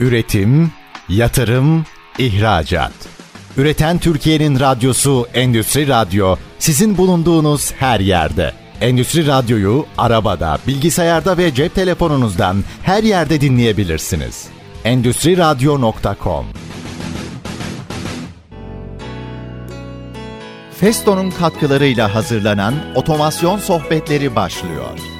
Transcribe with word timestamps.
Üretim, 0.00 0.72
yatırım, 1.08 1.84
ihracat. 2.18 2.92
Üreten 3.56 3.98
Türkiye'nin 3.98 4.60
radyosu 4.60 5.26
Endüstri 5.34 5.88
Radyo 5.88 6.36
sizin 6.58 6.96
bulunduğunuz 6.96 7.72
her 7.72 8.00
yerde. 8.00 8.52
Endüstri 8.80 9.26
Radyo'yu 9.26 9.86
arabada, 9.98 10.58
bilgisayarda 10.66 11.38
ve 11.38 11.54
cep 11.54 11.74
telefonunuzdan 11.74 12.64
her 12.82 13.02
yerde 13.02 13.40
dinleyebilirsiniz. 13.40 14.46
Endüstri 14.84 15.36
Radyo.com 15.36 16.46
Festo'nun 20.80 21.30
katkılarıyla 21.30 22.14
hazırlanan 22.14 22.74
otomasyon 22.94 23.58
sohbetleri 23.58 24.36
başlıyor. 24.36 25.15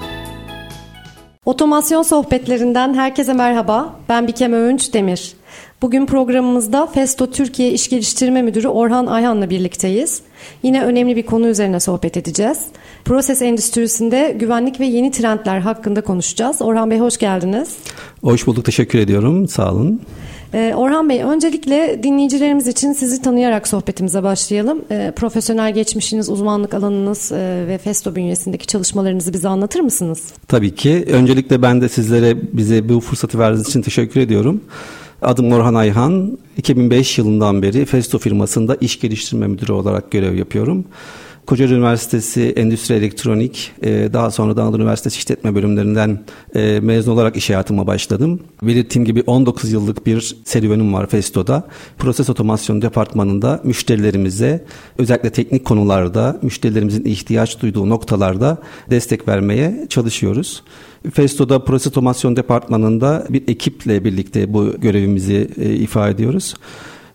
Otomasyon 1.47 2.03
sohbetlerinden 2.03 2.95
herkese 2.95 3.33
merhaba. 3.33 3.97
Ben 4.09 4.29
Bikem 4.29 4.53
Öğünç 4.53 4.95
Demir. 4.95 5.33
Bugün 5.83 6.07
programımızda 6.07 6.87
Festo 6.87 7.31
Türkiye 7.31 7.73
İş 7.73 7.89
Geliştirme 7.89 8.43
Müdürü 8.43 8.69
Orhan 8.69 9.07
Ayhan'la 9.07 9.51
birlikteyiz. 9.51 10.23
Yine 10.63 10.83
önemli 10.85 11.17
bir 11.17 11.27
konu 11.27 11.49
üzerine 11.49 11.81
sohbet 11.81 12.17
edeceğiz. 12.17 12.59
Proses 13.05 13.43
endüstrisinde 13.43 14.37
güvenlik 14.41 14.81
ve 14.81 14.87
yeni 14.87 15.11
trendler 15.11 15.59
hakkında 15.59 16.01
konuşacağız. 16.01 16.63
Orhan 16.63 16.91
Bey 16.91 16.99
hoş 16.99 17.17
geldiniz. 17.17 17.77
Hoş 18.23 18.47
bulduk, 18.47 18.65
teşekkür 18.65 18.99
ediyorum. 18.99 19.49
Sağ 19.49 19.73
olun. 19.73 20.01
Ee, 20.57 20.75
Orhan 20.77 21.09
Bey, 21.09 21.23
öncelikle 21.23 22.01
dinleyicilerimiz 22.03 22.67
için 22.67 22.93
sizi 22.93 23.23
tanıyarak 23.23 23.69
sohbetimize 23.69 24.23
başlayalım. 24.23 24.85
Ee, 24.91 25.13
profesyonel 25.17 25.75
geçmişiniz, 25.75 26.29
uzmanlık 26.31 26.75
alanınız 26.75 27.33
e, 27.33 27.65
ve 27.69 27.79
Festo 27.79 28.15
bünyesindeki 28.15 28.67
çalışmalarınızı 28.67 29.33
bize 29.33 29.49
anlatır 29.49 29.81
mısınız? 29.81 30.23
Tabii 30.49 30.75
ki. 30.75 31.05
Öncelikle 31.09 31.63
ben 31.63 31.81
de 31.81 31.89
sizlere 31.89 32.37
bize 32.53 32.89
bu 32.89 33.01
fırsatı 33.01 33.39
verdiğiniz 33.39 33.69
için 33.69 33.83
teşekkür 33.83 34.21
ediyorum. 34.21 34.61
Adım 35.23 35.53
Orhan 35.53 35.75
Ayhan. 35.75 36.39
2005 36.57 37.19
yılından 37.19 37.63
beri 37.63 37.85
Festo 37.85 38.19
firmasında 38.19 38.77
iş 38.81 39.01
geliştirme 39.01 39.47
müdürü 39.47 39.73
olarak 39.73 40.11
görev 40.11 40.35
yapıyorum. 40.35 40.85
Kocaeli 41.47 41.75
Üniversitesi 41.75 42.53
Endüstri 42.57 42.95
Elektronik, 42.95 43.73
e, 43.83 44.13
daha 44.13 44.31
sonra 44.31 44.57
da 44.57 44.63
Anadolu 44.63 44.83
Üniversitesi 44.83 45.19
İşletme 45.19 45.55
bölümlerinden 45.55 46.25
e, 46.55 46.81
mezun 46.81 47.13
olarak 47.13 47.37
iş 47.37 47.51
hayatıma 47.51 47.87
başladım. 47.87 48.41
Belirttiğim 48.63 49.05
gibi 49.05 49.23
19 49.27 49.73
yıllık 49.73 50.07
bir 50.07 50.37
serüvenim 50.45 50.95
var 50.95 51.07
Festo'da. 51.07 51.69
Proses 51.99 52.31
otomasyon 52.31 52.83
departmanında 52.83 53.61
müşterilerimize 53.65 54.65
özellikle 54.99 55.31
teknik 55.31 55.65
konularda 55.65 56.39
müşterilerimizin 56.43 57.05
ihtiyaç 57.05 57.63
duyduğu 57.63 57.89
noktalarda 57.89 58.59
destek 58.91 59.29
vermeye 59.29 59.87
çalışıyoruz. 59.89 60.63
Festo'da 61.13 61.65
proses 61.65 61.87
otomasyon 61.87 62.37
departmanında 62.37 63.27
bir 63.31 63.49
ekiple 63.49 64.05
birlikte 64.05 64.53
bu 64.53 64.81
görevimizi 64.81 65.49
e, 65.57 65.75
ifade 65.75 66.11
ediyoruz. 66.11 66.55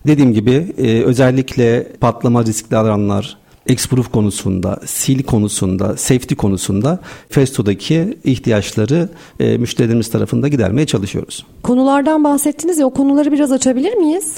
Dediğim 0.06 0.32
gibi 0.32 0.72
özellikle 1.06 1.92
patlama 2.00 2.44
riskli 2.44 2.76
alanlar, 2.76 3.41
X-Proof 3.66 4.12
konusunda, 4.12 4.80
sil 4.96 5.20
konusunda, 5.22 5.96
safety 5.96 6.34
konusunda 6.34 6.98
Festo'daki 7.28 8.18
ihtiyaçları 8.24 9.08
e, 9.40 9.58
müşterilerimiz 9.58 10.10
tarafında 10.10 10.48
gidermeye 10.48 10.86
çalışıyoruz. 10.86 11.46
Konulardan 11.62 12.24
bahsettiniz 12.24 12.78
ya 12.78 12.86
o 12.86 12.90
konuları 12.90 13.32
biraz 13.32 13.52
açabilir 13.52 13.94
miyiz? 13.94 14.34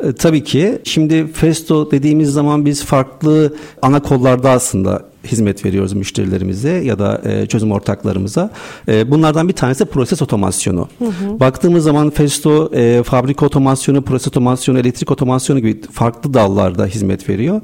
E, 0.00 0.12
tabii 0.12 0.44
ki. 0.44 0.78
Şimdi 0.84 1.32
Festo 1.32 1.90
dediğimiz 1.90 2.30
zaman 2.30 2.66
biz 2.66 2.84
farklı 2.84 3.54
ana 3.82 4.02
kollarda 4.02 4.50
aslında 4.50 5.02
hizmet 5.26 5.64
veriyoruz 5.64 5.92
müşterilerimize 5.92 6.70
ya 6.70 6.98
da 6.98 7.22
e, 7.24 7.46
çözüm 7.46 7.72
ortaklarımıza. 7.72 8.50
E, 8.88 9.10
bunlardan 9.10 9.48
bir 9.48 9.52
tanesi 9.52 9.84
proses 9.84 10.22
otomasyonu. 10.22 10.88
Hı 10.98 11.04
hı. 11.04 11.40
Baktığımız 11.40 11.84
zaman 11.84 12.10
Festo 12.10 12.70
e, 12.74 13.02
fabrika 13.02 13.46
otomasyonu, 13.46 14.02
proses 14.02 14.28
otomasyonu, 14.28 14.78
elektrik 14.78 15.10
otomasyonu 15.10 15.60
gibi 15.60 15.80
farklı 15.92 16.34
dallarda 16.34 16.86
hizmet 16.86 17.28
veriyor. 17.28 17.60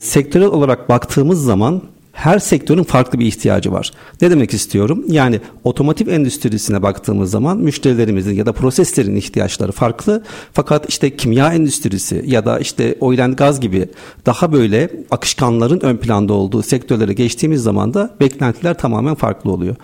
Sektörel 0.00 0.46
olarak 0.46 0.88
baktığımız 0.88 1.44
zaman 1.44 1.82
her 2.16 2.38
sektörün 2.38 2.82
farklı 2.82 3.18
bir 3.18 3.26
ihtiyacı 3.26 3.72
var. 3.72 3.92
Ne 4.20 4.30
demek 4.30 4.54
istiyorum? 4.54 5.04
Yani 5.08 5.40
otomotiv 5.64 6.08
endüstrisine 6.08 6.82
baktığımız 6.82 7.30
zaman 7.30 7.58
müşterilerimizin 7.58 8.34
ya 8.34 8.46
da 8.46 8.52
proseslerin 8.52 9.16
ihtiyaçları 9.16 9.72
farklı. 9.72 10.22
Fakat 10.52 10.88
işte 10.88 11.16
kimya 11.16 11.52
endüstrisi 11.52 12.24
ya 12.26 12.44
da 12.44 12.58
işte 12.58 12.96
oil 13.00 13.24
and 13.24 13.34
gaz 13.34 13.60
gibi 13.60 13.88
daha 14.26 14.52
böyle 14.52 14.90
akışkanların 15.10 15.80
ön 15.80 15.96
planda 15.96 16.32
olduğu 16.32 16.62
sektörlere 16.62 17.12
geçtiğimiz 17.12 17.62
zaman 17.62 17.94
da 17.94 18.16
beklentiler 18.20 18.78
tamamen 18.78 19.14
farklı 19.14 19.50
oluyor. 19.50 19.76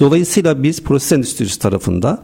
Dolayısıyla 0.00 0.62
biz 0.62 0.82
proses 0.82 1.12
endüstrisi 1.12 1.58
tarafında 1.58 2.22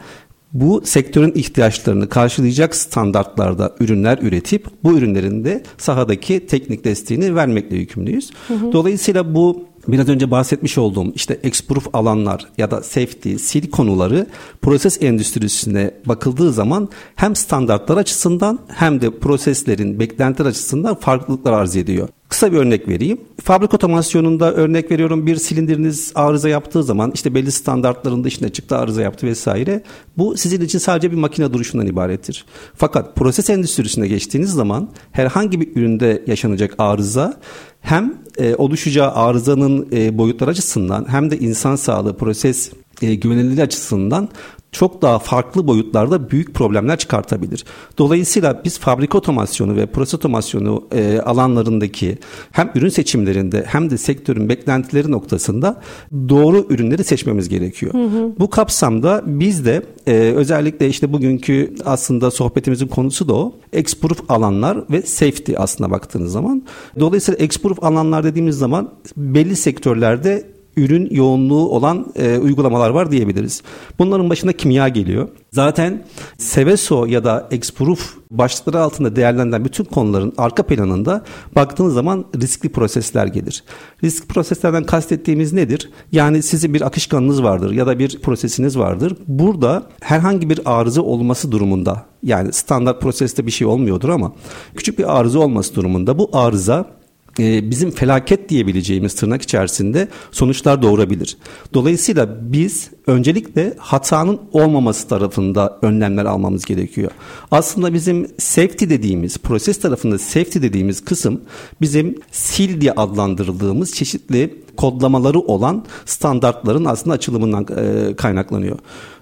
bu 0.52 0.82
sektörün 0.84 1.32
ihtiyaçlarını 1.34 2.08
karşılayacak 2.08 2.74
standartlarda 2.74 3.74
ürünler 3.80 4.18
üretip 4.22 4.66
bu 4.84 4.98
ürünlerin 4.98 5.44
de 5.44 5.62
sahadaki 5.78 6.46
teknik 6.46 6.84
desteğini 6.84 7.34
vermekle 7.34 7.76
yükümlüyüz. 7.76 8.30
Hı 8.48 8.54
hı. 8.54 8.72
Dolayısıyla 8.72 9.34
bu 9.34 9.66
biraz 9.88 10.08
önce 10.08 10.30
bahsetmiş 10.30 10.78
olduğum 10.78 11.12
işte 11.14 11.40
exproof 11.42 11.94
alanlar 11.94 12.46
ya 12.58 12.70
da 12.70 12.82
safety, 12.82 13.34
sil 13.46 13.64
konuları 13.70 14.26
proses 14.62 15.02
endüstrisine 15.02 15.90
bakıldığı 16.06 16.52
zaman 16.52 16.88
hem 17.14 17.36
standartlar 17.36 17.96
açısından 17.96 18.58
hem 18.68 19.00
de 19.00 19.18
proseslerin 19.18 20.00
beklentiler 20.00 20.48
açısından 20.48 20.94
farklılıklar 20.94 21.52
arz 21.52 21.76
ediyor. 21.76 22.08
Kısa 22.28 22.53
bir 22.53 22.56
örnek 22.56 22.88
vereyim. 22.88 23.20
Fabrika 23.44 23.76
otomasyonunda 23.76 24.54
örnek 24.54 24.91
veriyorum 24.91 25.26
bir 25.26 25.37
silindiriniz 25.37 26.12
arıza 26.14 26.48
yaptığı 26.48 26.82
zaman 26.82 27.12
işte 27.14 27.34
belli 27.34 27.53
standartların 27.53 28.25
dışında 28.25 28.48
çıktı 28.48 28.76
arıza 28.76 29.03
yaptı 29.03 29.26
vesaire. 29.26 29.82
Bu 30.19 30.37
sizin 30.37 30.60
için 30.60 30.78
sadece 30.78 31.12
bir 31.12 31.16
makine 31.16 31.53
duruşundan 31.53 31.87
ibarettir. 31.87 32.44
Fakat 32.75 33.16
proses 33.16 33.50
endüstrisine 33.50 34.09
geçtiğiniz 34.09 34.50
zaman 34.50 34.88
herhangi 35.12 35.60
bir 35.60 35.76
üründe 35.76 36.22
yaşanacak 36.26 36.75
arıza 36.78 37.41
hem 37.81 38.14
e, 38.38 38.54
oluşacağı 38.54 39.12
arızanın 39.12 39.88
e, 39.92 40.19
boyutları 40.19 40.50
açısından 40.50 41.06
hem 41.08 41.30
de 41.30 41.38
insan 41.38 41.76
sağlığı 41.76 42.16
proses 42.16 42.70
e, 43.02 43.14
güvenilirliği 43.14 43.62
açısından 43.62 44.28
çok 44.76 45.02
daha 45.02 45.19
farklı 45.19 45.66
boyutlarda 45.66 46.30
büyük 46.30 46.54
problemler 46.54 46.98
çıkartabilir. 46.98 47.64
Dolayısıyla 47.98 48.60
biz 48.64 48.78
fabrika 48.78 49.19
otomasyonu 49.19 49.76
ve 49.76 49.86
proses 49.86 50.14
otomasyonu 50.14 50.84
e, 50.92 51.20
alanlarındaki 51.20 52.19
hem 52.52 52.70
ürün 52.75 52.88
seçimlerinde 52.88 53.64
hem 53.66 53.91
de 53.91 53.98
sektörün 53.98 54.48
beklentileri 54.48 55.10
noktasında 55.10 55.80
doğru 56.28 56.66
ürünleri 56.70 57.04
seçmemiz 57.04 57.48
gerekiyor. 57.48 57.94
Hı 57.94 58.04
hı. 58.04 58.32
Bu 58.38 58.50
kapsamda 58.50 59.22
biz 59.26 59.64
de 59.64 59.82
e, 60.06 60.12
özellikle 60.12 60.88
işte 60.88 61.12
bugünkü 61.12 61.75
aslında 61.84 62.30
sohbetimizin 62.30 62.86
konusu 62.86 63.28
da 63.28 63.34
o. 63.34 63.54
Exproof 63.72 64.30
alanlar 64.30 64.78
ve 64.91 65.02
safety 65.02 65.52
aslında 65.56 65.91
baktığınız 65.91 66.32
zaman. 66.32 66.62
Dolayısıyla 67.00 67.44
exproof 67.44 67.84
alanlar 67.84 68.25
dediğimiz 68.26 68.59
zaman 68.59 68.91
belli 69.16 69.56
sektörlerde 69.56 70.56
ürün 70.76 71.09
yoğunluğu 71.10 71.69
olan 71.69 72.06
e, 72.16 72.38
uygulamalar 72.38 72.91
var 72.91 73.10
diyebiliriz. 73.10 73.62
Bunların 73.98 74.31
başında 74.31 74.53
kimya 74.53 74.88
geliyor. 74.88 75.28
Zaten 75.53 76.04
Seveso 76.38 77.06
ya 77.06 77.25
da 77.25 77.48
Exproof 77.50 78.14
başlıkları 78.31 78.81
altında 78.81 79.16
değerlendirilen 79.16 79.64
bütün 79.64 79.84
konuların 79.84 80.32
arka 80.38 80.62
planında 80.62 81.25
baktığınız 81.54 81.94
zaman 81.94 82.25
riskli 82.41 82.69
prosesler 82.69 83.26
gelir. 83.26 83.64
Riskli 84.04 84.26
proseslerden 84.26 84.84
kastettiğimiz 84.84 85.53
nedir? 85.53 85.91
Yani 86.12 86.43
sizin 86.43 86.75
bir 86.75 86.81
akışkanınız 86.81 87.43
vardır 87.43 87.72
ya 87.72 87.87
da 87.87 87.98
bir 87.98 88.20
prosesiniz 88.20 88.78
vardır. 88.78 89.16
Burada 89.26 89.82
herhangi 90.00 90.50
bir 90.50 90.60
arıza 90.64 91.03
olması 91.03 91.53
durumunda 91.53 92.06
yani 92.22 92.53
standart 92.53 93.03
proseste 93.03 93.47
bir 93.47 93.50
şey 93.50 93.66
olmuyordur 93.66 94.08
ama 94.08 94.32
küçük 94.75 94.98
bir 94.98 95.19
arıza 95.19 95.38
olması 95.38 95.75
durumunda 95.75 96.19
bu 96.19 96.31
arıza 96.32 96.97
e, 97.38 97.70
bizim 97.70 97.91
felaket 97.91 98.48
diyebileceğimiz 98.48 99.14
tırnak 99.14 99.42
içerisinde 99.42 100.08
sonuçlar 100.32 100.82
doğurabilir. 100.82 101.36
Dolayısıyla 101.74 102.52
biz 102.52 102.91
öncelikle 103.06 103.74
hatanın 103.78 104.41
olmaması 104.52 105.08
tarafında 105.08 105.78
önlemler 105.82 106.25
almamız 106.25 106.64
gerekiyor. 106.64 107.10
Aslında 107.50 107.94
bizim 107.94 108.28
safety 108.38 108.84
dediğimiz, 108.84 109.38
proses 109.38 109.81
tarafında 109.81 110.19
safety 110.19 110.58
dediğimiz 110.58 111.05
kısım 111.05 111.40
bizim 111.81 112.14
sil 112.44 112.72
diye 112.81 112.93
adlandırıldığımız 112.93 113.94
çeşitli 113.94 114.65
kodlamaları 114.76 115.40
olan 115.40 115.84
standartların 116.05 116.84
aslında 116.84 117.14
açılımından 117.14 117.67
e, 117.76 118.17
kaynaklanıyor. 118.17 118.78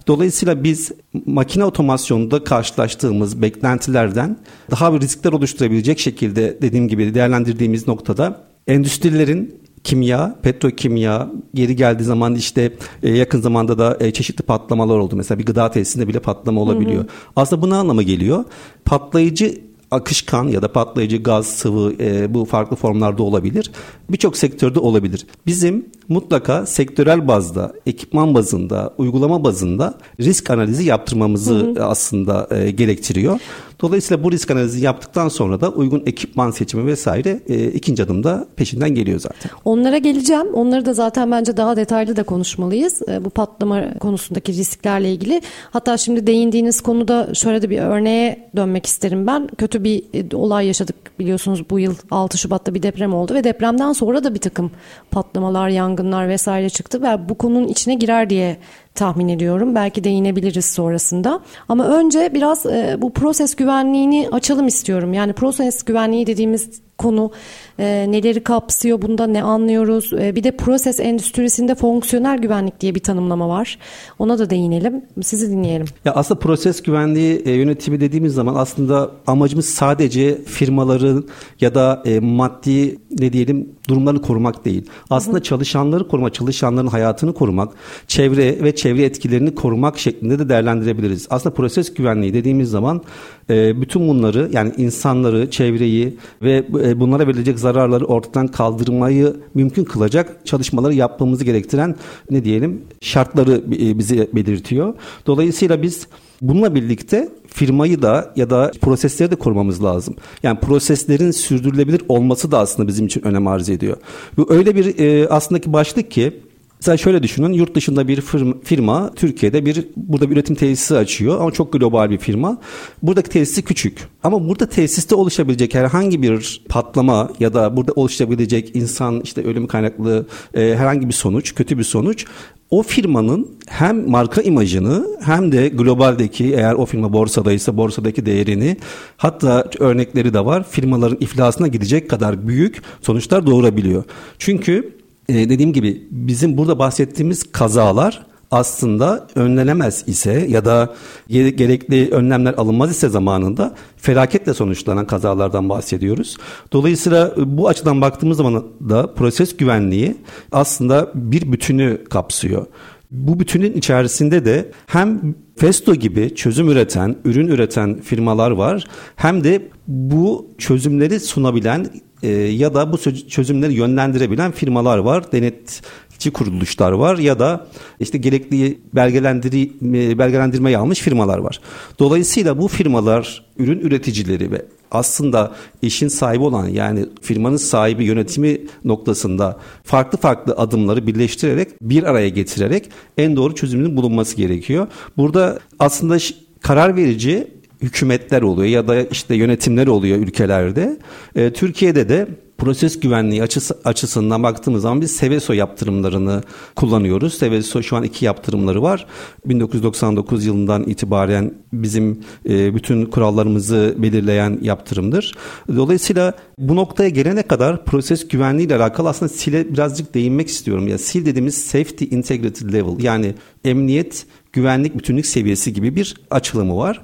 Dolayısıyla 0.07 0.65
biz 0.65 0.93
makine 1.27 1.65
otomasyonunda 1.65 2.45
karşılaştığımız 2.45 3.43
beklentilerden 3.43 4.37
daha 4.71 4.95
bir 4.95 5.01
riskler 5.01 5.33
oluşturabilecek 5.33 5.99
şekilde 5.99 6.59
dediğim 6.63 6.89
gibi 6.89 7.15
değerlendirdiğimiz 7.15 7.89
noktada 7.89 8.41
endüstrilerin 8.67 9.65
kimya, 9.85 10.37
petrokimya 10.43 11.31
geri 11.55 11.77
geldiği 11.77 12.05
zaman 12.05 12.35
işte 12.35 12.73
e, 13.03 13.11
yakın 13.11 13.41
zamanda 13.41 13.79
da 13.79 13.97
e, 14.01 14.11
çeşitli 14.11 14.43
patlamalar 14.43 14.99
oldu. 14.99 15.17
Mesela 15.17 15.39
bir 15.39 15.47
gıda 15.47 15.71
tesisinde 15.71 16.09
bile 16.09 16.19
patlama 16.19 16.61
olabiliyor. 16.61 17.03
Hı 17.03 17.07
hı. 17.07 17.33
Aslında 17.37 17.63
bu 17.63 17.71
ne 17.71 17.75
anlama 17.75 18.03
geliyor? 18.03 18.45
Patlayıcı 18.85 19.61
akışkan 19.95 20.49
ya 20.49 20.63
da 20.63 20.73
patlayıcı 20.73 21.23
gaz, 21.23 21.47
sıvı 21.47 21.95
e, 22.01 22.35
bu 22.35 22.45
farklı 22.45 22.77
formlarda 22.77 23.23
olabilir. 23.23 23.71
Birçok 24.11 24.37
sektörde 24.37 24.79
olabilir. 24.79 25.27
Bizim 25.47 25.87
mutlaka 26.09 26.67
sektörel 26.67 27.29
bazda, 27.29 27.73
ekipman 27.87 28.35
bazında, 28.35 28.95
uygulama 28.99 29.45
bazında 29.45 29.99
risk 30.21 30.51
analizi 30.51 30.85
yaptırmamızı 30.85 31.55
hı 31.55 31.81
hı. 31.81 31.85
aslında 31.85 32.49
e, 32.51 32.71
gerektiriyor. 32.71 33.41
Dolayısıyla 33.85 34.25
bu 34.25 34.33
risk 34.33 34.51
analizi 34.51 34.85
yaptıktan 34.85 35.29
sonra 35.29 35.61
da 35.61 35.71
uygun 35.71 36.03
ekipman 36.07 36.51
seçimi 36.51 36.87
vesaire 36.87 37.41
e, 37.49 37.67
ikinci 37.67 38.03
adımda 38.03 38.47
peşinden 38.57 38.91
geliyor 38.91 39.21
zaten. 39.21 39.51
Onlara 39.65 39.99
geleceğim. 39.99 40.47
Onları 40.55 40.87
da 40.87 40.95
zaten 40.95 41.31
bence 41.31 41.57
daha 41.57 41.77
detaylı 41.77 42.17
da 42.17 42.23
konuşmalıyız. 42.23 43.03
E, 43.09 43.25
bu 43.25 43.31
patlama 43.31 43.99
konusundaki 43.99 44.53
risklerle 44.53 45.13
ilgili. 45.13 45.43
Hatta 45.71 45.97
şimdi 45.97 46.27
değindiğiniz 46.27 46.81
konuda 46.81 47.35
şöyle 47.35 47.63
de 47.63 47.71
bir 47.71 47.79
örneğe 47.79 48.51
dönmek 48.57 48.87
isterim 48.87 49.27
ben. 49.27 49.49
Kötü 49.59 49.85
bir 49.85 50.03
e, 50.15 50.37
olay 50.37 50.67
yaşadık 50.67 50.97
biliyorsunuz 51.19 51.71
bu 51.71 51.79
yıl 51.79 51.95
6 52.11 52.39
Şubat'ta 52.39 52.75
bir 52.75 52.83
deprem 52.83 53.15
oldu 53.15 53.35
ve 53.35 53.45
depremden 53.45 53.93
sonra 53.93 54.25
da 54.25 54.35
bir 54.35 54.41
takım 54.41 54.71
patlamalar, 55.11 55.69
yangınlar 55.69 56.29
vesaire 56.29 56.71
çıktı 56.71 57.03
ve 57.03 57.29
bu 57.29 57.35
konunun 57.35 57.69
içine 57.69 57.95
girer 57.95 58.31
diye 58.31 58.57
tahmin 58.95 59.29
ediyorum. 59.29 59.75
Belki 59.75 60.05
değinebiliriz 60.05 60.65
sonrasında. 60.65 61.41
Ama 61.69 61.87
önce 61.87 62.31
biraz 62.35 62.67
e, 62.67 62.97
bu 62.99 63.13
proses 63.13 63.55
güvenliğini 63.55 64.29
açalım 64.33 64.67
istiyorum. 64.67 65.13
Yani 65.13 65.33
proses 65.33 65.83
güvenliği 65.83 66.27
dediğimiz 66.27 66.84
konu 67.05 67.31
e, 67.79 68.07
neleri 68.09 68.43
kapsıyor, 68.43 69.03
bunda 69.03 69.27
ne 69.27 69.43
anlıyoruz? 69.43 70.13
E, 70.13 70.37
bir 70.37 70.45
de 70.45 70.57
proses 70.57 71.01
endüstrisinde 71.01 71.75
fonksiyonel 71.75 72.39
güvenlik 72.39 72.81
diye 72.81 72.95
bir 72.95 73.01
tanımlama 73.01 73.49
var. 73.49 73.79
Ona 74.19 74.39
da 74.39 74.51
değinelim. 74.51 75.03
Sizi 75.23 75.51
dinleyelim. 75.51 75.87
Ya 76.05 76.13
aslında 76.13 76.41
proses 76.41 76.83
güvenliği 76.83 77.43
e, 77.45 77.51
yönetimi 77.51 78.01
dediğimiz 78.01 78.35
zaman 78.35 78.55
aslında 78.55 79.11
amacımız 79.27 79.67
sadece 79.67 80.45
firmaların 80.45 81.25
ya 81.61 81.75
da 81.75 82.03
e, 82.05 82.21
maddi 82.21 82.99
ne 83.21 83.33
diyelim 83.33 83.69
durumlarını 83.89 84.23
korumak 84.23 84.65
değil. 84.65 84.87
Aslında 85.11 85.37
hı 85.37 85.41
hı. 85.41 85.45
çalışanları 85.45 86.09
korumak, 86.09 86.35
çalışanların 86.35 86.87
hayatını 86.87 87.35
korumak, 87.35 87.73
çevre 88.09 88.63
ve 88.63 88.75
çevre 88.75 89.05
etkilerini 89.05 89.55
korumak 89.55 89.99
şeklinde 89.99 90.39
de 90.39 90.49
değerlendirebiliriz. 90.49 91.27
Aslında 91.31 91.55
proses 91.55 91.95
güvenliği 91.95 92.35
dediğimiz 92.35 92.71
zaman 92.71 93.03
e, 93.51 93.81
bütün 93.81 94.09
bunları 94.09 94.49
yani 94.53 94.73
insanları, 94.77 95.51
çevreyi 95.51 96.17
ve 96.43 96.65
bunlara 97.01 97.27
verilecek 97.27 97.59
zararları 97.59 98.05
ortadan 98.05 98.49
kaldırmayı 98.49 99.37
mümkün 99.55 99.85
kılacak 99.85 100.47
çalışmaları 100.47 100.95
yapmamızı 100.95 101.45
gerektiren 101.45 101.97
ne 102.31 102.45
diyelim 102.45 102.83
şartları 103.01 103.63
e, 103.73 103.99
bize 103.99 104.29
belirtiyor. 104.35 104.95
Dolayısıyla 105.27 105.83
biz 105.83 106.07
Bununla 106.43 106.75
birlikte 106.75 107.29
firmayı 107.47 108.03
da 108.03 108.33
ya 108.37 108.51
da 108.51 108.71
prosesleri 108.81 109.31
de 109.31 109.37
korumamız 109.37 109.85
lazım. 109.85 110.17
Yani 110.43 110.61
proseslerin 110.61 111.31
sürdürülebilir 111.31 112.03
olması 112.09 112.51
da 112.51 112.59
aslında 112.59 112.89
bizim 112.89 113.07
için 113.07 113.27
önem 113.27 113.47
arz 113.47 113.71
ediyor. 113.71 113.97
Bu 114.37 114.47
öyle 114.49 114.77
bir 114.77 114.99
e, 114.99 115.29
aslında 115.29 115.61
ki 115.61 115.73
başlık 115.73 116.11
ki 116.11 116.41
Mesela 116.85 116.97
şöyle 116.97 117.23
düşünün 117.23 117.53
yurt 117.53 117.75
dışında 117.75 118.09
bir 118.09 118.21
firma 118.65 119.15
Türkiye'de 119.15 119.67
bir 119.67 119.85
burada 119.97 120.31
bir 120.31 120.37
üretim 120.37 120.57
tesisi 120.57 120.97
açıyor 120.97 121.41
ama 121.41 121.51
çok 121.51 121.73
global 121.73 122.11
bir 122.11 122.19
firma. 122.19 122.59
Buradaki 123.03 123.31
tesisi 123.31 123.63
küçük 123.63 124.09
ama 124.23 124.49
burada 124.49 124.69
tesiste 124.69 125.15
oluşabilecek 125.15 125.75
herhangi 125.75 126.23
bir 126.23 126.63
patlama 126.69 127.31
ya 127.41 127.55
da 127.55 127.77
burada 127.77 127.93
oluşabilecek 127.93 128.77
insan 128.77 129.21
işte 129.21 129.43
ölüm 129.43 129.67
kaynaklı 129.67 130.27
e, 130.55 130.61
herhangi 130.61 131.09
bir 131.09 131.13
sonuç 131.13 131.55
kötü 131.55 131.79
bir 131.79 131.85
sonuç 131.85 132.27
o 132.71 132.83
firmanın 132.83 133.59
hem 133.67 134.11
marka 134.11 134.43
imajını 134.43 135.07
hem 135.21 135.53
de 135.53 135.69
globaldeki 135.69 136.45
eğer 136.45 136.75
o 136.75 136.87
firma 136.87 137.13
borsadaysa 137.13 137.77
borsadaki 137.77 138.27
değerini 138.27 138.77
hatta 139.17 139.71
örnekleri 139.79 140.35
de 140.35 140.45
var 140.45 140.65
firmaların 140.71 141.19
iflasına 141.21 141.69
gidecek 141.69 142.11
kadar 142.11 142.49
büyük 142.49 142.83
sonuçlar 143.03 143.47
doğurabiliyor. 143.47 144.05
Çünkü 144.39 145.04
e, 145.29 145.49
dediğim 145.49 145.73
gibi 145.73 146.09
bizim 146.11 146.57
burada 146.57 146.79
bahsettiğimiz 146.79 147.53
kazalar 147.53 148.27
aslında 148.51 149.27
önlenemez 149.35 150.05
ise 150.07 150.47
ya 150.49 150.65
da 150.65 150.95
gerekli 151.29 152.11
önlemler 152.11 152.55
alınmaz 152.55 152.91
ise 152.91 153.09
zamanında 153.09 153.75
felaketle 153.97 154.55
sonuçlanan 154.55 155.07
kazalardan 155.07 155.69
bahsediyoruz. 155.69 156.37
Dolayısıyla 156.73 157.35
bu 157.37 157.69
açıdan 157.69 158.01
baktığımız 158.01 158.37
zaman 158.37 158.65
da 158.89 159.15
proses 159.15 159.57
güvenliği 159.57 160.17
aslında 160.53 161.11
bir 161.15 161.53
bütünü 161.53 162.05
kapsıyor. 162.11 162.67
Bu 163.11 163.41
bütünün 163.41 163.73
içerisinde 163.73 164.45
de 164.45 164.71
hem 164.87 165.35
Festo 165.57 165.95
gibi 165.95 166.35
çözüm 166.35 166.69
üreten, 166.69 167.17
ürün 167.25 167.49
üreten 167.49 168.01
firmalar 168.01 168.51
var. 168.51 168.87
Hem 169.17 169.45
de 169.45 169.69
bu 169.89 170.51
çözümleri 170.59 171.21
sunabilen 171.21 171.87
e, 172.25 172.29
ya 172.33 172.75
da 172.75 172.93
bu 172.93 172.99
çözümleri 173.29 173.75
yönlendirebilen 173.75 174.53
firmalar 174.53 174.99
var. 174.99 175.33
Denetçi 175.33 176.31
kuruluşlar 176.31 176.93
var 176.93 177.19
ya 177.19 177.39
da 177.39 177.67
işte 178.01 178.19
gerekli 178.19 178.79
belgelendiri, 178.95 179.63
e, 179.83 180.19
belgelendirmeyi 180.19 180.79
almış 180.79 181.01
firmalar 181.01 181.39
var. 181.39 181.61
Dolayısıyla 181.99 182.59
bu 182.59 182.69
firmalar 182.69 183.45
ürün 183.59 183.81
üreticileri 183.81 184.51
ve 184.51 184.67
aslında 184.91 185.53
işin 185.83 186.09
sahibi 186.09 186.43
olan 186.43 186.69
yani 186.69 187.07
firmanın 187.23 187.57
sahibi 187.57 188.05
yönetimi 188.05 188.61
noktasında 188.85 189.59
farklı 189.85 190.19
farklı 190.19 190.53
adımları 190.53 191.07
birleştirerek 191.07 191.69
bir 191.83 192.03
araya 192.03 192.29
getirerek 192.29 192.91
en 193.19 193.37
doğru 193.37 193.55
çözümün 193.55 193.97
bulunması 193.97 194.37
gerekiyor. 194.37 194.87
Burada 195.17 195.59
aslında 195.79 196.17
karar 196.61 196.97
verici 196.97 197.54
hükümetler 197.85 198.43
oluyor 198.43 198.69
ya 198.69 198.89
da 198.89 199.03
işte 199.03 199.35
yönetimler 199.35 199.87
oluyor 199.87 200.19
ülkelerde. 200.19 200.99
E, 201.37 201.53
Türkiye'de 201.53 202.09
de 202.09 202.29
proses 202.59 203.01
güvenliği 203.01 203.43
açısı, 203.43 203.79
açısından 203.85 204.43
baktığımız 204.43 204.83
zaman 204.83 205.01
biz 205.01 205.11
Seveso 205.11 205.53
yaptırımlarını 205.53 206.43
kullanıyoruz. 206.77 207.35
Seveso 207.35 207.83
şu 207.83 207.97
an 207.97 208.03
iki 208.03 208.25
yaptırımları 208.25 208.83
var. 208.83 209.07
1999 209.47 210.47
yılından 210.47 210.83
itibaren 210.83 211.55
bizim 211.73 212.21
e, 212.49 212.75
bütün 212.75 213.07
kurallarımızı 213.07 213.95
belirleyen 213.99 214.59
yaptırımdır. 214.63 215.35
Dolayısıyla 215.77 216.33
bu 216.59 216.77
noktaya 216.77 217.09
gelene 217.09 217.43
kadar 217.43 217.85
proses 217.85 218.29
güvenliği 218.29 218.67
ile 218.67 218.77
alakalı 218.77 219.09
aslında 219.09 219.29
SIL'e 219.29 219.73
birazcık 219.73 220.15
değinmek 220.15 220.49
istiyorum. 220.49 220.89
Ya 220.89 220.99
SIL 220.99 221.27
dediğimiz 221.27 221.55
Safety 221.55 222.05
Integrity 222.05 222.65
Level 222.73 223.05
yani 223.05 223.35
emniyet 223.65 224.27
güvenlik 224.55 224.99
bütünlük 224.99 225.27
seviyesi 225.27 225.73
gibi 225.73 225.97
bir 225.97 226.15
açılımı 226.31 226.77
var. 226.77 227.03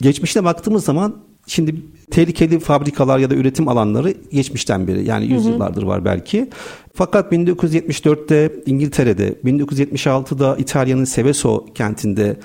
Geçmişte 0.00 0.44
baktığımız 0.44 0.84
zaman 0.84 1.16
şimdi 1.46 1.74
tehlikeli 2.10 2.60
fabrikalar 2.60 3.18
ya 3.18 3.30
da 3.30 3.34
üretim 3.34 3.68
alanları 3.68 4.14
geçmişten 4.32 4.88
beri 4.88 5.08
yani 5.08 5.26
yüzyıllardır 5.26 5.82
var 5.82 6.04
belki. 6.04 6.50
Fakat 6.94 7.32
1974'te 7.32 8.52
İngiltere'de, 8.66 9.34
1976'da 9.44 10.56
İtalya'nın 10.58 11.04
Seveso 11.04 11.66
kentinde 11.74 12.36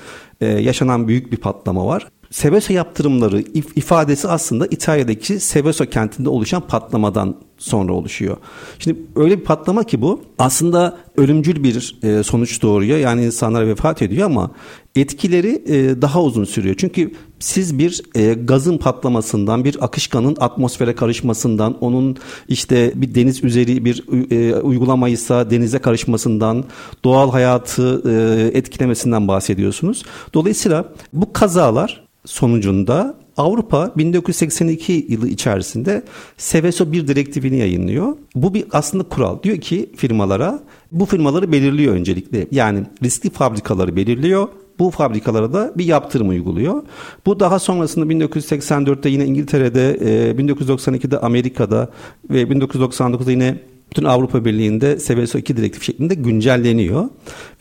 e, 0.42 0.46
yaşanan 0.46 1.08
büyük 1.08 1.32
bir 1.32 1.38
patlama 1.38 1.86
var. 1.86 2.08
Seveso 2.32 2.74
yaptırımları 2.74 3.42
if- 3.42 3.72
ifadesi 3.76 4.28
aslında 4.28 4.68
İtalya'daki 4.68 5.40
Seveso 5.40 5.86
kentinde 5.86 6.30
oluşan 6.30 6.62
patlamadan 6.62 7.36
sonra 7.66 7.94
oluşuyor. 7.94 8.38
Şimdi 8.80 9.00
öyle 9.16 9.40
bir 9.40 9.44
patlama 9.44 9.84
ki 9.84 10.02
bu 10.02 10.22
aslında 10.40 10.98
ölümcül 11.18 11.64
bir 11.64 11.96
e, 12.04 12.24
sonuç 12.24 12.62
doğuruyor. 12.62 12.98
Yani 12.98 13.26
insanlar 13.26 13.68
vefat 13.68 14.02
ediyor 14.02 14.26
ama 14.26 14.52
etkileri 14.96 15.64
e, 15.68 16.02
daha 16.02 16.24
uzun 16.24 16.44
sürüyor. 16.44 16.76
Çünkü 16.78 17.12
siz 17.40 17.80
bir 17.80 18.02
e, 18.16 18.34
gazın 18.34 18.78
patlamasından, 18.78 19.66
bir 19.66 19.84
akışkanın 19.84 20.38
atmosfere 20.40 20.96
karışmasından, 20.96 21.78
onun 21.82 22.18
işte 22.48 22.92
bir 22.96 23.16
deniz 23.16 23.44
üzeri 23.44 23.86
bir 23.86 24.04
e, 24.32 24.56
uygulamaysa 24.56 25.50
denize 25.50 25.80
karışmasından, 25.80 26.64
doğal 27.04 27.32
hayatı 27.32 28.02
e, 28.10 28.58
etkilemesinden 28.58 29.28
bahsediyorsunuz. 29.28 30.04
Dolayısıyla 30.34 30.94
bu 31.14 31.34
kazalar 31.34 32.06
sonucunda 32.26 33.25
Avrupa 33.38 33.92
1982 33.98 35.06
yılı 35.10 35.28
içerisinde 35.28 36.04
Seveso 36.38 36.92
bir 36.92 37.08
direktifini 37.08 37.58
yayınlıyor. 37.58 38.18
Bu 38.36 38.54
bir 38.54 38.66
aslında 38.72 39.04
kural. 39.04 39.44
Diyor 39.44 39.58
ki 39.58 39.90
firmalara 39.96 40.60
bu 40.92 41.06
firmaları 41.06 41.52
belirliyor 41.52 41.94
öncelikle. 41.94 42.48
Yani 42.52 42.84
riskli 43.04 43.30
fabrikaları 43.30 43.96
belirliyor 43.96 44.48
bu 44.80 44.92
fabrikalara 44.92 45.54
da 45.54 45.74
bir 45.76 45.86
yaptırım 45.86 46.30
uyguluyor. 46.30 46.84
Bu 47.26 47.40
daha 47.40 47.60
sonrasında 47.60 48.06
1984'te 48.06 49.10
yine 49.10 49.26
İngiltere'de, 49.26 49.98
1992'de 50.38 51.20
Amerika'da 51.20 51.90
ve 52.30 52.44
1999'da 52.44 53.32
yine 53.32 53.58
bütün 53.92 54.06
Avrupa 54.06 54.46
Birliği'nde 54.46 55.00
SVSO 55.00 55.38
2 55.38 55.58
direktif 55.58 55.84
şeklinde 55.84 56.14
güncelleniyor. 56.14 57.10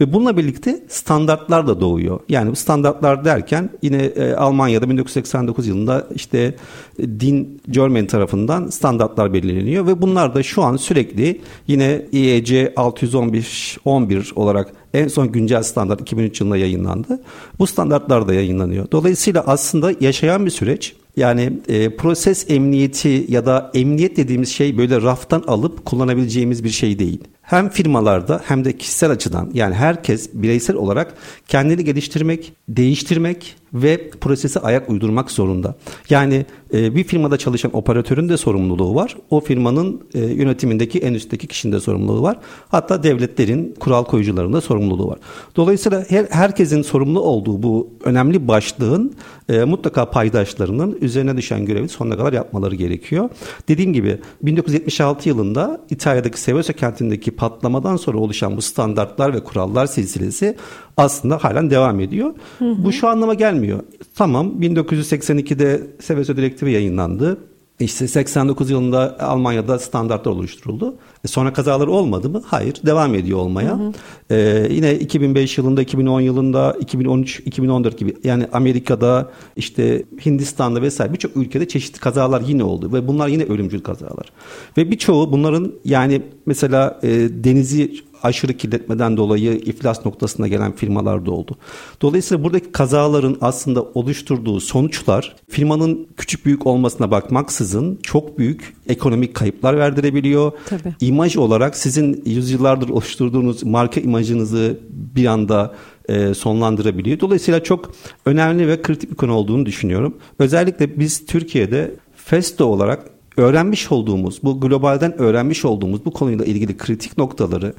Ve 0.00 0.12
bununla 0.12 0.36
birlikte 0.36 0.84
standartlar 0.88 1.66
da 1.66 1.80
doğuyor. 1.80 2.20
Yani 2.28 2.50
bu 2.50 2.56
standartlar 2.56 3.24
derken 3.24 3.70
yine 3.82 4.04
e, 4.04 4.34
Almanya'da 4.34 4.90
1989 4.90 5.66
yılında 5.66 6.06
işte 6.14 6.54
e, 6.98 7.20
DIN 7.20 7.60
German 7.70 8.06
tarafından 8.06 8.68
standartlar 8.68 9.32
belirleniyor 9.32 9.86
ve 9.86 10.02
bunlar 10.02 10.34
da 10.34 10.42
şu 10.42 10.62
an 10.62 10.76
sürekli 10.76 11.40
yine 11.66 12.06
IEC 12.12 12.72
615 12.76 13.78
11 13.84 14.32
olarak 14.36 14.72
en 14.94 15.08
son 15.08 15.32
güncel 15.32 15.62
standart 15.62 16.00
2003 16.00 16.40
yılında 16.40 16.56
yayınlandı. 16.56 17.22
Bu 17.58 17.66
standartlar 17.66 18.28
da 18.28 18.34
yayınlanıyor. 18.34 18.86
Dolayısıyla 18.92 19.44
aslında 19.46 19.92
yaşayan 20.00 20.46
bir 20.46 20.50
süreç 20.50 20.94
Yani 21.16 21.52
e, 21.68 21.96
proses 21.96 22.50
emniyeti 22.50 23.26
ya 23.28 23.46
da 23.46 23.70
emniyet 23.74 24.16
dediğimiz 24.16 24.48
şey 24.48 24.78
böyle 24.78 25.02
raftan 25.02 25.44
alıp 25.46 25.84
kullanabileceğimiz 25.84 26.64
bir 26.64 26.70
şey 26.70 26.98
değil. 26.98 27.20
Hem 27.42 27.68
firmalarda 27.68 28.42
hem 28.44 28.64
de 28.64 28.76
kişisel 28.76 29.10
açıdan 29.10 29.50
yani 29.54 29.74
herkes 29.74 30.30
bireysel 30.34 30.76
olarak 30.76 31.14
kendini 31.48 31.84
geliştirmek, 31.84 32.52
değiştirmek 32.68 33.56
ve 33.74 34.10
prosese 34.10 34.60
ayak 34.60 34.90
uydurmak 34.90 35.30
zorunda. 35.30 35.74
Yani 36.10 36.46
e, 36.74 36.94
bir 36.94 37.04
firmada 37.04 37.36
çalışan 37.36 37.76
operatörün 37.76 38.28
de 38.28 38.36
sorumluluğu 38.36 38.94
var. 38.94 39.16
O 39.30 39.40
firmanın 39.40 40.00
e, 40.14 40.18
yönetimindeki 40.18 40.98
en 40.98 41.14
üstteki 41.14 41.46
kişinin 41.46 41.72
de 41.72 41.80
sorumluluğu 41.80 42.22
var. 42.22 42.36
Hatta 42.68 43.02
devletlerin 43.02 43.74
kural 43.80 44.04
koyucularının 44.04 44.52
da 44.52 44.60
sorumluluğu 44.60 45.08
var. 45.08 45.18
Dolayısıyla 45.56 46.04
her, 46.08 46.26
herkesin 46.30 46.82
sorumlu 46.82 47.20
olduğu 47.20 47.62
bu 47.62 47.90
önemli 48.04 48.48
başlığın 48.48 49.14
e, 49.48 49.64
mutlaka 49.64 50.10
paydaşlarının 50.10 50.98
üzerine 51.00 51.36
düşen 51.36 51.64
görevi 51.66 51.88
sonuna 51.88 52.16
kadar 52.16 52.32
yapmaları 52.32 52.74
gerekiyor. 52.74 53.30
Dediğim 53.68 53.92
gibi 53.92 54.18
1976 54.42 55.28
yılında 55.28 55.80
İtalya'daki 55.90 56.40
Seveso 56.40 56.72
kentindeki 56.72 57.30
patlamadan 57.30 57.96
sonra 57.96 58.18
oluşan 58.18 58.56
bu 58.56 58.62
standartlar 58.62 59.34
ve 59.34 59.44
kurallar 59.44 59.86
silsilesi 59.86 60.56
aslında 60.96 61.44
halen 61.44 61.70
devam 61.70 62.00
ediyor. 62.00 62.34
Hı 62.58 62.64
hı. 62.70 62.84
Bu 62.84 62.92
şu 62.92 63.08
anlama 63.08 63.34
gelmiyor. 63.34 63.80
Tamam 64.14 64.52
1982'de 64.60 65.82
Seveso 66.00 66.36
direktifi 66.36 66.72
yayınlandı. 66.72 67.38
İşte 67.80 68.08
89 68.08 68.70
yılında 68.70 69.16
Almanya'da 69.20 69.78
standartlar 69.78 70.32
oluşturuldu. 70.32 70.96
E 71.24 71.28
sonra 71.28 71.52
kazalar 71.52 71.86
olmadı 71.86 72.28
mı? 72.28 72.42
Hayır. 72.46 72.74
Devam 72.86 73.14
ediyor 73.14 73.38
olmaya. 73.38 73.78
Hı 73.78 73.82
hı. 73.82 73.92
Ee, 74.30 74.68
yine 74.70 74.94
2005 74.94 75.58
yılında, 75.58 75.82
2010 75.82 76.20
yılında, 76.20 76.76
2013, 76.80 77.42
2014 77.46 77.98
gibi 77.98 78.14
yani 78.24 78.46
Amerika'da, 78.52 79.30
işte 79.56 80.04
Hindistan'da 80.26 80.82
vesaire 80.82 81.12
birçok 81.12 81.36
ülkede 81.36 81.68
çeşitli 81.68 82.00
kazalar 82.00 82.40
yine 82.40 82.64
oldu 82.64 82.92
ve 82.92 83.08
bunlar 83.08 83.28
yine 83.28 83.44
ölümcül 83.44 83.80
kazalar. 83.80 84.32
Ve 84.76 84.90
birçoğu 84.90 85.32
bunların 85.32 85.72
yani 85.84 86.22
mesela 86.46 87.00
e, 87.02 87.08
denizi 87.44 87.94
aşırı 88.24 88.56
kirletmeden 88.56 89.16
dolayı 89.16 89.52
iflas 89.52 90.06
noktasına 90.06 90.48
gelen 90.48 90.72
firmalar 90.72 91.26
da 91.26 91.30
oldu. 91.30 91.56
Dolayısıyla 92.02 92.44
buradaki 92.44 92.72
kazaların 92.72 93.36
aslında 93.40 93.82
oluşturduğu 93.82 94.60
sonuçlar 94.60 95.36
firmanın 95.48 96.06
küçük 96.16 96.46
büyük 96.46 96.66
olmasına 96.66 97.10
bakmaksızın 97.10 97.98
çok 98.02 98.38
büyük 98.38 98.76
ekonomik 98.88 99.34
kayıplar 99.34 99.78
verdirebiliyor. 99.78 100.52
Tabii. 100.66 100.94
İmaj 101.00 101.36
olarak 101.36 101.76
sizin 101.76 102.22
yüzyıllardır 102.26 102.88
oluşturduğunuz 102.88 103.62
marka 103.62 104.00
imajınızı 104.00 104.78
bir 104.90 105.26
anda 105.26 105.74
e, 106.08 106.34
sonlandırabiliyor. 106.34 107.20
Dolayısıyla 107.20 107.62
çok 107.62 107.92
önemli 108.26 108.68
ve 108.68 108.82
kritik 108.82 109.10
bir 109.10 109.16
konu 109.16 109.32
olduğunu 109.32 109.66
düşünüyorum. 109.66 110.14
Özellikle 110.38 110.98
biz 110.98 111.26
Türkiye'de 111.26 111.94
Festo 112.16 112.64
olarak 112.64 113.10
öğrenmiş 113.36 113.92
olduğumuz, 113.92 114.40
bu 114.42 114.60
globalden 114.60 115.20
öğrenmiş 115.20 115.64
olduğumuz 115.64 116.04
bu 116.04 116.10
konuyla 116.10 116.44
ilgili 116.44 116.76
kritik 116.76 117.18
noktaları 117.18 117.74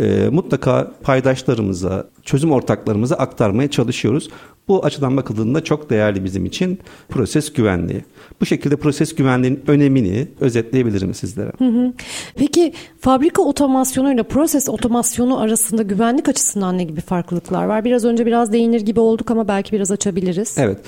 e, 0.00 0.28
mutlaka 0.28 0.92
paydaşlarımıza, 1.02 2.06
çözüm 2.22 2.52
ortaklarımıza 2.52 3.16
aktarmaya 3.16 3.70
çalışıyoruz. 3.70 4.28
Bu 4.68 4.84
açıdan 4.84 5.16
bakıldığında 5.16 5.64
çok 5.64 5.90
değerli 5.90 6.24
bizim 6.24 6.46
için 6.46 6.78
proses 7.08 7.52
güvenliği. 7.52 8.04
Bu 8.40 8.46
şekilde 8.46 8.76
proses 8.76 9.14
güvenliğinin 9.14 9.62
önemini 9.66 10.28
özetleyebilirim 10.40 11.14
sizlere. 11.14 11.52
Hı 11.58 11.64
hı. 11.64 11.92
Peki 12.36 12.72
fabrika 13.00 13.42
otomasyonu 13.42 14.14
ile 14.14 14.22
proses 14.22 14.68
otomasyonu 14.68 15.40
arasında 15.40 15.82
güvenlik 15.82 16.28
açısından 16.28 16.78
ne 16.78 16.84
gibi 16.84 17.00
farklılıklar 17.00 17.64
var? 17.64 17.84
Biraz 17.84 18.04
önce 18.04 18.26
biraz 18.26 18.52
değinir 18.52 18.80
gibi 18.80 19.00
olduk 19.00 19.30
ama 19.30 19.48
belki 19.48 19.72
biraz 19.72 19.90
açabiliriz. 19.90 20.54
Evet. 20.58 20.78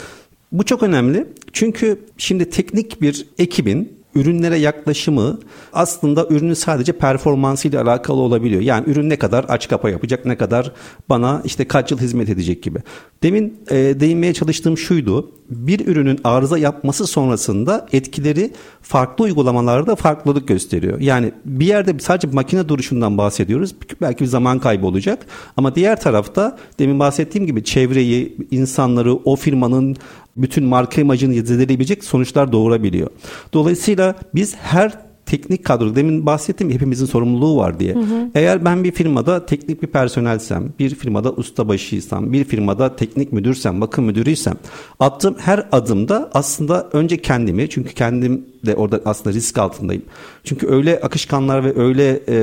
Bu 0.52 0.64
çok 0.64 0.82
önemli. 0.82 1.26
Çünkü 1.52 1.98
şimdi 2.18 2.50
teknik 2.50 3.02
bir 3.02 3.26
ekibin 3.38 4.00
ürünlere 4.14 4.58
yaklaşımı 4.58 5.38
aslında 5.72 6.26
ürünün 6.30 6.54
sadece 6.54 6.92
performansıyla 6.92 7.82
alakalı 7.82 8.20
olabiliyor. 8.20 8.60
Yani 8.60 8.84
ürün 8.90 9.10
ne 9.10 9.16
kadar 9.16 9.46
aç 9.48 9.68
kapa 9.68 9.90
yapacak, 9.90 10.26
ne 10.26 10.36
kadar 10.36 10.72
bana 11.08 11.42
işte 11.44 11.68
kaç 11.68 11.90
yıl 11.90 11.98
hizmet 11.98 12.28
edecek 12.28 12.62
gibi. 12.62 12.78
Demin 13.22 13.58
e, 13.70 13.76
değinmeye 13.76 14.34
çalıştığım 14.34 14.78
şuydu. 14.78 15.30
Bir 15.50 15.86
ürünün 15.86 16.20
arıza 16.24 16.58
yapması 16.58 17.06
sonrasında 17.06 17.88
etkileri 17.92 18.52
farklı 18.82 19.24
uygulamalarda 19.24 19.96
farklılık 19.96 20.48
gösteriyor. 20.48 21.00
Yani 21.00 21.32
bir 21.44 21.66
yerde 21.66 21.98
sadece 21.98 22.28
makine 22.28 22.68
duruşundan 22.68 23.18
bahsediyoruz. 23.18 23.74
Belki 24.00 24.24
bir 24.24 24.28
zaman 24.28 24.58
kaybı 24.58 24.86
olacak. 24.86 25.26
Ama 25.56 25.74
diğer 25.74 26.00
tarafta 26.00 26.58
demin 26.78 26.98
bahsettiğim 26.98 27.46
gibi 27.46 27.64
çevreyi, 27.64 28.36
insanları, 28.50 29.14
o 29.14 29.36
firmanın 29.36 29.96
bütün 30.37 30.64
marka 30.64 31.00
imajını 31.00 31.34
zedeleyebilecek 31.34 32.04
sonuçlar 32.04 32.52
doğurabiliyor. 32.52 33.10
Dolayısıyla 33.52 34.14
biz 34.34 34.56
her 34.56 35.10
teknik 35.30 35.64
kadro 35.64 35.96
demin 35.96 36.26
bahsettim 36.26 36.70
hepimizin 36.70 37.06
sorumluluğu 37.06 37.56
var 37.56 37.80
diye. 37.80 37.94
Hı 37.94 37.99
hı. 37.99 38.30
Eğer 38.34 38.64
ben 38.64 38.84
bir 38.84 38.92
firmada 38.92 39.46
teknik 39.46 39.82
bir 39.82 39.87
personelsem, 39.87 40.72
bir 40.78 40.94
firmada 40.94 41.32
ustabaşıysam, 41.32 42.32
bir 42.32 42.44
firmada 42.44 42.96
teknik 42.96 43.32
müdürsem, 43.32 43.80
bakım 43.80 44.04
müdürüysem 44.04 44.54
attığım 45.00 45.37
her 45.38 45.68
adımda 45.72 46.30
aslında 46.34 46.88
önce 46.92 47.22
kendimi 47.22 47.68
çünkü 47.68 47.94
kendim 47.94 48.44
de 48.66 48.74
orada 48.74 49.00
aslında 49.04 49.36
risk 49.36 49.58
altındayım. 49.58 50.02
Çünkü 50.44 50.68
öyle 50.68 51.00
akışkanlar 51.00 51.64
ve 51.64 51.82
öyle 51.82 52.10
e, 52.10 52.36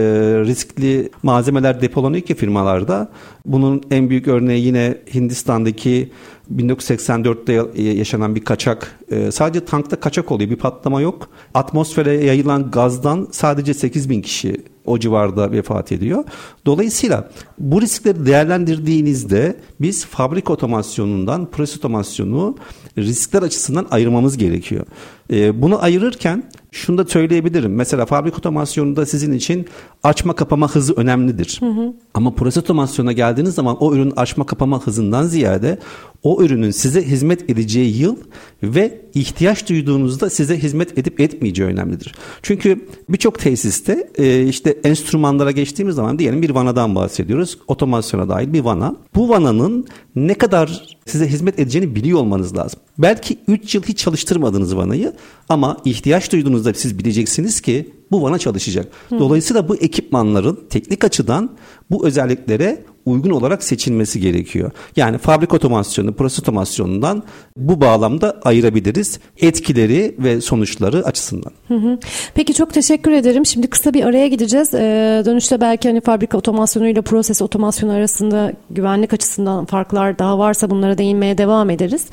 riskli 0.45 1.09
malzemeler 1.23 1.81
depolanıyor 1.81 2.23
ki 2.23 2.35
firmalarda. 2.35 3.09
Bunun 3.45 3.81
en 3.91 4.09
büyük 4.09 4.27
örneği 4.27 4.65
yine 4.65 4.97
Hindistan'daki 5.13 6.11
1984'te 6.55 7.81
yaşanan 7.81 8.35
bir 8.35 8.45
kaçak. 8.45 8.99
E, 9.11 9.31
sadece 9.31 9.65
tankta 9.65 9.99
kaçak 9.99 10.31
oluyor. 10.31 10.49
Bir 10.49 10.55
patlama 10.55 11.01
yok. 11.01 11.29
Atmosfere 11.53 12.25
yayılan 12.25 12.71
gazdan 12.71 13.27
sadece 13.31 13.73
8 13.73 14.09
bin 14.09 14.21
kişi 14.21 14.63
o 14.87 14.99
civarda 14.99 15.51
vefat 15.51 15.91
ediyor. 15.91 16.23
Dolayısıyla 16.65 17.29
bu 17.59 17.81
riskleri 17.81 18.25
değerlendirdiğinizde 18.25 19.57
biz 19.81 20.05
fabrik 20.05 20.49
otomasyonundan 20.49 21.51
proses 21.51 21.77
otomasyonu 21.77 22.55
riskler 22.97 23.41
açısından 23.41 23.87
ayırmamız 23.91 24.37
gerekiyor. 24.37 24.85
E, 25.31 25.61
bunu 25.61 25.83
ayırırken 25.83 26.43
şunu 26.71 26.97
da 26.97 27.05
söyleyebilirim. 27.05 27.75
Mesela 27.75 28.05
fabrik 28.05 28.37
otomasyonunda 28.37 29.05
sizin 29.05 29.31
için 29.31 29.65
açma 30.03 30.35
kapama 30.35 30.75
hızı 30.75 30.93
önemlidir. 30.93 31.57
Hı 31.59 31.65
hı. 31.65 31.93
Ama 32.13 32.35
proses 32.35 32.63
otomasyona 32.63 33.11
geldiğiniz 33.11 33.55
zaman 33.55 33.77
o 33.79 33.93
ürün 33.95 34.13
açma 34.15 34.45
kapama 34.45 34.87
hızından 34.87 35.23
ziyade 35.23 35.79
o 36.23 36.43
ürünün 36.43 36.71
size 36.71 37.03
hizmet 37.03 37.49
edeceği 37.49 37.97
yıl 37.97 38.15
ve 38.63 39.01
ihtiyaç 39.13 39.69
duyduğunuzda 39.69 40.29
size 40.29 40.57
hizmet 40.57 40.97
edip 40.97 41.19
etmeyeceği 41.19 41.69
önemlidir. 41.69 42.15
Çünkü 42.41 42.87
birçok 43.09 43.39
tesiste 43.39 44.09
e, 44.17 44.43
işte 44.47 44.77
enstrümanlara 44.83 45.51
geçtiğimiz 45.51 45.95
zaman 45.95 46.19
diyelim 46.19 46.41
bir 46.41 46.49
vanadan 46.49 46.95
bahsediyoruz. 46.95 47.57
Otomasyona 47.67 48.29
dahil 48.29 48.53
bir 48.53 48.61
vana. 48.61 48.95
Bu 49.15 49.29
vananın 49.29 49.87
ne 50.15 50.33
kadar 50.33 50.97
size 51.05 51.27
hizmet 51.27 51.59
edeceğini 51.59 51.95
biliyor 51.95 52.19
olmanız 52.19 52.57
lazım. 52.57 52.79
Belki 52.97 53.37
3 53.47 53.75
yıl 53.75 53.83
hiç 53.83 53.97
çalıştırmadığınız 53.97 54.75
vanayı 54.75 55.13
ama 55.49 55.77
ihtiyaç 55.85 56.31
duyduğunuzda 56.31 56.73
siz 56.73 56.99
bileceksiniz 56.99 57.61
ki 57.61 57.96
bu 58.11 58.21
vana 58.21 58.37
çalışacak. 58.37 58.87
Dolayısıyla 59.11 59.69
bu 59.69 59.75
ekipmanların 59.75 60.59
teknik 60.69 61.03
açıdan 61.03 61.49
bu 61.91 62.07
özelliklere 62.07 62.83
uygun 63.07 63.29
olarak 63.29 63.63
seçilmesi 63.63 64.19
gerekiyor. 64.19 64.71
Yani 64.95 65.17
fabrik 65.17 65.53
otomasyonu, 65.53 66.13
proses 66.13 66.39
otomasyonundan 66.39 67.23
bu 67.57 67.81
bağlamda 67.81 68.39
ayırabiliriz 68.43 69.19
etkileri 69.37 70.15
ve 70.19 70.41
sonuçları 70.41 71.05
açısından. 71.05 71.51
Hı 71.67 71.73
hı. 71.73 71.99
Peki 72.33 72.53
çok 72.53 72.73
teşekkür 72.73 73.11
ederim. 73.11 73.45
Şimdi 73.45 73.67
kısa 73.67 73.93
bir 73.93 74.03
araya 74.03 74.27
gideceğiz. 74.27 74.73
Ee, 74.73 75.23
dönüşte 75.25 75.61
belki 75.61 75.87
hani 75.87 76.01
fabrika 76.01 76.37
otomasyonu 76.37 76.87
ile 76.87 77.01
proses 77.01 77.41
otomasyonu 77.41 77.91
arasında 77.91 78.53
güvenlik 78.69 79.13
açısından 79.13 79.65
farklar 79.65 80.19
daha 80.19 80.39
varsa 80.39 80.69
bunlara 80.69 80.97
değinmeye 80.97 81.37
devam 81.37 81.69
ederiz. 81.69 82.05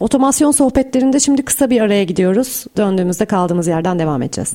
Otomasyon 0.00 0.50
sohbetlerinde 0.50 1.20
şimdi 1.20 1.42
kısa 1.42 1.70
bir 1.70 1.80
araya 1.80 2.04
gidiyoruz. 2.04 2.64
Döndüğümüzde 2.76 3.24
kaldığımız 3.24 3.66
yerden 3.66 3.98
devam 3.98 4.22
edeceğiz. 4.22 4.54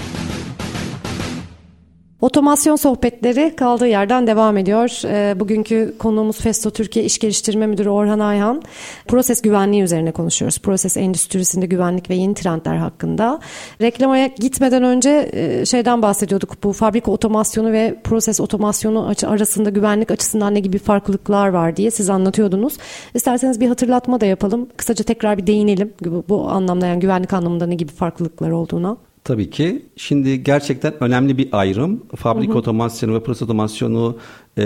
Otomasyon 2.21 2.75
sohbetleri 2.75 3.55
kaldığı 3.55 3.87
yerden 3.87 4.27
devam 4.27 4.57
ediyor. 4.57 5.01
E, 5.05 5.39
bugünkü 5.39 5.95
konuğumuz 5.99 6.41
Festo 6.41 6.69
Türkiye 6.69 7.05
İş 7.05 7.19
Geliştirme 7.19 7.67
Müdürü 7.67 7.89
Orhan 7.89 8.19
Ayhan. 8.19 8.61
Proses 9.07 9.41
güvenliği 9.41 9.83
üzerine 9.83 10.11
konuşuyoruz. 10.11 10.59
Proses 10.59 10.97
endüstrisinde 10.97 11.65
güvenlik 11.65 12.09
ve 12.09 12.15
yeni 12.15 12.33
trendler 12.33 12.75
hakkında. 12.75 13.39
Reklamaya 13.81 14.27
gitmeden 14.27 14.83
önce 14.83 15.29
e, 15.33 15.65
şeyden 15.65 16.01
bahsediyorduk. 16.01 16.63
Bu 16.63 16.73
fabrika 16.73 17.11
otomasyonu 17.11 17.71
ve 17.71 17.95
proses 18.03 18.39
otomasyonu 18.39 19.13
arasında 19.23 19.69
güvenlik 19.69 20.11
açısından 20.11 20.55
ne 20.55 20.59
gibi 20.59 20.77
farklılıklar 20.77 21.47
var 21.47 21.75
diye 21.75 21.91
siz 21.91 22.09
anlatıyordunuz. 22.09 22.77
İsterseniz 23.13 23.59
bir 23.59 23.67
hatırlatma 23.67 24.21
da 24.21 24.25
yapalım. 24.25 24.69
Kısaca 24.77 25.03
tekrar 25.05 25.37
bir 25.37 25.47
değinelim 25.47 25.93
bu 26.29 26.49
anlamda 26.49 26.87
yani 26.87 26.99
güvenlik 26.99 27.33
anlamında 27.33 27.65
ne 27.65 27.75
gibi 27.75 27.91
farklılıklar 27.91 28.51
olduğuna. 28.51 28.97
Tabii 29.31 29.49
ki. 29.49 29.85
Şimdi 29.95 30.43
gerçekten 30.43 31.03
önemli 31.03 31.37
bir 31.37 31.49
ayrım. 31.51 32.03
Fabrika 32.15 32.51
hı 32.51 32.53
hı. 32.53 32.59
otomasyonu 32.59 33.13
ve 33.13 33.23
proses 33.23 33.41
otomasyonu 33.41 34.17
e, 34.57 34.65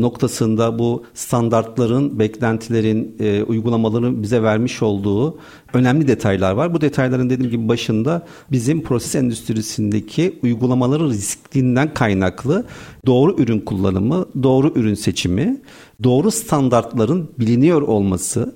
noktasında 0.00 0.78
bu 0.78 1.04
standartların, 1.14 2.18
beklentilerin, 2.18 3.16
e, 3.20 3.42
uygulamaların 3.42 4.22
bize 4.22 4.42
vermiş 4.42 4.82
olduğu 4.82 5.38
önemli 5.74 6.08
detaylar 6.08 6.52
var. 6.52 6.74
Bu 6.74 6.80
detayların 6.80 7.30
dediğim 7.30 7.50
gibi 7.50 7.68
başında 7.68 8.26
bizim 8.50 8.82
proses 8.82 9.14
endüstrisindeki 9.14 10.38
uygulamaların 10.42 11.08
riskliğinden 11.10 11.94
kaynaklı 11.94 12.64
doğru 13.06 13.36
ürün 13.38 13.60
kullanımı, 13.60 14.26
doğru 14.42 14.72
ürün 14.74 14.94
seçimi, 14.94 15.60
doğru 16.04 16.30
standartların 16.30 17.30
biliniyor 17.38 17.82
olması, 17.82 18.54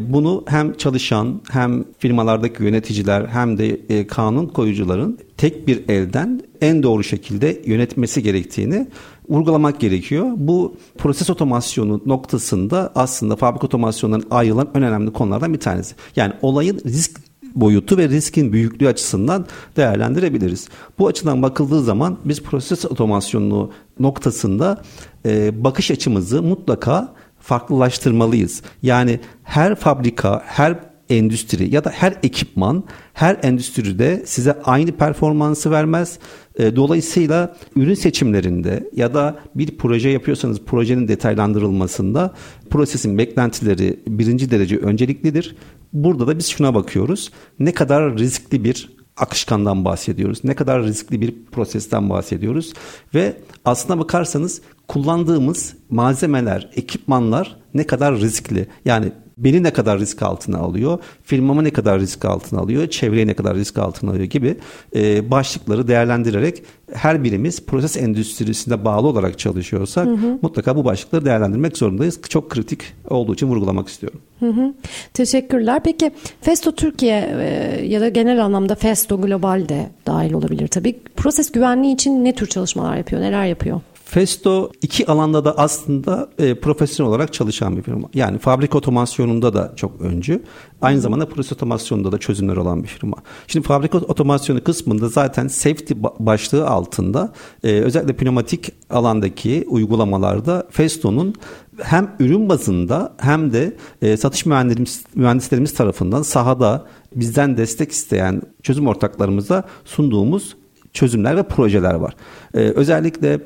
bunu 0.00 0.44
hem 0.46 0.74
çalışan 0.74 1.40
hem 1.50 1.84
firmalardaki 1.98 2.62
yöneticiler 2.62 3.26
hem 3.26 3.58
de 3.58 3.80
e, 3.88 4.06
kanun 4.06 4.46
koyucuların 4.46 5.18
tek 5.36 5.68
bir 5.68 5.88
elden 5.88 6.40
en 6.60 6.82
doğru 6.82 7.04
şekilde 7.04 7.62
yönetmesi 7.66 8.22
gerektiğini 8.22 8.86
vurgulamak 9.28 9.80
gerekiyor. 9.80 10.26
Bu 10.36 10.76
proses 10.98 11.30
otomasyonu 11.30 12.00
noktasında 12.06 12.92
aslında 12.94 13.36
fabrika 13.36 13.66
otomasyonundan 13.66 14.26
ayrılan 14.30 14.68
en 14.74 14.82
önemli 14.82 15.12
konulardan 15.12 15.54
bir 15.54 15.60
tanesi. 15.60 15.94
Yani 16.16 16.32
olayın 16.42 16.80
risk 16.84 17.20
boyutu 17.54 17.98
ve 17.98 18.08
riskin 18.08 18.52
büyüklüğü 18.52 18.88
açısından 18.88 19.46
değerlendirebiliriz. 19.76 20.68
Bu 20.98 21.06
açıdan 21.06 21.42
bakıldığı 21.42 21.82
zaman 21.82 22.18
biz 22.24 22.42
proses 22.42 22.84
otomasyonu 22.84 23.70
noktasında 24.00 24.82
e, 25.26 25.64
bakış 25.64 25.90
açımızı 25.90 26.42
mutlaka 26.42 27.14
farklılaştırmalıyız. 27.48 28.62
Yani 28.82 29.20
her 29.42 29.74
fabrika, 29.74 30.42
her 30.46 30.78
endüstri 31.08 31.74
ya 31.74 31.84
da 31.84 31.90
her 31.90 32.14
ekipman 32.22 32.84
her 33.12 33.36
endüstride 33.42 34.22
size 34.26 34.62
aynı 34.64 34.92
performansı 34.92 35.70
vermez. 35.70 36.18
E, 36.58 36.76
dolayısıyla 36.76 37.56
ürün 37.76 37.94
seçimlerinde 37.94 38.90
ya 38.96 39.14
da 39.14 39.38
bir 39.54 39.76
proje 39.76 40.08
yapıyorsanız 40.08 40.60
projenin 40.60 41.08
detaylandırılmasında 41.08 42.34
prosesin 42.70 43.18
beklentileri 43.18 44.00
birinci 44.06 44.50
derece 44.50 44.76
önceliklidir. 44.76 45.56
Burada 45.92 46.26
da 46.26 46.38
biz 46.38 46.46
şuna 46.46 46.74
bakıyoruz. 46.74 47.32
Ne 47.58 47.72
kadar 47.72 48.18
riskli 48.18 48.64
bir 48.64 48.98
akışkandan 49.16 49.84
bahsediyoruz. 49.84 50.44
Ne 50.44 50.54
kadar 50.54 50.84
riskli 50.84 51.20
bir 51.20 51.34
prosesten 51.52 52.10
bahsediyoruz 52.10 52.72
ve 53.14 53.36
aslına 53.64 53.98
bakarsanız 53.98 54.60
kullandığımız 54.88 55.74
malzemeler, 55.90 56.70
ekipmanlar 56.76 57.56
ne 57.74 57.86
kadar 57.86 58.16
riskli. 58.16 58.66
Yani 58.84 59.12
beni 59.38 59.62
ne 59.62 59.70
kadar 59.70 59.98
risk 59.98 60.22
altına 60.22 60.58
alıyor, 60.58 60.98
firmamı 61.22 61.64
ne 61.64 61.70
kadar 61.70 62.00
risk 62.00 62.24
altına 62.24 62.60
alıyor, 62.60 62.86
çevreyi 62.86 63.26
ne 63.26 63.34
kadar 63.34 63.56
risk 63.56 63.78
altına 63.78 64.10
alıyor 64.10 64.24
gibi 64.24 64.56
e, 64.96 65.30
başlıkları 65.30 65.88
değerlendirerek 65.88 66.62
her 66.92 67.24
birimiz 67.24 67.66
proses 67.66 67.96
endüstrisinde 67.96 68.84
bağlı 68.84 69.06
olarak 69.06 69.38
çalışıyorsak 69.38 70.06
hı 70.06 70.10
hı. 70.10 70.38
mutlaka 70.42 70.76
bu 70.76 70.84
başlıkları 70.84 71.24
değerlendirmek 71.24 71.76
zorundayız. 71.76 72.20
Çok 72.28 72.50
kritik 72.50 72.80
olduğu 73.10 73.34
için 73.34 73.46
vurgulamak 73.46 73.88
istiyorum. 73.88 74.20
Hı 74.40 74.50
hı. 74.50 74.74
Teşekkürler. 75.14 75.80
Peki 75.84 76.10
Festo 76.40 76.72
Türkiye 76.72 77.36
e, 77.40 77.86
ya 77.86 78.00
da 78.00 78.08
genel 78.08 78.44
anlamda 78.44 78.74
Festo 78.74 79.20
Global 79.20 79.68
de 79.68 79.86
dahil 80.06 80.32
olabilir 80.32 80.68
tabii. 80.68 81.00
Proses 81.16 81.52
güvenliği 81.52 81.94
için 81.94 82.24
ne 82.24 82.34
tür 82.34 82.46
çalışmalar 82.46 82.96
yapıyor, 82.96 83.22
neler 83.22 83.46
yapıyor? 83.46 83.80
Festo 84.08 84.72
iki 84.82 85.06
alanda 85.06 85.44
da 85.44 85.58
aslında 85.58 86.30
e, 86.38 86.54
profesyonel 86.54 87.10
olarak 87.10 87.32
çalışan 87.32 87.76
bir 87.76 87.82
firma. 87.82 88.08
Yani 88.14 88.38
fabrika 88.38 88.78
otomasyonunda 88.78 89.54
da 89.54 89.72
çok 89.76 90.00
öncü. 90.00 90.42
Aynı 90.82 91.00
zamanda 91.00 91.28
proses 91.28 91.52
otomasyonunda 91.52 92.12
da 92.12 92.18
çözümler 92.18 92.56
olan 92.56 92.82
bir 92.82 92.88
firma. 92.88 93.16
Şimdi 93.46 93.66
fabrika 93.66 93.98
otomasyonu 93.98 94.64
kısmında 94.64 95.08
zaten 95.08 95.48
safety 95.48 95.94
başlığı 96.18 96.68
altında 96.68 97.32
e, 97.64 97.72
özellikle 97.72 98.16
pneumatik 98.16 98.72
alandaki 98.90 99.64
uygulamalarda 99.68 100.68
Festo'nun 100.70 101.34
hem 101.82 102.10
ürün 102.18 102.48
bazında 102.48 103.14
hem 103.18 103.52
de 103.52 103.76
e, 104.02 104.16
satış 104.16 104.46
mühendislerimiz, 104.46 105.04
mühendislerimiz 105.14 105.74
tarafından 105.74 106.22
sahada 106.22 106.86
bizden 107.14 107.56
destek 107.56 107.92
isteyen 107.92 108.42
çözüm 108.62 108.86
ortaklarımıza 108.86 109.64
sunduğumuz 109.84 110.56
çözümler 110.98 111.36
ve 111.36 111.42
projeler 111.42 111.94
var. 111.94 112.14
Ee, 112.54 112.58
özellikle 112.58 113.40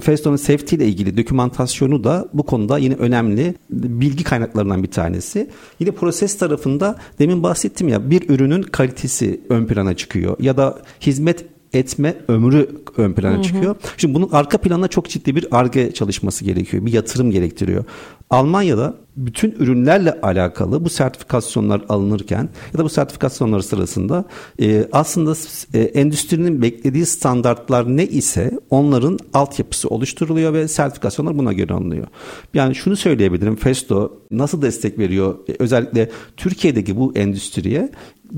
Festo'nun 0.00 0.36
Safety 0.36 0.76
ile 0.76 0.86
ilgili 0.86 1.16
dokümantasyonu 1.16 2.04
da 2.04 2.28
bu 2.34 2.42
konuda 2.42 2.78
yine 2.78 2.94
önemli 2.94 3.54
bilgi 3.70 4.24
kaynaklarından 4.24 4.82
bir 4.82 4.90
tanesi. 4.90 5.50
Yine 5.80 5.90
proses 5.90 6.38
tarafında 6.38 6.96
demin 7.18 7.42
bahsettim 7.42 7.88
ya 7.88 8.10
bir 8.10 8.28
ürünün 8.28 8.62
kalitesi 8.62 9.40
ön 9.48 9.66
plana 9.66 9.96
çıkıyor 9.96 10.36
ya 10.40 10.56
da 10.56 10.78
hizmet 11.00 11.44
etme 11.72 12.16
ömrü 12.28 12.68
ön 12.96 13.12
plana 13.12 13.34
hı 13.34 13.38
hı. 13.38 13.42
çıkıyor. 13.42 13.76
Şimdi 13.96 14.14
bunun 14.14 14.28
arka 14.32 14.58
planına 14.58 14.88
çok 14.88 15.08
ciddi 15.08 15.36
bir 15.36 15.46
arge 15.50 15.92
çalışması 15.92 16.44
gerekiyor. 16.44 16.86
Bir 16.86 16.92
yatırım 16.92 17.30
gerektiriyor. 17.30 17.84
Almanya'da 18.30 18.94
bütün 19.16 19.50
ürünlerle 19.50 20.20
alakalı 20.20 20.84
bu 20.84 20.90
sertifikasyonlar 20.90 21.84
alınırken 21.88 22.48
ya 22.72 22.78
da 22.78 22.84
bu 22.84 22.88
sertifikasyonlar 22.88 23.60
sırasında 23.60 24.24
e, 24.60 24.88
aslında 24.92 25.34
e, 25.74 25.82
endüstrinin 25.82 26.62
beklediği 26.62 27.06
standartlar 27.06 27.96
ne 27.96 28.06
ise 28.06 28.50
onların 28.70 29.18
altyapısı 29.34 29.88
oluşturuluyor 29.88 30.52
ve 30.52 30.68
sertifikasyonlar 30.68 31.38
buna 31.38 31.52
göre 31.52 31.72
alınıyor. 31.72 32.06
Yani 32.54 32.74
şunu 32.74 32.96
söyleyebilirim 32.96 33.56
Festo 33.56 34.20
nasıl 34.30 34.62
destek 34.62 34.98
veriyor 34.98 35.34
e, 35.48 35.56
özellikle 35.58 36.10
Türkiye'deki 36.36 36.96
bu 36.96 37.12
endüstriye 37.16 37.90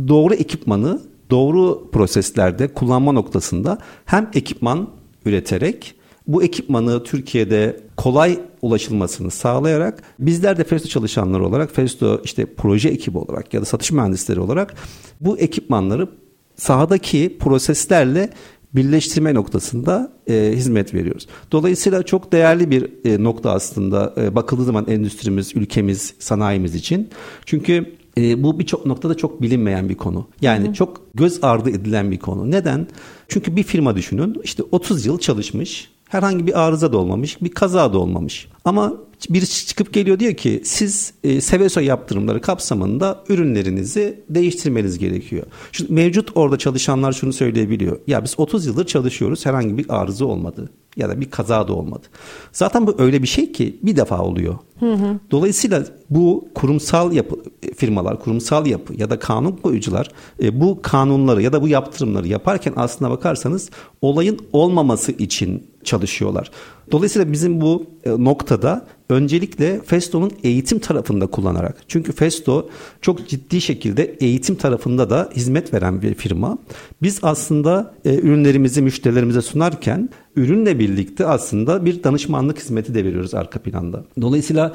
doğru 0.08 0.34
ekipmanı 0.34 1.00
doğru 1.30 1.90
proseslerde 1.92 2.68
kullanma 2.68 3.12
noktasında 3.12 3.78
hem 4.04 4.30
ekipman 4.34 4.88
üreterek 5.24 5.94
bu 6.26 6.42
ekipmanı 6.42 7.04
Türkiye'de 7.04 7.80
kolay 7.96 8.38
ulaşılmasını 8.62 9.30
sağlayarak 9.30 10.02
bizler 10.18 10.58
de 10.58 10.64
Festo 10.64 10.88
çalışanları 10.88 11.46
olarak 11.46 11.74
Festo 11.74 12.20
işte 12.24 12.46
proje 12.56 12.88
ekibi 12.88 13.18
olarak 13.18 13.54
ya 13.54 13.60
da 13.60 13.64
satış 13.64 13.92
mühendisleri 13.92 14.40
olarak 14.40 14.74
bu 15.20 15.38
ekipmanları 15.38 16.08
sahadaki 16.56 17.36
proseslerle 17.40 18.30
birleştirme 18.74 19.34
noktasında 19.34 20.12
e, 20.26 20.52
hizmet 20.54 20.94
veriyoruz. 20.94 21.26
Dolayısıyla 21.52 22.02
çok 22.02 22.32
değerli 22.32 22.70
bir 22.70 22.90
e, 23.04 23.24
nokta 23.24 23.52
aslında 23.52 24.14
e, 24.16 24.34
bakıldığı 24.34 24.64
zaman 24.64 24.86
endüstrimiz, 24.88 25.56
ülkemiz, 25.56 26.14
sanayimiz 26.18 26.74
için. 26.74 27.08
Çünkü 27.46 27.99
e, 28.18 28.42
bu 28.42 28.58
birçok 28.58 28.86
noktada 28.86 29.16
çok 29.16 29.42
bilinmeyen 29.42 29.88
bir 29.88 29.94
konu. 29.94 30.26
Yani 30.42 30.66
Hı-hı. 30.66 30.74
çok 30.74 31.00
göz 31.14 31.44
ardı 31.44 31.70
edilen 31.70 32.10
bir 32.10 32.18
konu. 32.18 32.50
Neden? 32.50 32.86
Çünkü 33.28 33.56
bir 33.56 33.62
firma 33.62 33.96
düşünün 33.96 34.40
işte 34.44 34.62
30 34.70 35.06
yıl 35.06 35.18
çalışmış. 35.18 35.90
Herhangi 36.08 36.46
bir 36.46 36.60
arıza 36.60 36.92
da 36.92 36.98
olmamış, 36.98 37.42
bir 37.42 37.50
kaza 37.50 37.92
da 37.92 37.98
olmamış. 37.98 38.48
Ama 38.64 38.94
birisi 39.30 39.66
çıkıp 39.66 39.92
geliyor 39.92 40.18
diyor 40.20 40.34
ki 40.34 40.60
siz 40.64 41.12
e, 41.24 41.40
Seveso 41.40 41.80
yaptırımları 41.80 42.40
kapsamında 42.40 43.24
ürünlerinizi 43.28 44.20
değiştirmeniz 44.28 44.98
gerekiyor. 44.98 45.46
Şimdi 45.72 45.92
mevcut 45.92 46.30
orada 46.34 46.58
çalışanlar 46.58 47.12
şunu 47.12 47.32
söyleyebiliyor. 47.32 48.00
Ya 48.06 48.24
biz 48.24 48.34
30 48.36 48.66
yıldır 48.66 48.86
çalışıyoruz 48.86 49.46
herhangi 49.46 49.78
bir 49.78 50.00
arıza 50.00 50.24
olmadı 50.24 50.70
ya 50.96 51.08
da 51.08 51.20
bir 51.20 51.30
kaza 51.30 51.68
da 51.68 51.72
olmadı. 51.72 52.06
Zaten 52.52 52.86
bu 52.86 52.94
öyle 52.98 53.22
bir 53.22 53.28
şey 53.28 53.52
ki 53.52 53.78
bir 53.82 53.96
defa 53.96 54.18
oluyor. 54.18 54.58
Hı 54.80 54.92
hı. 54.92 55.18
Dolayısıyla 55.30 55.84
bu 56.10 56.48
kurumsal 56.54 57.12
yapı 57.12 57.36
firmalar, 57.76 58.20
kurumsal 58.20 58.66
yapı 58.66 58.94
ya 59.00 59.10
da 59.10 59.18
kanun 59.18 59.52
koyucular 59.52 60.10
e, 60.42 60.60
bu 60.60 60.82
kanunları 60.82 61.42
ya 61.42 61.52
da 61.52 61.62
bu 61.62 61.68
yaptırımları 61.68 62.28
yaparken 62.28 62.72
aslına 62.76 63.10
bakarsanız 63.10 63.70
olayın 64.02 64.38
olmaması 64.52 65.12
için 65.12 65.69
çalışıyorlar. 65.84 66.50
Dolayısıyla 66.92 67.32
bizim 67.32 67.60
bu 67.60 67.86
e, 68.04 68.10
noktada 68.10 68.86
öncelikle 69.08 69.80
Festo'nun 69.80 70.30
eğitim 70.42 70.78
tarafında 70.78 71.26
kullanarak 71.26 71.76
çünkü 71.88 72.12
Festo 72.12 72.68
çok 73.00 73.28
ciddi 73.28 73.60
şekilde 73.60 74.16
eğitim 74.20 74.54
tarafında 74.54 75.10
da 75.10 75.30
hizmet 75.36 75.74
veren 75.74 76.02
bir 76.02 76.14
firma. 76.14 76.58
Biz 77.02 77.18
aslında 77.22 77.94
e, 78.04 78.14
ürünlerimizi 78.14 78.82
müşterilerimize 78.82 79.42
sunarken 79.42 80.08
ürünle 80.36 80.78
birlikte 80.78 81.26
aslında 81.26 81.84
bir 81.84 82.02
danışmanlık 82.02 82.58
hizmeti 82.58 82.94
de 82.94 83.04
veriyoruz 83.04 83.34
arka 83.34 83.58
planda. 83.58 84.04
Dolayısıyla 84.20 84.72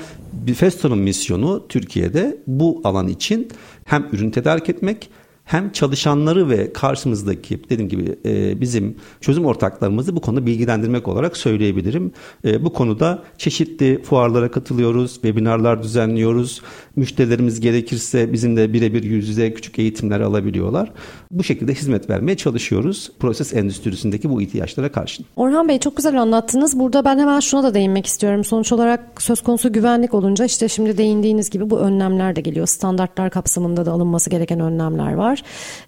Festo'nun 0.56 1.00
misyonu 1.00 1.66
Türkiye'de 1.70 2.38
bu 2.48 2.82
alan 2.84 3.08
için 3.08 3.48
hem 3.86 4.08
ürün 4.12 4.32
tedarik 4.32 4.70
etmek 4.70 5.10
hem 5.46 5.72
çalışanları 5.72 6.50
ve 6.50 6.74
karşımızdaki 6.74 7.60
dediğim 7.70 7.90
gibi 7.90 8.16
e, 8.26 8.62
bizim 8.62 8.96
çözüm 9.22 9.46
ortaklarımızı 9.46 10.16
bu 10.16 10.22
konuda 10.22 10.46
bilgilendirmek 10.46 11.08
olarak 11.08 11.38
söyleyebilirim. 11.38 12.12
E, 12.46 12.66
bu 12.66 12.74
konuda 12.74 13.24
çeşitli 13.38 14.02
fuarlara 14.04 14.52
katılıyoruz, 14.52 15.14
webinarlar 15.14 15.84
düzenliyoruz. 15.84 16.62
Müşterilerimiz 16.96 17.60
gerekirse 17.60 18.34
bizimle 18.34 18.74
birebir 18.74 19.04
yüz 19.04 19.30
yüze 19.30 19.54
küçük 19.54 19.80
eğitimler 19.80 20.20
alabiliyorlar. 20.20 20.92
Bu 21.32 21.44
şekilde 21.44 21.74
hizmet 21.74 22.10
vermeye 22.10 22.38
çalışıyoruz 22.38 23.12
proses 23.20 23.54
endüstrisindeki 23.54 24.30
bu 24.30 24.42
ihtiyaçlara 24.42 24.92
karşı. 24.92 25.24
Orhan 25.36 25.68
Bey 25.68 25.80
çok 25.80 25.98
güzel 25.98 26.22
anlattınız. 26.22 26.80
Burada 26.80 27.06
ben 27.06 27.20
hemen 27.20 27.40
şuna 27.40 27.64
da 27.64 27.74
değinmek 27.74 28.06
istiyorum. 28.06 28.44
Sonuç 28.44 28.72
olarak 28.72 29.22
söz 29.22 29.42
konusu 29.42 29.74
güvenlik 29.74 30.14
olunca 30.14 30.46
işte 30.46 30.68
şimdi 30.68 30.98
değindiğiniz 30.98 31.50
gibi 31.50 31.70
bu 31.70 31.80
önlemler 31.80 32.36
de 32.36 32.42
geliyor. 32.42 32.68
Standartlar 32.68 33.30
kapsamında 33.30 33.86
da 33.86 33.92
alınması 33.92 34.30
gereken 34.30 34.60
önlemler 34.60 35.14
var. 35.14 35.35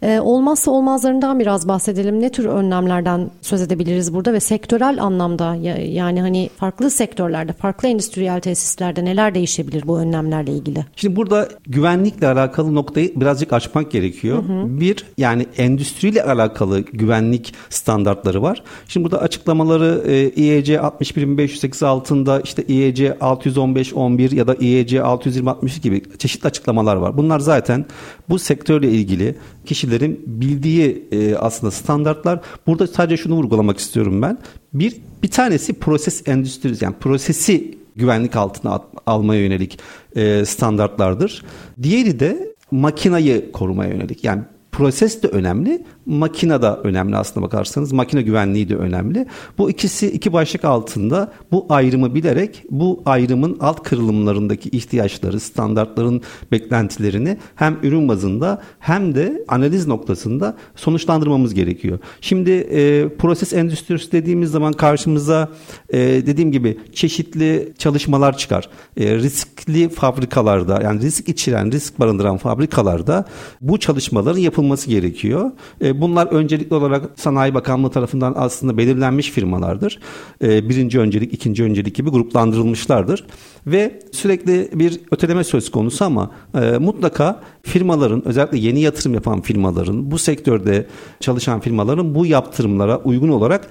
Ee, 0.02 0.20
olmazsa 0.20 0.72
olmazlarından 0.72 1.40
biraz 1.40 1.68
bahsedelim. 1.68 2.22
Ne 2.22 2.32
tür 2.32 2.46
önlemlerden 2.46 3.32
söz 3.42 3.62
edebiliriz 3.62 4.14
burada 4.14 4.34
ve 4.34 4.40
sektörel 4.40 5.04
anlamda 5.04 5.56
yani 5.84 6.22
hani 6.22 6.50
farklı 6.58 6.90
sektörlerde, 6.90 7.54
farklı 7.54 7.88
endüstriyel 7.88 8.42
tesislerde 8.42 9.06
neler 9.06 9.36
değişebilir 9.36 9.88
bu 9.88 10.00
önlemlerle 10.00 10.52
ilgili? 10.52 10.86
Şimdi 10.96 11.16
burada 11.16 11.50
güvenlikle 11.68 12.28
alakalı 12.28 12.76
noktayı 12.76 13.12
birazcık 13.16 13.54
açmak 13.54 13.92
gerekiyor. 13.92 14.38
Hı 14.38 14.54
hı. 14.54 14.80
Bir 14.80 15.06
yani 15.18 15.46
endüstriyle 15.58 16.24
alakalı 16.24 16.80
güvenlik 16.80 17.54
standartları 17.70 18.42
var. 18.42 18.64
Şimdi 18.88 19.04
burada 19.04 19.22
açıklamaları 19.22 20.04
e, 20.08 20.30
IEC 20.30 20.80
61508 20.80 21.84
altında 21.84 22.42
işte 22.42 22.64
IEC 22.64 23.18
61511 23.22 24.32
ya 24.32 24.48
da 24.48 24.56
IEC 24.56 25.02
620 25.02 25.82
gibi 25.82 26.02
çeşitli 26.18 26.48
açıklamalar 26.48 26.96
var. 26.96 27.18
Bunlar 27.18 27.40
zaten 27.40 27.86
bu 28.30 28.40
sektörle 28.40 28.90
ilgili 28.90 29.36
kişilerin 29.66 30.24
bildiği 30.28 31.08
e, 31.12 31.36
aslında 31.36 31.72
standartlar. 31.72 32.40
Burada 32.68 32.88
sadece 32.88 33.24
şunu 33.24 33.36
vurgulamak 33.36 33.78
istiyorum 33.78 34.22
ben. 34.22 34.38
Bir 34.74 34.96
bir 35.24 35.28
tanesi 35.28 35.74
proses 35.74 36.28
endüstrisi 36.28 36.86
yani 36.86 36.96
prosesi 37.00 37.78
güvenlik 37.96 38.36
altına 38.36 38.82
almaya 39.06 39.42
yönelik 39.42 39.80
e, 40.16 40.46
standartlardır. 40.46 41.46
Diğeri 41.84 42.20
de 42.20 42.56
makinayı 42.72 43.52
korumaya 43.52 43.92
yönelik. 43.92 44.24
Yani 44.24 44.42
proses 44.78 45.24
de 45.24 45.28
önemli, 45.28 45.84
makine 46.06 46.62
de 46.62 46.68
önemli 46.68 47.16
aslında 47.16 47.46
bakarsanız. 47.46 47.92
Makine 47.92 48.22
güvenliği 48.22 48.70
de 48.70 48.76
önemli. 48.76 49.26
Bu 49.58 49.70
ikisi 49.70 50.08
iki 50.08 50.34
başlık 50.34 50.66
altında 50.66 51.32
bu 51.52 51.66
ayrımı 51.70 52.16
bilerek 52.16 52.64
bu 52.70 53.02
ayrımın 53.06 53.58
alt 53.60 53.84
kırılımlarındaki 53.84 54.70
ihtiyaçları, 54.70 55.40
standartların 55.40 56.22
beklentilerini 56.52 57.38
hem 57.56 57.78
ürün 57.84 58.08
bazında 58.08 58.62
hem 58.80 59.16
de 59.16 59.46
analiz 59.48 59.88
noktasında 59.88 60.58
sonuçlandırmamız 60.76 61.54
gerekiyor. 61.54 62.00
Şimdi 62.22 62.52
e, 62.52 63.10
proses 63.18 63.54
endüstrisi 63.54 64.12
dediğimiz 64.12 64.52
zaman 64.52 64.74
karşımıza 64.74 65.50
e, 65.90 65.98
dediğim 66.00 66.52
gibi 66.52 66.78
çeşitli 66.94 67.74
çalışmalar 67.78 68.38
çıkar. 68.38 68.70
E, 68.98 69.16
riskli 69.16 69.90
fabrikalarda 69.90 70.82
yani 70.84 71.02
risk 71.02 71.30
içeren, 71.30 71.72
risk 71.72 72.00
barındıran 72.00 72.38
fabrikalarda 72.38 73.26
bu 73.62 73.80
çalışmaların 73.80 74.40
yapılması 74.40 74.67
gerekiyor. 74.76 75.52
E, 75.82 76.02
bunlar 76.02 76.28
öncelikli 76.28 76.74
olarak 76.74 77.10
Sanayi 77.16 77.54
Bakanlığı 77.54 77.92
tarafından 77.92 78.34
aslında 78.38 78.78
belirlenmiş 78.78 79.32
firmalardır. 79.32 80.00
Ee, 80.44 80.70
birinci 80.70 81.00
öncelik, 81.00 81.34
ikinci 81.34 81.64
öncelik 81.64 81.96
gibi 81.96 82.10
gruplandırılmışlardır. 82.10 83.26
Ve 83.68 84.00
sürekli 84.12 84.70
bir 84.74 85.00
öteleme 85.12 85.44
söz 85.44 85.72
konusu 85.72 86.06
ama 86.06 86.32
e, 86.56 86.78
mutlaka 86.78 87.42
firmaların 87.64 88.28
özellikle 88.28 88.58
yeni 88.58 88.80
yatırım 88.80 89.14
yapan 89.14 89.42
firmaların 89.42 90.12
bu 90.12 90.18
sektörde 90.18 90.88
çalışan 91.20 91.60
firmaların 91.60 92.16
bu 92.16 92.26
yaptırımlara 92.26 92.98
uygun 92.98 93.30
olarak 93.30 93.70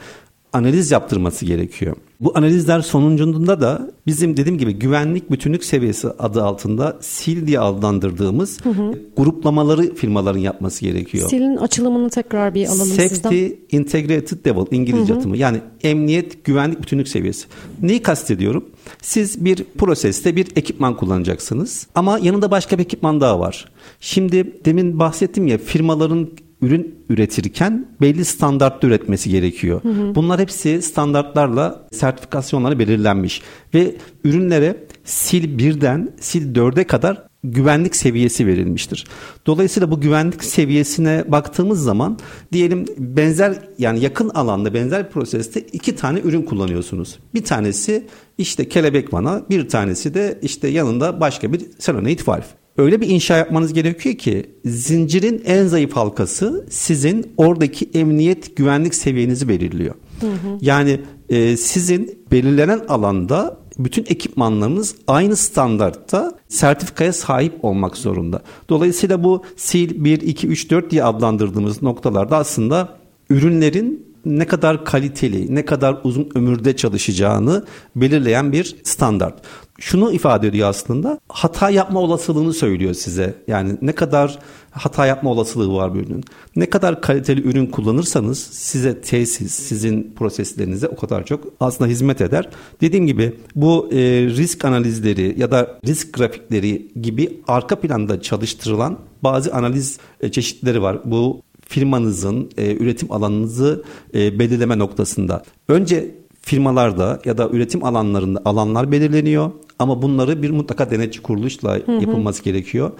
analiz 0.57 0.91
yaptırması 0.91 1.45
gerekiyor. 1.45 1.97
Bu 2.21 2.33
analizler 2.39 2.81
sonucunda 2.81 3.61
da 3.61 3.91
bizim 4.07 4.37
dediğim 4.37 4.59
gibi 4.59 4.73
güvenlik 4.73 5.31
bütünlük 5.31 5.65
seviyesi 5.65 6.09
adı 6.09 6.43
altında 6.43 6.97
SIL 7.01 7.47
diye 7.47 7.61
adlandırdığımız 7.61 8.65
hı 8.65 8.71
hı. 8.71 8.99
gruplamaları 9.17 9.95
firmaların 9.95 10.39
yapması 10.41 10.85
gerekiyor. 10.85 11.29
SIL'in 11.29 11.57
açılımını 11.57 12.11
tekrar 12.11 12.55
bir 12.55 12.67
alalım 12.67 12.87
Safety 12.87 13.15
sizden. 13.15 13.31
Safety 13.31 13.77
Integrated 13.77 14.47
Level 14.47 14.67
İngilizce 14.71 15.13
hı 15.13 15.17
hı. 15.17 15.19
atımı. 15.19 15.37
Yani 15.37 15.61
emniyet 15.83 16.45
güvenlik 16.45 16.83
bütünlük 16.83 17.09
seviyesi. 17.09 17.47
Neyi 17.83 18.03
kastediyorum? 18.03 18.65
Siz 19.03 19.45
bir 19.45 19.65
proseste 19.79 20.37
bir 20.37 20.47
ekipman 20.57 20.97
kullanacaksınız 20.97 21.87
ama 21.95 22.19
yanında 22.19 22.51
başka 22.51 22.79
bir 22.79 22.85
ekipman 22.85 23.21
daha 23.21 23.41
var. 23.41 23.69
Şimdi 24.01 24.65
demin 24.65 24.99
bahsettim 24.99 25.47
ya 25.47 25.59
firmaların 25.59 26.29
ürün 26.63 26.95
üretirken 27.09 27.89
belli 28.01 28.25
standartta 28.25 28.87
üretmesi 28.87 29.31
gerekiyor. 29.31 29.85
Hı 29.85 29.89
hı. 29.89 30.15
Bunlar 30.15 30.41
hepsi 30.41 30.83
standartlarla 30.83 31.89
sertifikasyonları 31.93 32.79
belirlenmiş 32.79 33.43
ve 33.75 33.95
ürünlere 34.25 34.87
sil 35.19 35.45
1'den 35.59 36.13
sil 36.29 36.45
4'e 36.55 36.85
kadar 36.85 37.27
güvenlik 37.45 37.97
seviyesi 37.97 38.47
verilmiştir. 38.47 39.05
Dolayısıyla 39.47 39.91
bu 39.91 40.01
güvenlik 40.01 40.45
seviyesine 40.45 41.25
baktığımız 41.29 41.83
zaman 41.83 42.19
diyelim 42.53 42.87
benzer 42.99 43.55
yani 43.79 44.01
yakın 44.01 44.29
alanda 44.29 44.75
benzer 44.75 45.11
proseste 45.11 45.61
iki 45.61 45.97
tane 45.97 46.21
ürün 46.21 46.43
kullanıyorsunuz. 46.43 47.19
Bir 47.35 47.45
tanesi 47.45 48.07
işte 48.39 48.69
kelebek 48.69 49.13
vana, 49.13 49.43
bir 49.51 49.69
tanesi 49.69 50.15
de 50.15 50.39
işte 50.43 50.69
yanında 50.69 51.21
başka 51.21 51.53
bir 51.53 51.61
solenoid 51.79 52.29
valve 52.29 52.66
öyle 52.79 53.01
bir 53.01 53.09
inşa 53.09 53.37
yapmanız 53.37 53.73
gerekiyor 53.73 54.15
ki 54.15 54.47
zincirin 54.65 55.43
en 55.47 55.67
zayıf 55.67 55.93
halkası 55.93 56.67
sizin 56.71 57.33
oradaki 57.37 57.91
emniyet 57.95 58.57
güvenlik 58.57 58.95
seviyenizi 58.95 59.49
belirliyor. 59.49 59.95
Hı 60.21 60.27
hı. 60.27 60.59
Yani 60.61 61.01
e, 61.29 61.57
sizin 61.57 62.19
belirlenen 62.33 62.81
alanda 62.89 63.59
bütün 63.79 64.03
ekipmanlarınız 64.03 64.95
aynı 65.07 65.37
standartta 65.37 66.39
sertifikaya 66.49 67.13
sahip 67.13 67.65
olmak 67.65 67.97
zorunda. 67.97 68.43
Dolayısıyla 68.69 69.25
bu 69.25 69.43
sil 69.67 70.05
1, 70.05 70.21
2, 70.21 70.49
3, 70.49 70.71
4 70.71 70.91
diye 70.91 71.05
adlandırdığımız 71.05 71.83
noktalarda 71.83 72.37
aslında 72.37 72.89
ürünlerin 73.31 74.07
ne 74.25 74.47
kadar 74.47 74.85
kaliteli, 74.85 75.55
ne 75.55 75.65
kadar 75.65 76.01
uzun 76.05 76.29
ömürde 76.35 76.77
çalışacağını 76.77 77.65
belirleyen 77.97 78.53
bir 78.53 78.77
standart 78.85 79.35
şunu 79.79 80.13
ifade 80.13 80.49
ediyor 80.49 80.69
aslında. 80.69 81.21
Hata 81.29 81.71
yapma 81.71 82.01
olasılığını 82.01 82.53
söylüyor 82.53 82.95
size. 82.95 83.35
Yani 83.49 83.77
ne 83.83 83.93
kadar 83.93 84.39
hata 84.71 85.07
yapma 85.07 85.31
olasılığı 85.31 85.75
var 85.75 85.95
bir 85.95 86.01
ürünün. 86.01 86.25
Ne 86.57 86.71
kadar 86.71 87.01
kaliteli 87.01 87.49
ürün 87.49 87.67
kullanırsanız 87.67 88.39
size 88.39 89.01
tesis, 89.01 89.55
sizin 89.55 90.15
proseslerinize 90.19 90.89
o 90.89 90.97
kadar 90.97 91.25
çok 91.25 91.45
aslında 91.61 91.91
hizmet 91.91 92.21
eder. 92.21 92.49
Dediğim 92.81 93.07
gibi 93.07 93.35
bu 93.57 93.89
e, 93.93 93.99
risk 94.27 94.65
analizleri 94.65 95.35
ya 95.39 95.51
da 95.51 95.79
risk 95.87 96.13
grafikleri 96.13 96.89
gibi 97.03 97.41
arka 97.49 97.81
planda 97.81 98.23
çalıştırılan 98.23 98.99
bazı 99.23 99.55
analiz 99.55 99.99
e, 100.21 100.31
çeşitleri 100.31 100.83
var. 100.83 100.99
Bu 101.05 101.43
firmanızın 101.69 102.51
e, 102.57 102.77
üretim 102.77 103.13
alanınızı 103.13 103.85
e, 104.15 104.39
belirleme 104.39 104.79
noktasında. 104.79 105.45
Önce 105.69 106.15
firmalarda 106.47 107.21
ya 107.25 107.39
da 107.39 107.49
üretim 107.49 107.85
alanlarında 107.85 108.43
alanlar 108.45 108.93
belirleniyor. 108.93 109.51
Ama 109.79 110.03
bunları 110.03 110.43
bir 110.43 110.51
mutlaka 110.51 110.91
denetçi 110.91 111.23
kuruluşla 111.23 111.75
hı 111.75 111.83
hı. 111.87 111.93
yapılması 111.93 112.43
gerekiyor. 112.43 112.91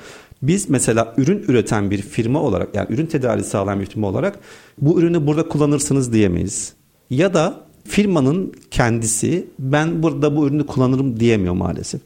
Biz 0.43 0.71
mesela 0.71 1.15
ürün 1.17 1.45
üreten 1.49 1.91
bir 1.91 2.03
firma 2.03 2.43
olarak 2.43 2.75
yani 2.75 2.87
ürün 2.91 3.07
tedariği 3.07 3.45
sağlayan 3.45 3.81
bir 3.81 3.87
firma 3.87 4.09
olarak 4.09 4.39
bu 4.79 5.01
ürünü 5.01 5.27
burada 5.27 5.49
kullanırsınız 5.49 6.13
diyemeyiz. 6.13 6.73
Ya 7.11 7.35
da 7.35 7.61
firmanın 7.85 8.53
kendisi 8.71 9.47
ben 9.59 10.03
burada 10.03 10.37
bu 10.37 10.47
ürünü 10.47 10.67
kullanırım 10.67 11.21
diyemiyor 11.21 11.55
maalesef. 11.55 12.01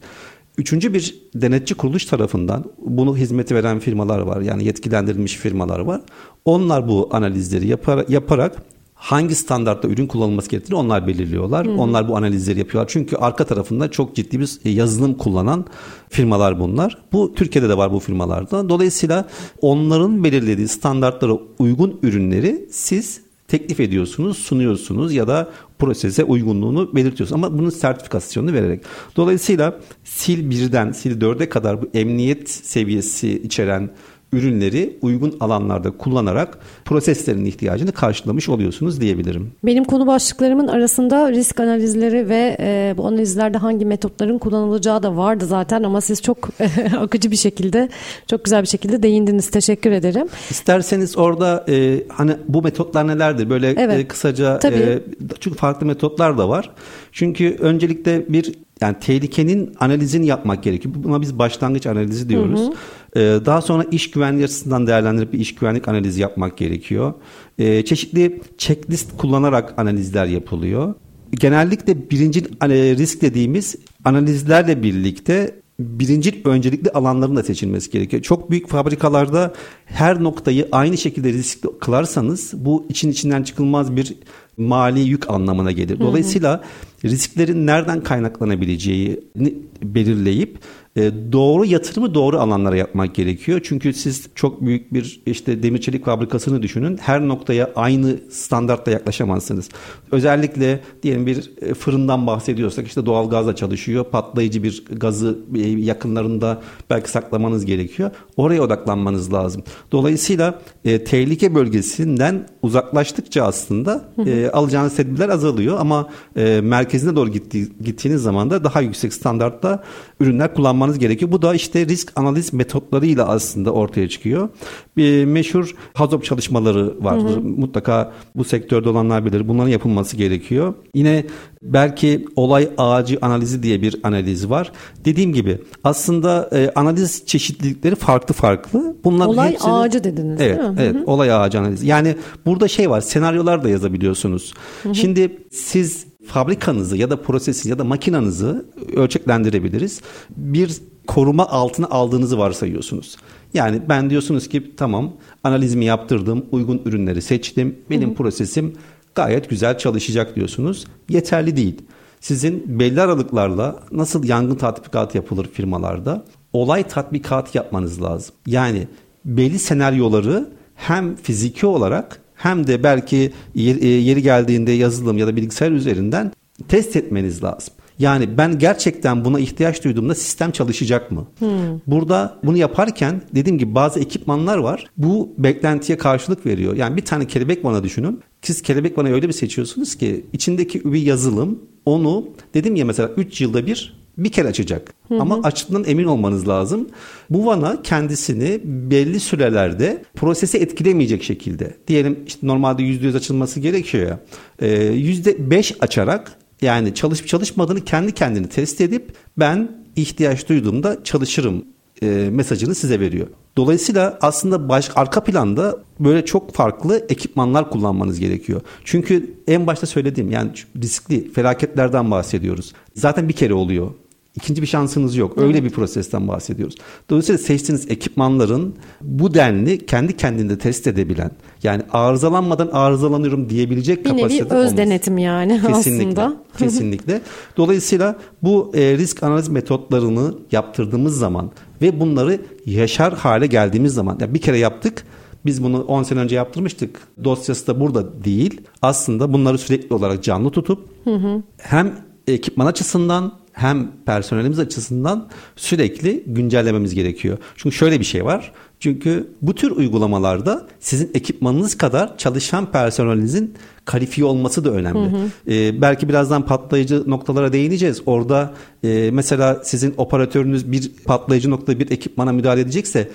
Üçüncü 0.57 0.93
bir 0.93 1.15
denetçi 1.35 1.75
kuruluş 1.75 2.05
tarafından 2.05 2.65
bunu 2.85 3.17
hizmeti 3.17 3.55
veren 3.55 3.79
firmalar 3.79 4.19
var. 4.19 4.41
Yani 4.41 4.65
yetkilendirilmiş 4.65 5.35
firmalar 5.35 5.79
var. 5.79 6.01
Onlar 6.45 6.87
bu 6.87 7.09
analizleri 7.11 7.67
yapar, 7.67 8.05
yaparak 8.09 8.63
hangi 9.01 9.35
standartta 9.35 9.87
ürün 9.87 10.07
kullanılması 10.07 10.49
gerektiğini 10.49 10.77
onlar 10.77 11.07
belirliyorlar. 11.07 11.67
Hı. 11.67 11.71
Onlar 11.71 12.07
bu 12.07 12.17
analizleri 12.17 12.59
yapıyorlar. 12.59 12.89
Çünkü 12.93 13.15
arka 13.15 13.43
tarafında 13.43 13.91
çok 13.91 14.15
ciddi 14.15 14.39
bir 14.39 14.59
yazılım 14.65 15.13
kullanan 15.13 15.65
firmalar 16.09 16.59
bunlar. 16.59 16.97
Bu 17.13 17.33
Türkiye'de 17.35 17.69
de 17.69 17.77
var 17.77 17.91
bu 17.93 17.99
firmalarda. 17.99 18.69
Dolayısıyla 18.69 19.27
onların 19.61 20.23
belirlediği 20.23 20.67
standartlara 20.67 21.37
uygun 21.59 21.99
ürünleri 22.03 22.67
siz 22.71 23.21
teklif 23.47 23.79
ediyorsunuz, 23.79 24.37
sunuyorsunuz 24.37 25.13
ya 25.13 25.27
da 25.27 25.51
prosese 25.79 26.23
uygunluğunu 26.23 26.95
belirtiyorsunuz. 26.95 27.43
Ama 27.43 27.57
bunun 27.57 27.69
sertifikasyonunu 27.69 28.53
vererek. 28.53 28.83
Dolayısıyla 29.15 29.79
sil 30.17 30.39
1'den 30.51 30.91
sil 30.99 31.13
4'e 31.21 31.49
kadar 31.49 31.81
bu 31.81 31.89
emniyet 31.93 32.49
seviyesi 32.49 33.41
içeren 33.43 33.89
ürünleri 34.33 34.97
uygun 35.01 35.35
alanlarda 35.39 35.91
kullanarak 35.91 36.57
proseslerin 36.85 37.45
ihtiyacını 37.45 37.91
karşılamış 37.91 38.49
oluyorsunuz 38.49 39.01
diyebilirim. 39.01 39.51
Benim 39.63 39.83
konu 39.83 40.07
başlıklarımın 40.07 40.67
arasında 40.67 41.31
risk 41.31 41.59
analizleri 41.59 42.29
ve 42.29 42.57
e, 42.59 42.93
bu 42.97 43.07
analizlerde 43.07 43.57
hangi 43.57 43.85
metotların 43.85 44.37
kullanılacağı 44.37 45.03
da 45.03 45.17
vardı 45.17 45.45
zaten 45.45 45.83
ama 45.83 46.01
siz 46.01 46.21
çok 46.21 46.49
akıcı 46.99 47.31
bir 47.31 47.35
şekilde, 47.35 47.89
çok 48.27 48.45
güzel 48.45 48.61
bir 48.61 48.67
şekilde 48.67 49.03
değindiniz. 49.03 49.49
Teşekkür 49.49 49.91
ederim. 49.91 50.27
İsterseniz 50.49 51.17
orada 51.17 51.65
e, 51.69 52.03
hani 52.09 52.31
bu 52.47 52.61
metotlar 52.61 53.07
nelerdir? 53.07 53.49
Böyle 53.49 53.69
evet. 53.69 53.99
e, 53.99 54.07
kısaca 54.07 54.59
e, 54.63 54.99
çünkü 55.39 55.57
farklı 55.57 55.85
metotlar 55.85 56.37
da 56.37 56.49
var. 56.49 56.69
Çünkü 57.11 57.57
öncelikle 57.59 58.25
bir 58.29 58.53
yani 58.81 58.95
tehlikenin 58.99 59.73
analizini 59.79 60.25
yapmak 60.25 60.63
gerekiyor. 60.63 60.95
Buna 60.97 61.21
biz 61.21 61.39
başlangıç 61.39 61.87
analizi 61.87 62.29
diyoruz. 62.29 62.59
Hı 62.59 62.65
hı. 62.65 62.71
Ee, 63.15 63.45
daha 63.45 63.61
sonra 63.61 63.85
iş 63.91 64.11
güvenliği 64.11 64.45
açısından 64.45 64.87
değerlendirip 64.87 65.33
bir 65.33 65.39
iş 65.39 65.55
güvenlik 65.55 65.87
analizi 65.87 66.21
yapmak 66.21 66.57
gerekiyor. 66.57 67.13
Ee, 67.59 67.85
çeşitli 67.85 68.41
checklist 68.57 69.17
kullanarak 69.17 69.73
analizler 69.77 70.25
yapılıyor. 70.25 70.95
Genellikle 71.31 72.09
birinci 72.09 72.43
hani, 72.59 72.97
risk 72.97 73.21
dediğimiz 73.21 73.75
analizlerle 74.05 74.83
birlikte 74.83 75.61
birinci 75.79 76.41
öncelikli 76.45 76.89
alanların 76.89 77.35
da 77.35 77.43
seçilmesi 77.43 77.91
gerekiyor. 77.91 78.21
Çok 78.21 78.51
büyük 78.51 78.69
fabrikalarda 78.69 79.53
her 79.85 80.23
noktayı 80.23 80.67
aynı 80.71 80.97
şekilde 80.97 81.33
riskli 81.33 81.69
kılarsanız 81.79 82.53
bu 82.53 82.85
için 82.89 83.11
içinden 83.11 83.43
çıkılmaz 83.43 83.95
bir 83.95 84.15
mali 84.57 84.99
yük 84.99 85.29
anlamına 85.29 85.71
gelir. 85.71 85.99
Dolayısıyla 85.99 86.57
hı 86.57 86.61
hı. 86.61 86.65
Risklerin 87.05 87.67
nereden 87.67 88.03
kaynaklanabileceğini 88.03 89.53
belirleyip 89.83 90.57
e, 90.95 91.11
doğru 91.31 91.65
yatırımı 91.65 92.13
doğru 92.13 92.39
alanlara 92.39 92.75
yapmak 92.75 93.15
gerekiyor. 93.15 93.61
Çünkü 93.63 93.93
siz 93.93 94.27
çok 94.35 94.61
büyük 94.61 94.93
bir 94.93 95.21
işte 95.25 95.63
demir 95.63 95.81
çelik 95.81 96.05
fabrikasını 96.05 96.61
düşünün. 96.61 96.97
Her 96.97 97.21
noktaya 97.21 97.71
aynı 97.75 98.15
standartta 98.29 98.91
yaklaşamazsınız. 98.91 99.69
Özellikle 100.11 100.79
diyelim 101.03 101.25
bir 101.25 101.51
e, 101.61 101.73
fırından 101.73 102.27
bahsediyorsak 102.27 102.87
işte 102.87 103.05
doğal 103.05 103.29
gazla 103.29 103.55
çalışıyor. 103.55 104.05
Patlayıcı 104.05 104.63
bir 104.63 104.85
gazı 104.91 105.39
e, 105.55 105.59
yakınlarında 105.67 106.61
belki 106.89 107.09
saklamanız 107.09 107.65
gerekiyor. 107.65 108.11
Oraya 108.37 108.61
odaklanmanız 108.61 109.33
lazım. 109.33 109.63
Dolayısıyla 109.91 110.61
e, 110.85 111.03
tehlike 111.03 111.55
bölgesinden 111.55 112.47
uzaklaştıkça 112.61 113.43
aslında 113.43 114.05
e, 114.25 114.49
alacağınız 114.49 114.95
tedbirler 114.95 115.29
azalıyor 115.29 115.79
ama 115.79 116.09
e, 116.37 116.61
merkezine 116.91 117.15
doğru 117.15 117.29
gitti, 117.29 117.67
gittiğiniz 117.83 118.21
zaman 118.21 118.49
da 118.49 118.63
daha 118.63 118.81
yüksek 118.81 119.13
standartta 119.13 119.83
ürünler 120.19 120.53
kullanmanız 120.53 120.99
gerekiyor. 120.99 121.31
Bu 121.31 121.41
da 121.41 121.55
işte 121.55 121.85
risk 121.85 122.11
analiz 122.15 122.53
metotlarıyla 122.53 123.27
aslında 123.27 123.71
ortaya 123.71 124.09
çıkıyor. 124.09 124.49
Bir 124.97 125.25
meşhur 125.25 125.75
HAZOP 125.93 126.25
çalışmaları 126.25 127.03
vardır. 127.03 127.35
Hı 127.35 127.39
hı. 127.39 127.41
Mutlaka 127.41 128.11
bu 128.35 128.43
sektörde 128.43 128.89
olanlar 128.89 129.25
bilir. 129.25 129.47
Bunların 129.47 129.69
yapılması 129.69 130.17
gerekiyor. 130.17 130.73
Yine 130.95 131.25
belki 131.63 132.25
olay 132.35 132.69
ağacı 132.77 133.17
analizi 133.21 133.63
diye 133.63 133.81
bir 133.81 133.95
analiz 134.03 134.49
var. 134.49 134.71
Dediğim 135.05 135.33
gibi 135.33 135.57
aslında 135.83 136.49
e, 136.53 136.71
analiz 136.75 137.25
çeşitlilikleri 137.25 137.95
farklı 137.95 138.33
farklı. 138.33 138.95
Bunlar 139.03 139.25
olay 139.25 139.51
hepsini, 139.51 139.71
ağacı 139.71 140.03
dediniz 140.03 140.41
evet, 140.41 140.57
değil 140.57 140.69
mi? 140.69 140.75
Evet, 140.79 140.95
Hı-hı. 140.95 141.03
olay 141.05 141.31
ağacı 141.31 141.59
analizi. 141.59 141.87
Yani 141.87 142.15
burada 142.45 142.67
şey 142.67 142.89
var, 142.89 143.01
senaryolar 143.01 143.63
da 143.63 143.69
yazabiliyorsunuz. 143.69 144.53
Hı-hı. 144.83 144.95
Şimdi 144.95 145.37
siz 145.51 146.10
fabrikanızı 146.27 146.97
ya 146.97 147.09
da 147.09 147.21
prosesi 147.21 147.69
ya 147.69 147.79
da 147.79 147.83
makinanızı 147.83 148.65
ölçeklendirebiliriz. 148.95 150.01
Bir 150.29 150.81
koruma 151.07 151.47
altına 151.47 151.87
aldığınızı 151.87 152.37
varsayıyorsunuz. 152.37 153.17
Yani 153.53 153.81
ben 153.89 154.09
diyorsunuz 154.09 154.49
ki 154.49 154.75
tamam 154.77 155.13
analizimi 155.43 155.85
yaptırdım, 155.85 156.45
uygun 156.51 156.81
ürünleri 156.85 157.21
seçtim, 157.21 157.75
benim 157.89 158.09
hı 158.09 158.11
hı. 158.11 158.15
prosesim 158.15 158.73
gayet 159.15 159.49
güzel 159.49 159.77
çalışacak 159.77 160.35
diyorsunuz. 160.35 160.85
Yeterli 161.09 161.57
değil. 161.57 161.81
Sizin 162.19 162.79
belli 162.79 163.01
aralıklarla 163.01 163.79
nasıl 163.91 164.23
yangın 164.23 164.55
tatbikatı 164.55 165.17
yapılır 165.17 165.47
firmalarda 165.53 166.25
olay 166.53 166.83
tatbikatı 166.83 167.57
yapmanız 167.57 168.01
lazım. 168.01 168.35
Yani 168.45 168.87
belli 169.25 169.59
senaryoları 169.59 170.49
hem 170.75 171.15
fiziki 171.15 171.65
olarak 171.65 172.21
hem 172.41 172.67
de 172.67 172.83
belki 172.83 173.31
e, 173.55 173.87
yeri 173.87 174.21
geldiğinde 174.21 174.71
yazılım 174.71 175.17
ya 175.17 175.27
da 175.27 175.35
bilgisayar 175.35 175.71
üzerinden 175.71 176.31
test 176.67 176.95
etmeniz 176.95 177.43
lazım. 177.43 177.73
Yani 177.99 178.37
ben 178.37 178.59
gerçekten 178.59 179.25
buna 179.25 179.39
ihtiyaç 179.39 179.83
duyduğumda 179.83 180.15
sistem 180.15 180.51
çalışacak 180.51 181.11
mı? 181.11 181.27
Hmm. 181.39 181.49
Burada 181.87 182.39
bunu 182.43 182.57
yaparken 182.57 183.21
dediğim 183.35 183.57
gibi 183.57 183.75
bazı 183.75 183.99
ekipmanlar 183.99 184.57
var. 184.57 184.85
Bu 184.97 185.33
beklentiye 185.37 185.97
karşılık 185.97 186.45
veriyor. 186.45 186.75
Yani 186.75 186.97
bir 186.97 187.05
tane 187.05 187.27
kelebek 187.27 187.63
bana 187.63 187.83
düşünün. 187.83 188.19
Siz 188.41 188.61
kelebek 188.61 188.97
bana 188.97 189.09
öyle 189.09 189.27
bir 189.27 189.33
seçiyorsunuz 189.33 189.95
ki 189.95 190.25
içindeki 190.33 190.93
bir 190.93 191.01
yazılım 191.01 191.59
onu 191.85 192.27
dedim 192.53 192.75
ya 192.75 192.85
mesela 192.85 193.09
3 193.17 193.41
yılda 193.41 193.65
bir 193.65 194.00
bir 194.23 194.31
kere 194.31 194.47
açacak. 194.47 194.93
Hı 195.07 195.15
hı. 195.15 195.21
Ama 195.21 195.39
açtığından 195.43 195.83
emin 195.83 196.05
olmanız 196.05 196.47
lazım. 196.47 196.89
Bu 197.29 197.45
vana 197.45 197.81
kendisini 197.81 198.61
belli 198.63 199.19
sürelerde 199.19 200.03
prosesi 200.15 200.57
etkilemeyecek 200.57 201.23
şekilde. 201.23 201.77
Diyelim 201.87 202.19
işte 202.27 202.47
normalde 202.47 202.83
%100 202.83 203.17
açılması 203.17 203.59
gerekiyor 203.59 204.07
ya. 204.07 204.19
%5 204.61 205.75
açarak 205.79 206.31
yani 206.61 206.95
çalışıp 206.95 207.27
çalışmadığını 207.27 207.85
kendi 207.85 208.11
kendini 208.11 208.49
test 208.49 208.81
edip 208.81 209.13
ben 209.37 209.71
ihtiyaç 209.95 210.49
duyduğumda 210.49 211.03
çalışırım 211.03 211.65
e, 212.03 212.29
mesajını 212.31 212.75
size 212.75 212.99
veriyor. 212.99 213.27
Dolayısıyla 213.57 214.17
aslında 214.21 214.69
baş, 214.69 214.91
arka 214.95 215.23
planda 215.23 215.79
böyle 215.99 216.25
çok 216.25 216.53
farklı 216.53 217.05
ekipmanlar 217.09 217.69
kullanmanız 217.69 218.19
gerekiyor. 218.19 218.61
Çünkü 218.83 219.33
en 219.47 219.67
başta 219.67 219.87
söylediğim 219.87 220.31
yani 220.31 220.51
riskli 220.81 221.31
felaketlerden 221.33 222.11
bahsediyoruz. 222.11 222.73
Zaten 222.95 223.29
bir 223.29 223.33
kere 223.33 223.53
oluyor. 223.53 223.91
İkinci 224.35 224.61
bir 224.61 224.67
şansınız 224.67 225.15
yok. 225.15 225.37
Öyle 225.37 225.63
bir 225.63 225.69
prosesten 225.69 226.27
bahsediyoruz. 226.27 226.75
Dolayısıyla 227.09 227.39
seçtiğiniz 227.39 227.91
ekipmanların 227.91 228.75
bu 229.01 229.33
denli 229.33 229.85
kendi 229.85 230.17
kendinde 230.17 230.57
test 230.57 230.87
edebilen 230.87 231.31
yani 231.63 231.83
arızalanmadan 231.91 232.67
arızalanıyorum 232.67 233.49
diyebilecek 233.49 234.05
bir 234.05 234.09
kapasitede 234.09 234.49
nevi 234.49 234.53
öz 234.53 234.59
olması. 234.59 234.77
denetim 234.77 235.17
yani 235.17 235.61
kesinlikle, 235.67 236.21
aslında. 236.21 236.43
Kesinlikle. 236.57 237.21
Dolayısıyla 237.57 238.15
bu 238.43 238.71
e, 238.75 238.97
risk 238.97 239.23
analiz 239.23 239.49
metotlarını 239.49 240.33
yaptırdığımız 240.51 241.17
zaman 241.17 241.51
ve 241.81 241.99
bunları 241.99 242.41
yaşar 242.65 243.13
hale 243.13 243.47
geldiğimiz 243.47 243.93
zaman 243.93 244.17
yani 244.21 244.33
bir 244.33 244.41
kere 244.41 244.57
yaptık 244.57 245.05
biz 245.45 245.63
bunu 245.63 245.81
10 245.81 246.03
sene 246.03 246.19
önce 246.19 246.35
yaptırmıştık. 246.35 246.99
Dosyası 247.23 247.67
da 247.67 247.79
burada 247.79 248.23
değil. 248.23 248.61
Aslında 248.81 249.33
bunları 249.33 249.57
sürekli 249.57 249.95
olarak 249.95 250.23
canlı 250.23 250.49
tutup 250.49 250.89
hı 251.03 251.15
hı. 251.15 251.43
hem 251.57 251.95
ekipman 252.27 252.65
açısından 252.65 253.40
hem 253.53 253.91
personelimiz 254.05 254.59
açısından 254.59 255.29
sürekli 255.55 256.23
güncellememiz 256.27 256.95
gerekiyor. 256.95 257.37
Çünkü 257.55 257.75
şöyle 257.75 257.99
bir 257.99 258.05
şey 258.05 258.25
var. 258.25 258.51
Çünkü 258.79 259.27
bu 259.41 259.55
tür 259.55 259.71
uygulamalarda 259.71 260.67
sizin 260.79 261.11
ekipmanınız 261.13 261.77
kadar 261.77 262.17
çalışan 262.17 262.71
personelinizin 262.71 263.53
kalifiye 263.85 264.25
olması 264.25 264.65
da 264.65 264.71
önemli. 264.71 265.11
Hı 265.11 265.17
hı. 265.17 265.53
Ee, 265.53 265.81
belki 265.81 266.09
birazdan 266.09 266.45
patlayıcı 266.45 267.09
noktalara 267.09 267.53
değineceğiz. 267.53 268.01
Orada 268.05 268.53
e, 268.83 269.09
mesela 269.13 269.61
sizin 269.63 269.93
operatörünüz 269.97 270.71
bir 270.71 270.91
patlayıcı 271.05 271.49
noktada 271.49 271.79
bir 271.79 271.91
ekipmana 271.91 272.31
müdahale 272.31 272.61
edecekse 272.61 273.11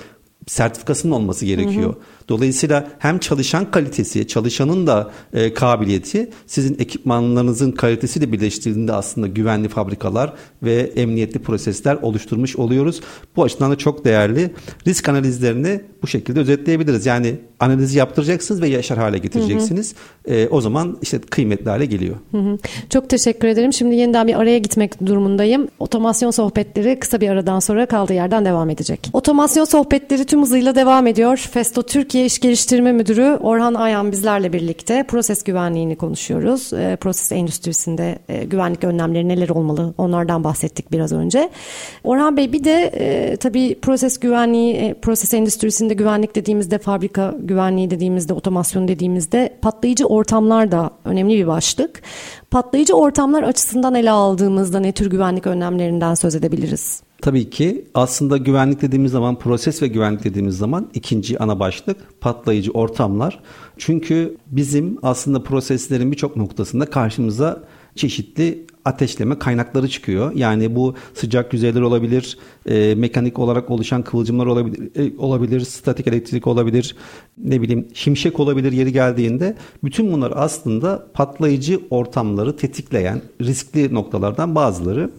sertifikasının 0.47 1.13
olması 1.13 1.47
gerekiyor. 1.47 1.95
Hı 1.95 1.99
hı. 1.99 2.03
Dolayısıyla 2.29 2.89
hem 2.99 3.19
çalışan 3.19 3.71
kalitesi, 3.71 4.27
çalışanın 4.27 4.87
da 4.87 5.11
e, 5.33 5.55
kabiliyeti 5.55 6.31
sizin 6.47 6.75
ekipmanlarınızın 6.79 7.73
kalitesiyle 7.73 8.33
birleştirildiğinde 8.33 8.93
aslında 8.93 9.27
güvenli 9.27 9.69
fabrikalar 9.69 10.33
ve 10.63 10.93
emniyetli 10.97 11.39
prosesler 11.39 11.95
oluşturmuş 11.95 12.57
oluyoruz. 12.57 13.01
Bu 13.37 13.45
açıdan 13.45 13.71
da 13.71 13.77
çok 13.77 14.05
değerli. 14.05 14.55
Risk 14.87 15.09
analizlerini 15.09 15.81
bu 16.03 16.07
şekilde 16.07 16.41
özetleyebiliriz. 16.41 17.07
Yani 17.07 17.35
analizi 17.61 17.99
yaptıracaksınız 17.99 18.63
ve 18.63 18.69
yaşar 18.69 18.99
hale 18.99 19.19
getireceksiniz. 19.19 19.95
Hı 20.27 20.33
hı. 20.33 20.37
E, 20.37 20.49
o 20.49 20.61
zaman 20.61 20.99
işte 21.03 21.19
kıymetli 21.19 21.71
hale 21.71 21.87
geliyor. 21.87 22.17
Hı 22.31 22.39
hı. 22.39 22.59
Çok 22.91 23.11
teşekkür 23.11 23.49
ederim. 23.49 23.73
Şimdi 23.73 23.95
yeniden 23.95 24.27
bir 24.27 24.41
araya 24.41 24.59
gitmek 24.59 25.07
durumundayım. 25.07 25.69
Otomasyon 25.79 26.31
sohbetleri 26.31 26.99
kısa 26.99 27.21
bir 27.21 27.29
aradan 27.29 27.61
sonra 27.61 27.87
kaldığı 27.87 28.15
yerden 28.15 28.45
devam 28.45 28.71
edecek. 28.71 29.11
Otomasyon 29.13 29.65
sohbetleri 29.65 30.25
tüm 30.25 30.36
hızıyla 30.42 30.75
devam 30.75 31.07
ediyor. 31.07 31.49
Festo 31.53 31.83
Türkiye 31.83 32.25
İş 32.25 32.38
Geliştirme 32.38 32.92
Müdürü 32.92 33.38
Orhan 33.40 33.75
Ayan 33.75 34.12
bizlerle 34.12 34.53
birlikte 34.53 35.05
proses 35.09 35.42
güvenliğini 35.42 35.96
konuşuyoruz. 35.96 36.72
E, 36.72 36.96
proses 37.01 37.33
endüstrisinde 37.33 38.18
e, 38.29 38.44
güvenlik 38.44 38.85
önlemleri 38.85 39.29
neler 39.29 39.49
olmalı 39.49 39.94
onlardan 39.99 40.44
bahsettik 40.44 40.92
biraz 40.92 41.12
önce. 41.12 41.51
Orhan 42.05 42.37
Bey 42.37 42.53
bir 42.53 42.64
de 42.64 42.92
e, 42.94 43.37
tabii 43.37 43.79
proses 43.81 44.18
güvenliği, 44.20 44.75
e, 44.75 44.94
proses 44.94 45.35
endüstrisinde 45.35 45.94
güvenlik 45.94 46.37
dediğimizde, 46.37 46.79
fabrika 46.79 47.35
güvenliği 47.38 47.90
dediğimizde, 47.90 48.33
otomasyon 48.33 48.88
dediğimizde 48.88 49.57
patlayıcı 49.62 50.07
ortamlar 50.07 50.72
da 50.72 50.90
önemli 51.05 51.35
bir 51.35 51.46
başlık. 51.46 52.03
Patlayıcı 52.51 52.94
ortamlar 52.94 53.42
açısından 53.42 53.94
ele 53.94 54.11
aldığımızda 54.11 54.81
ne 54.81 54.92
tür 54.92 55.11
güvenlik 55.11 55.46
önlemlerinden 55.46 56.14
söz 56.14 56.35
edebiliriz? 56.35 57.06
Tabii 57.27 57.51
ki 57.51 57.85
aslında 57.95 58.37
güvenlik 58.37 58.83
dediğimiz 58.83 59.12
zaman, 59.12 59.39
proses 59.39 59.83
ve 59.83 59.87
güvenlik 59.87 60.25
dediğimiz 60.25 60.59
zaman 60.59 60.89
ikinci 60.95 61.39
ana 61.39 61.61
başlık 61.61 62.21
patlayıcı 62.21 62.71
ortamlar. 62.71 63.41
Çünkü 63.77 64.37
bizim 64.47 64.99
aslında 65.03 65.43
proseslerin 65.43 66.12
birçok 66.12 66.37
noktasında 66.37 66.87
karşımıza 66.87 67.62
çeşitli 67.95 68.67
ateşleme 68.85 69.39
kaynakları 69.39 69.89
çıkıyor. 69.89 70.33
Yani 70.35 70.77
bu 70.77 70.95
sıcak 71.15 71.53
yüzeyler 71.53 71.81
olabilir, 71.81 72.39
e, 72.67 72.95
mekanik 72.95 73.39
olarak 73.39 73.71
oluşan 73.71 74.03
kıvılcımlar 74.03 74.47
olabilir, 74.47 74.91
e, 74.97 75.19
olabilir, 75.19 75.61
statik 75.61 76.07
elektrik 76.07 76.47
olabilir, 76.47 76.97
ne 77.39 77.62
bileyim 77.62 77.89
şimşek 77.95 78.41
olabilir 78.41 78.73
yeri 78.73 78.93
geldiğinde. 78.93 79.57
Bütün 79.85 80.12
bunlar 80.12 80.33
aslında 80.37 81.07
patlayıcı 81.15 81.81
ortamları 81.91 82.57
tetikleyen 82.57 83.23
riskli 83.41 83.95
noktalardan 83.95 84.55
bazıları. 84.55 85.11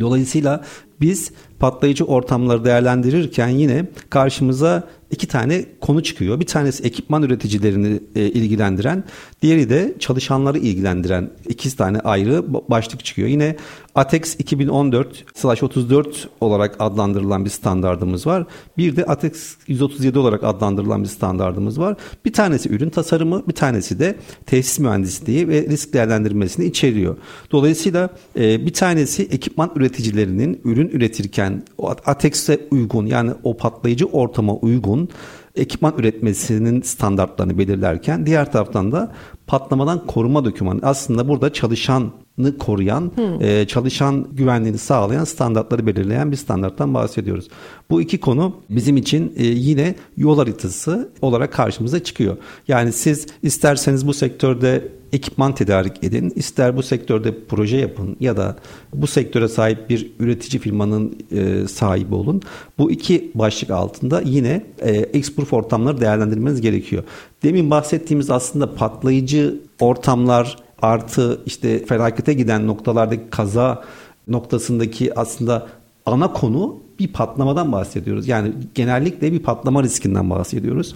Dolayısıyla 0.00 0.64
biz 1.00 1.32
patlayıcı 1.64 2.04
ortamları 2.04 2.64
değerlendirirken 2.64 3.48
yine 3.48 3.86
karşımıza 4.10 4.88
iki 5.10 5.26
tane 5.26 5.64
konu 5.80 6.02
çıkıyor. 6.02 6.40
Bir 6.40 6.46
tanesi 6.46 6.82
ekipman 6.82 7.22
üreticilerini 7.22 8.00
e, 8.16 8.20
ilgilendiren, 8.20 9.04
diğeri 9.42 9.70
de 9.70 9.94
çalışanları 9.98 10.58
ilgilendiren 10.58 11.30
iki 11.48 11.76
tane 11.76 12.00
ayrı 12.00 12.44
başlık 12.70 13.04
çıkıyor. 13.04 13.28
Yine 13.28 13.56
ATEX 13.94 14.36
2014/34 14.40 16.28
olarak 16.40 16.76
adlandırılan 16.78 17.44
bir 17.44 17.50
standardımız 17.50 18.26
var. 18.26 18.46
Bir 18.78 18.96
de 18.96 19.04
ATEX 19.04 19.56
137 19.66 20.18
olarak 20.18 20.44
adlandırılan 20.44 21.02
bir 21.02 21.08
standardımız 21.08 21.78
var. 21.78 21.96
Bir 22.24 22.32
tanesi 22.32 22.68
ürün 22.68 22.90
tasarımı, 22.90 23.48
bir 23.48 23.52
tanesi 23.52 23.98
de 23.98 24.16
tesis 24.46 24.78
mühendisliği 24.78 25.48
ve 25.48 25.62
risk 25.62 25.92
değerlendirmesini 25.92 26.64
içeriyor. 26.64 27.16
Dolayısıyla 27.52 28.08
e, 28.38 28.66
bir 28.66 28.72
tanesi 28.72 29.22
ekipman 29.22 29.70
üreticilerinin 29.76 30.60
ürün 30.64 30.88
üretirken 30.88 31.62
ATEX'e 32.06 32.60
uygun 32.70 33.06
yani 33.06 33.30
o 33.42 33.56
patlayıcı 33.56 34.06
ortama 34.06 34.54
uygun 34.54 35.08
ekipman 35.54 35.94
üretmesinin 35.98 36.82
standartlarını 36.82 37.58
belirlerken 37.58 38.26
diğer 38.26 38.52
taraftan 38.52 38.92
da 38.92 39.12
patlamadan 39.46 40.06
koruma 40.06 40.44
dokümanı 40.44 40.80
aslında 40.82 41.28
burada 41.28 41.52
çalışanı 41.52 42.58
koruyan, 42.58 43.12
hmm. 43.14 43.42
e, 43.42 43.66
çalışan 43.66 44.26
güvenliğini 44.32 44.78
sağlayan 44.78 45.24
standartları 45.24 45.86
belirleyen 45.86 46.32
bir 46.32 46.36
standarttan 46.36 46.94
bahsediyoruz. 46.94 47.48
Bu 47.90 48.02
iki 48.02 48.20
konu 48.20 48.56
bizim 48.70 48.96
için 48.96 49.32
e, 49.36 49.44
yine 49.44 49.94
yol 50.16 50.38
haritası 50.38 51.12
olarak 51.22 51.52
karşımıza 51.52 52.04
çıkıyor. 52.04 52.36
Yani 52.68 52.92
siz 52.92 53.26
isterseniz 53.42 54.06
bu 54.06 54.14
sektörde 54.14 54.88
ekipman 55.14 55.54
tedarik 55.54 56.04
edin, 56.04 56.32
ister 56.36 56.76
bu 56.76 56.82
sektörde 56.82 57.44
proje 57.48 57.76
yapın 57.76 58.16
ya 58.20 58.36
da 58.36 58.56
bu 58.94 59.06
sektöre 59.06 59.48
sahip 59.48 59.90
bir 59.90 60.12
üretici 60.18 60.60
firmanın 60.60 61.18
e, 61.32 61.68
sahibi 61.68 62.14
olun. 62.14 62.42
Bu 62.78 62.90
iki 62.90 63.32
başlık 63.34 63.70
altında 63.70 64.20
yine 64.20 64.66
e, 64.78 64.90
exproof 64.90 65.52
ortamları 65.52 66.00
değerlendirmeniz 66.00 66.60
gerekiyor. 66.60 67.04
Demin 67.42 67.70
bahsettiğimiz 67.70 68.30
aslında 68.30 68.74
patlayıcı 68.74 69.60
ortamlar 69.80 70.56
artı 70.82 71.40
işte 71.46 71.84
felakete 71.84 72.34
giden 72.34 72.66
noktalardaki 72.66 73.30
kaza 73.30 73.84
noktasındaki 74.28 75.18
aslında 75.18 75.66
ana 76.06 76.32
konu 76.32 76.80
bir 76.98 77.12
patlamadan 77.12 77.72
bahsediyoruz. 77.72 78.28
Yani 78.28 78.52
genellikle 78.74 79.32
bir 79.32 79.38
patlama 79.38 79.82
riskinden 79.82 80.30
bahsediyoruz. 80.30 80.94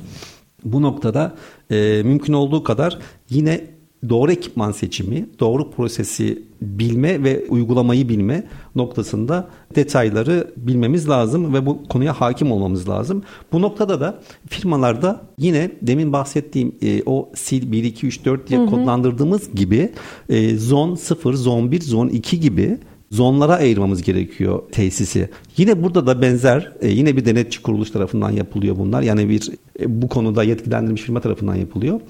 Bu 0.64 0.82
noktada 0.82 1.34
e, 1.70 2.02
mümkün 2.04 2.32
olduğu 2.32 2.64
kadar 2.64 2.98
yine 3.30 3.77
doğru 4.08 4.32
ekipman 4.32 4.72
seçimi, 4.72 5.26
doğru 5.40 5.70
prosesi 5.70 6.42
bilme 6.62 7.24
ve 7.24 7.44
uygulamayı 7.48 8.08
bilme 8.08 8.46
noktasında 8.74 9.48
detayları 9.74 10.52
bilmemiz 10.56 11.08
lazım 11.08 11.54
ve 11.54 11.66
bu 11.66 11.88
konuya 11.88 12.20
hakim 12.20 12.52
olmamız 12.52 12.88
lazım. 12.88 13.22
Bu 13.52 13.62
noktada 13.62 14.00
da 14.00 14.20
firmalarda 14.46 15.22
yine 15.38 15.70
demin 15.82 16.12
bahsettiğim 16.12 16.74
e, 16.82 17.02
o 17.06 17.30
sil 17.44 17.62
1 17.72 17.84
2 17.84 18.06
3 18.06 18.24
4 18.24 18.48
diye 18.48 18.60
hı 18.60 18.64
hı. 18.64 18.70
kodlandırdığımız 18.70 19.54
gibi 19.54 19.92
e, 20.28 20.56
zon 20.56 20.94
0, 20.94 21.34
zon 21.34 21.72
1, 21.72 21.80
zon 21.80 22.08
2 22.08 22.40
gibi 22.40 22.78
zonlara 23.10 23.54
ayırmamız 23.54 24.02
gerekiyor 24.02 24.62
tesisi. 24.72 25.30
Yine 25.56 25.82
burada 25.82 26.06
da 26.06 26.22
benzer 26.22 26.72
e, 26.80 26.88
yine 26.88 27.16
bir 27.16 27.24
denetçi 27.24 27.62
kuruluş 27.62 27.90
tarafından 27.90 28.30
yapılıyor 28.30 28.76
bunlar. 28.76 29.02
Yani 29.02 29.28
bir 29.28 29.50
e, 29.80 30.02
bu 30.02 30.08
konuda 30.08 30.44
yetkilendirilmiş 30.44 31.02
firma 31.02 31.20
tarafından 31.20 31.54
yapılıyor. 31.54 32.00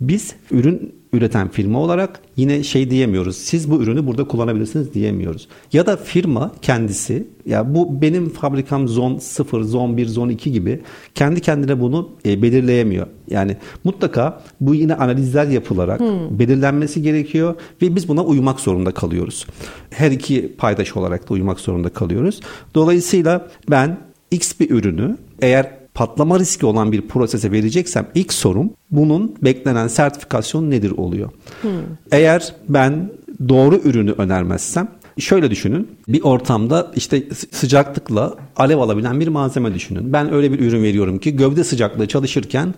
Biz 0.00 0.34
ürün 0.50 0.99
üreten 1.12 1.48
firma 1.48 1.80
olarak 1.80 2.20
yine 2.36 2.62
şey 2.62 2.90
diyemiyoruz. 2.90 3.36
Siz 3.36 3.70
bu 3.70 3.82
ürünü 3.82 4.06
burada 4.06 4.24
kullanabilirsiniz 4.24 4.94
diyemiyoruz. 4.94 5.48
Ya 5.72 5.86
da 5.86 5.96
firma 5.96 6.52
kendisi 6.62 7.26
ya 7.46 7.74
bu 7.74 8.02
benim 8.02 8.28
fabrikam 8.28 8.88
zon 8.88 9.18
0, 9.18 9.62
zon 9.62 9.96
1, 9.96 10.06
zon 10.06 10.28
2 10.28 10.52
gibi 10.52 10.80
kendi 11.14 11.40
kendine 11.40 11.80
bunu 11.80 12.08
e, 12.26 12.42
belirleyemiyor. 12.42 13.06
Yani 13.30 13.56
mutlaka 13.84 14.42
bu 14.60 14.74
yine 14.74 14.94
analizler 14.94 15.46
yapılarak 15.46 16.00
hmm. 16.00 16.38
belirlenmesi 16.38 17.02
gerekiyor 17.02 17.54
ve 17.82 17.96
biz 17.96 18.08
buna 18.08 18.24
uymak 18.24 18.60
zorunda 18.60 18.90
kalıyoruz. 18.90 19.46
Her 19.90 20.10
iki 20.10 20.52
paydaş 20.58 20.96
olarak 20.96 21.30
da 21.30 21.34
uymak 21.34 21.60
zorunda 21.60 21.88
kalıyoruz. 21.88 22.40
Dolayısıyla 22.74 23.48
ben 23.70 23.98
X 24.30 24.60
bir 24.60 24.70
ürünü 24.70 25.16
eğer 25.42 25.79
patlama 25.94 26.38
riski 26.38 26.66
olan 26.66 26.92
bir 26.92 27.08
prosese 27.08 27.52
vereceksem 27.52 28.06
ilk 28.14 28.32
sorum 28.32 28.70
bunun 28.90 29.34
beklenen 29.42 29.88
sertifikasyon 29.88 30.70
nedir 30.70 30.90
oluyor. 30.90 31.30
Hmm. 31.62 31.70
Eğer 32.12 32.54
ben 32.68 33.12
doğru 33.48 33.76
ürünü 33.76 34.12
önermezsem 34.12 34.88
şöyle 35.18 35.50
düşünün. 35.50 35.88
Bir 36.08 36.22
ortamda 36.22 36.92
işte 36.96 37.22
sıcaklıkla 37.52 38.34
alev 38.56 38.78
alabilen 38.78 39.20
bir 39.20 39.28
malzeme 39.28 39.74
düşünün. 39.74 40.12
Ben 40.12 40.32
öyle 40.32 40.52
bir 40.52 40.60
ürün 40.60 40.82
veriyorum 40.82 41.18
ki 41.18 41.36
gövde 41.36 41.64
sıcaklığı 41.64 42.08
çalışırken 42.08 42.74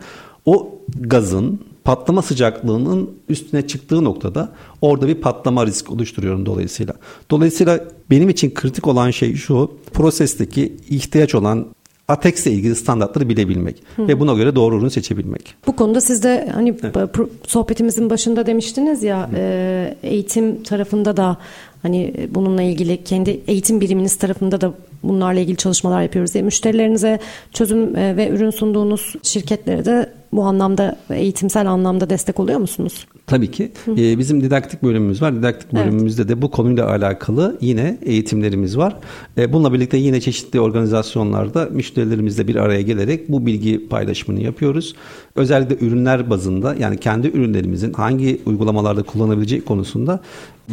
o 0.47 0.79
gazın 1.01 1.61
patlama 1.85 2.23
sıcaklığının 2.23 3.11
üstüne 3.29 3.67
çıktığı 3.67 4.05
noktada 4.05 4.53
orada 4.81 5.09
bir 5.09 5.15
patlama 5.15 5.67
riski 5.67 5.93
oluşturuyorum 5.93 6.47
dolayısıyla. 6.47 6.95
Dolayısıyla 7.31 7.85
benim 8.11 8.29
için 8.29 8.55
kritik 8.55 8.87
olan 8.87 9.11
şey 9.11 9.35
şu 9.35 9.71
prosesteki 9.93 10.77
ihtiyaç 10.89 11.35
olan 11.35 11.67
ATEX 12.09 12.47
ile 12.47 12.55
ilgili 12.55 12.77
standartları 12.77 13.29
bilebilmek 13.29 13.83
Hı. 13.97 14.09
ve 14.09 14.21
buna 14.21 14.35
göre 14.35 14.55
doğru 14.55 14.77
ürünü 14.77 14.91
seçebilmek. 14.91 15.55
Bu 15.67 15.77
konuda 15.77 16.01
siz 16.01 16.23
de 16.23 16.49
hani 16.55 16.75
evet. 16.83 17.11
sohbetimizin 17.47 18.11
başında 18.11 18.47
demiştiniz 18.47 19.03
ya 19.03 19.31
e, 19.35 19.95
eğitim 20.03 20.63
tarafında 20.63 21.17
da 21.17 21.37
hani 21.83 22.15
bununla 22.31 22.63
ilgili 22.63 23.05
kendi 23.05 23.41
eğitim 23.47 23.81
biriminiz 23.81 24.17
tarafında 24.17 24.61
da 24.61 24.75
bunlarla 25.03 25.41
ilgili 25.41 25.57
çalışmalar 25.57 26.03
yapıyoruz 26.03 26.35
diye 26.35 26.45
müşterilerinize 26.45 27.19
çözüm 27.53 27.97
e, 27.97 28.17
ve 28.17 28.29
ürün 28.29 28.51
sunduğunuz 28.51 29.15
şirketlere 29.23 29.85
de 29.85 30.13
bu 30.33 30.43
anlamda 30.43 30.97
eğitimsel 31.11 31.71
anlamda 31.71 32.11
destek 32.11 32.41
oluyor 32.41 32.59
musunuz? 32.59 33.07
Tabii 33.33 33.51
ki. 33.51 33.73
Ee, 33.89 34.19
bizim 34.19 34.43
didaktik 34.43 34.83
bölümümüz 34.83 35.23
var. 35.23 35.37
Didaktik 35.37 35.73
bölümümüzde 35.73 36.23
evet. 36.23 36.31
de 36.37 36.43
bu 36.43 36.51
konuyla 36.51 36.91
alakalı 36.91 37.59
yine 37.61 37.99
eğitimlerimiz 38.03 38.79
var. 38.79 38.97
Ee, 39.39 39.53
bununla 39.53 39.73
birlikte 39.73 39.97
yine 39.97 40.21
çeşitli 40.21 40.61
organizasyonlarda 40.61 41.69
müşterilerimizle 41.73 42.49
bir 42.49 42.57
araya 42.57 42.83
gelerek 42.83 43.29
bu 43.29 43.47
bilgi 43.47 43.89
paylaşımını 43.89 44.43
yapıyoruz. 44.43 44.95
Özellikle 45.35 45.87
ürünler 45.87 46.31
bazında 46.31 46.75
yani 46.75 46.99
kendi 46.99 47.29
ürünlerimizin 47.29 47.93
hangi 47.93 48.41
uygulamalarda 48.47 49.03
kullanabileceği 49.03 49.65
konusunda 49.65 50.21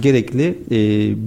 gerekli 0.01 0.59
e, 0.71 0.79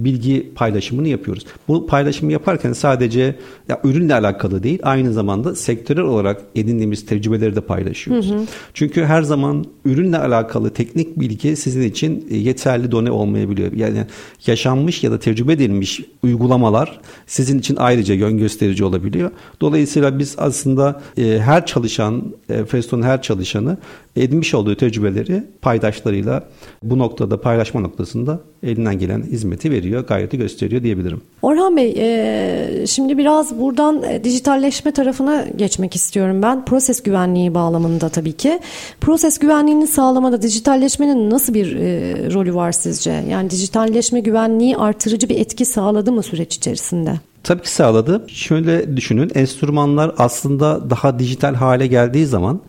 bilgi 0.05 0.51
paylaşımını 0.55 1.07
yapıyoruz. 1.07 1.45
Bu 1.67 1.87
paylaşımı 1.87 2.31
yaparken 2.31 2.73
sadece 2.73 3.35
ya 3.69 3.79
ürünle 3.83 4.13
alakalı 4.13 4.63
değil, 4.63 4.79
aynı 4.83 5.13
zamanda 5.13 5.55
sektörel 5.55 6.03
olarak 6.03 6.41
edindiğimiz 6.55 7.05
tecrübeleri 7.05 7.55
de 7.55 7.61
paylaşıyoruz. 7.61 8.31
Hı 8.31 8.35
hı. 8.35 8.45
Çünkü 8.73 9.03
her 9.03 9.21
zaman 9.21 9.65
ürünle 9.85 10.17
alakalı 10.17 10.69
teknik 10.69 11.19
bilgi 11.19 11.55
sizin 11.55 11.81
için 11.81 12.27
e, 12.29 12.37
yeterli 12.37 12.91
done 12.91 13.11
olmayabiliyor. 13.11 13.71
Yani 13.73 14.05
yaşanmış 14.47 15.03
ya 15.03 15.11
da 15.11 15.19
tecrübe 15.19 15.53
edilmiş 15.53 16.01
uygulamalar 16.23 16.99
sizin 17.27 17.59
için 17.59 17.75
ayrıca 17.75 18.13
yön 18.13 18.37
gösterici 18.37 18.85
olabiliyor. 18.85 19.31
Dolayısıyla 19.61 20.19
biz 20.19 20.35
aslında 20.37 21.01
e, 21.17 21.39
her 21.39 21.65
çalışan, 21.65 22.23
e, 22.49 22.65
Feston'un 22.65 23.03
her 23.03 23.21
çalışanı 23.23 23.77
edinmiş 24.15 24.53
olduğu 24.53 24.75
tecrübeleri 24.75 25.43
paydaşlarıyla 25.61 26.43
bu 26.83 26.99
noktada 26.99 27.41
paylaşma 27.41 27.81
noktasında 27.81 28.39
elinden 28.63 28.99
gelen 28.99 29.23
hizmeti 29.23 29.71
veriyor, 29.71 30.07
gayreti 30.07 30.37
gösteriyor 30.37 30.83
diyebilirim. 30.83 31.21
Orhan 31.41 31.77
Bey, 31.77 31.95
e, 31.97 32.87
şimdi 32.87 33.17
biraz 33.17 33.59
buradan 33.59 34.03
e, 34.03 34.23
dijitalleşme 34.23 34.91
tarafına 34.91 35.45
geçmek 35.55 35.95
istiyorum 35.95 36.41
ben. 36.41 36.65
Proses 36.65 37.03
güvenliği 37.03 37.53
bağlamında 37.53 38.09
tabii 38.09 38.33
ki. 38.33 38.59
Proses 39.01 39.39
güvenliğini 39.39 39.87
sağlamada 39.87 40.41
dijitalleşmenin 40.41 41.29
nasıl 41.29 41.53
bir 41.53 41.75
e, 41.75 42.13
rolü 42.33 42.55
var 42.55 42.71
sizce? 42.71 43.23
Yani 43.29 43.49
dijitalleşme 43.49 44.19
güvenliği 44.19 44.77
artırıcı 44.77 45.29
bir 45.29 45.39
etki 45.39 45.65
sağladı 45.65 46.11
mı 46.11 46.23
süreç 46.23 46.55
içerisinde? 46.55 47.13
Tabii 47.43 47.61
ki 47.61 47.71
sağladı. 47.71 48.25
Şöyle 48.27 48.97
düşünün, 48.97 49.31
enstrümanlar 49.35 50.11
aslında 50.17 50.89
daha 50.89 51.19
dijital 51.19 51.55
hale 51.55 51.87
geldiği 51.87 52.25
zaman 52.25 52.61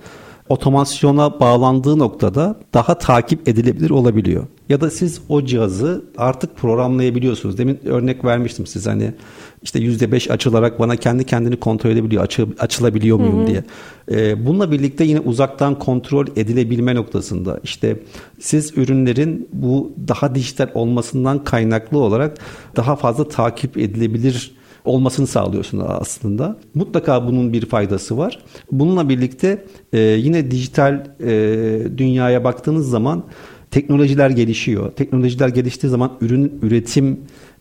otomasyona 0.49 1.41
bağlandığı 1.41 1.99
noktada 1.99 2.57
daha 2.75 2.99
takip 2.99 3.49
edilebilir 3.49 3.91
olabiliyor. 3.91 4.47
Ya 4.69 4.81
da 4.81 4.91
siz 4.91 5.21
o 5.29 5.45
cihazı 5.45 6.05
artık 6.17 6.57
programlayabiliyorsunuz. 6.57 7.59
Demin 7.59 7.81
örnek 7.85 8.25
vermiştim 8.25 8.67
size 8.67 8.91
hani 8.91 9.15
işte 9.63 9.79
%5 9.79 10.33
açılarak 10.33 10.79
bana 10.79 10.97
kendi 10.97 11.25
kendini 11.25 11.57
kontrol 11.57 11.91
edebiliyor. 11.91 12.23
Açı, 12.23 12.47
açılabiliyor 12.59 13.19
muyum 13.19 13.39
Hı-hı. 13.39 13.47
diye. 13.47 13.65
E, 14.11 14.47
bununla 14.47 14.71
birlikte 14.71 15.05
yine 15.05 15.21
uzaktan 15.21 15.79
kontrol 15.79 16.27
edilebilme 16.37 16.95
noktasında 16.95 17.61
işte 17.63 17.97
siz 18.41 18.79
ürünlerin 18.79 19.49
bu 19.53 19.93
daha 20.09 20.35
dijital 20.35 20.69
olmasından 20.75 21.45
kaynaklı 21.45 21.99
olarak 21.99 22.39
daha 22.77 22.97
fazla 22.97 23.29
takip 23.29 23.79
edilebilir 23.79 24.55
olmasını 24.85 25.27
sağlıyorsunuz 25.27 25.85
aslında. 25.89 26.57
Mutlaka 26.75 27.27
bunun 27.27 27.53
bir 27.53 27.67
faydası 27.67 28.19
var. 28.19 28.39
Bununla 28.73 29.09
birlikte 29.09 29.65
e, 29.93 29.99
yine 30.01 30.51
dijital 30.51 31.07
e, 31.21 31.99
dünyaya 31.99 32.45
baktığınız 32.45 32.91
zaman 32.91 33.25
teknolojiler 33.71 34.31
gelişiyor. 34.31 34.93
Teknolojiler 34.93 35.49
geliştiği 35.49 35.91
zaman 35.91 36.13
ürün 36.21 36.59
üretim 36.63 37.21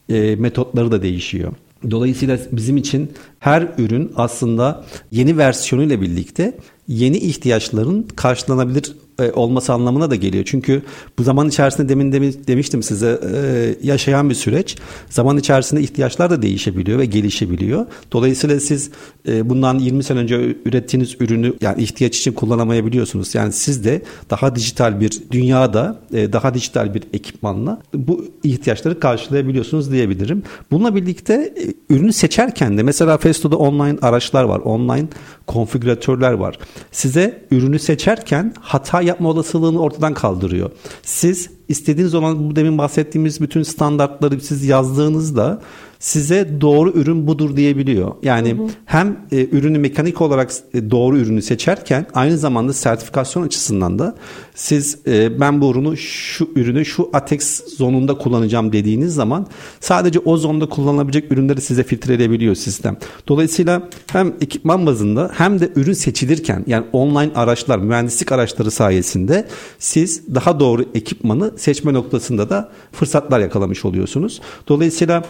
e, 0.09 0.35
metotları 0.35 0.91
da 0.91 1.01
değişiyor. 1.01 1.53
Dolayısıyla 1.91 2.37
bizim 2.51 2.77
için 2.77 3.11
her 3.43 3.67
ürün 3.77 4.11
aslında 4.15 4.83
yeni 5.11 5.37
versiyonuyla 5.37 6.01
birlikte 6.01 6.57
yeni 6.87 7.17
ihtiyaçların 7.17 8.07
karşılanabilir 8.15 8.95
e, 9.19 9.31
olması 9.31 9.73
anlamına 9.73 10.11
da 10.11 10.15
geliyor. 10.15 10.43
Çünkü 10.47 10.81
bu 11.19 11.23
zaman 11.23 11.49
içerisinde 11.49 11.89
demin 11.89 12.11
demiştim 12.47 12.83
size 12.83 13.19
e, 13.33 13.75
yaşayan 13.87 14.29
bir 14.29 14.35
süreç. 14.35 14.77
Zaman 15.09 15.37
içerisinde 15.37 15.81
ihtiyaçlar 15.81 16.29
da 16.29 16.41
değişebiliyor 16.41 16.99
ve 16.99 17.05
gelişebiliyor. 17.05 17.85
Dolayısıyla 18.11 18.59
siz 18.59 18.89
e, 19.27 19.49
bundan 19.49 19.79
20 19.79 20.03
sene 20.03 20.19
önce 20.19 20.55
ürettiğiniz 20.65 21.15
ürünü 21.19 21.53
yani 21.61 21.83
ihtiyaç 21.83 22.17
için 22.17 22.33
kullanamayabiliyorsunuz. 22.33 23.35
Yani 23.35 23.53
siz 23.53 23.83
de 23.83 24.01
daha 24.29 24.55
dijital 24.55 24.99
bir 24.99 25.21
dünyada 25.31 25.99
daha 26.11 26.53
dijital 26.53 26.93
bir 26.93 27.03
ekipmanla 27.13 27.81
bu 27.93 28.25
ihtiyaçları 28.43 28.99
karşılayabiliyorsunuz 28.99 29.91
diyebilirim. 29.91 30.43
Bununla 30.71 30.95
birlikte 30.95 31.53
ürünü 31.89 32.13
seçerken 32.13 32.77
de 32.77 32.83
mesela 32.83 33.17
Festo'da 33.33 33.57
online 33.57 33.97
araçlar 34.01 34.43
var. 34.43 34.59
Online 34.59 35.07
konfigüratörler 35.47 36.33
var. 36.33 36.57
Size 36.91 37.45
ürünü 37.51 37.79
seçerken 37.79 38.53
hata 38.59 39.01
yapma 39.01 39.29
olasılığını 39.29 39.81
ortadan 39.81 40.13
kaldırıyor. 40.13 40.71
Siz 41.03 41.49
istediğiniz 41.67 42.13
olan 42.13 42.49
bu 42.49 42.55
demin 42.55 42.77
bahsettiğimiz 42.77 43.41
bütün 43.41 43.63
standartları 43.63 44.41
siz 44.41 44.65
yazdığınızda 44.65 45.61
size 46.03 46.61
doğru 46.61 46.91
ürün 46.91 47.27
budur 47.27 47.55
diyebiliyor. 47.57 48.11
Yani 48.23 48.49
hı 48.53 48.63
hı. 48.63 48.67
hem 48.85 49.17
e, 49.31 49.47
ürünü 49.51 49.79
mekanik 49.79 50.21
olarak 50.21 50.51
e, 50.73 50.91
doğru 50.91 51.17
ürünü 51.17 51.41
seçerken 51.41 52.05
aynı 52.13 52.37
zamanda 52.37 52.73
sertifikasyon 52.73 53.43
açısından 53.43 53.99
da 53.99 54.15
siz 54.55 54.97
e, 55.07 55.39
ben 55.39 55.61
bu 55.61 55.71
ürünü 55.71 55.97
şu 55.97 56.49
ürünü 56.55 56.85
şu 56.85 57.09
ATEX 57.13 57.63
zonunda 57.77 58.17
kullanacağım 58.17 58.73
dediğiniz 58.73 59.13
zaman 59.13 59.47
sadece 59.79 60.19
o 60.19 60.37
zonda 60.37 60.69
kullanılabilecek 60.69 61.31
ürünleri 61.31 61.61
size 61.61 61.83
filtreleyebiliyor 61.83 62.55
sistem. 62.55 62.97
Dolayısıyla 63.27 63.89
hem 64.11 64.33
ekipman 64.41 64.85
bazında 64.85 65.31
hem 65.33 65.59
de 65.59 65.69
ürün 65.75 65.93
seçilirken 65.93 66.63
yani 66.67 66.85
online 66.93 67.31
araçlar, 67.35 67.79
mühendislik 67.79 68.31
araçları 68.31 68.71
sayesinde 68.71 69.47
siz 69.79 70.35
daha 70.35 70.59
doğru 70.59 70.85
ekipmanı 70.93 71.51
seçme 71.57 71.93
noktasında 71.93 72.49
da 72.49 72.71
fırsatlar 72.91 73.39
yakalamış 73.39 73.85
oluyorsunuz. 73.85 74.41
Dolayısıyla 74.67 75.23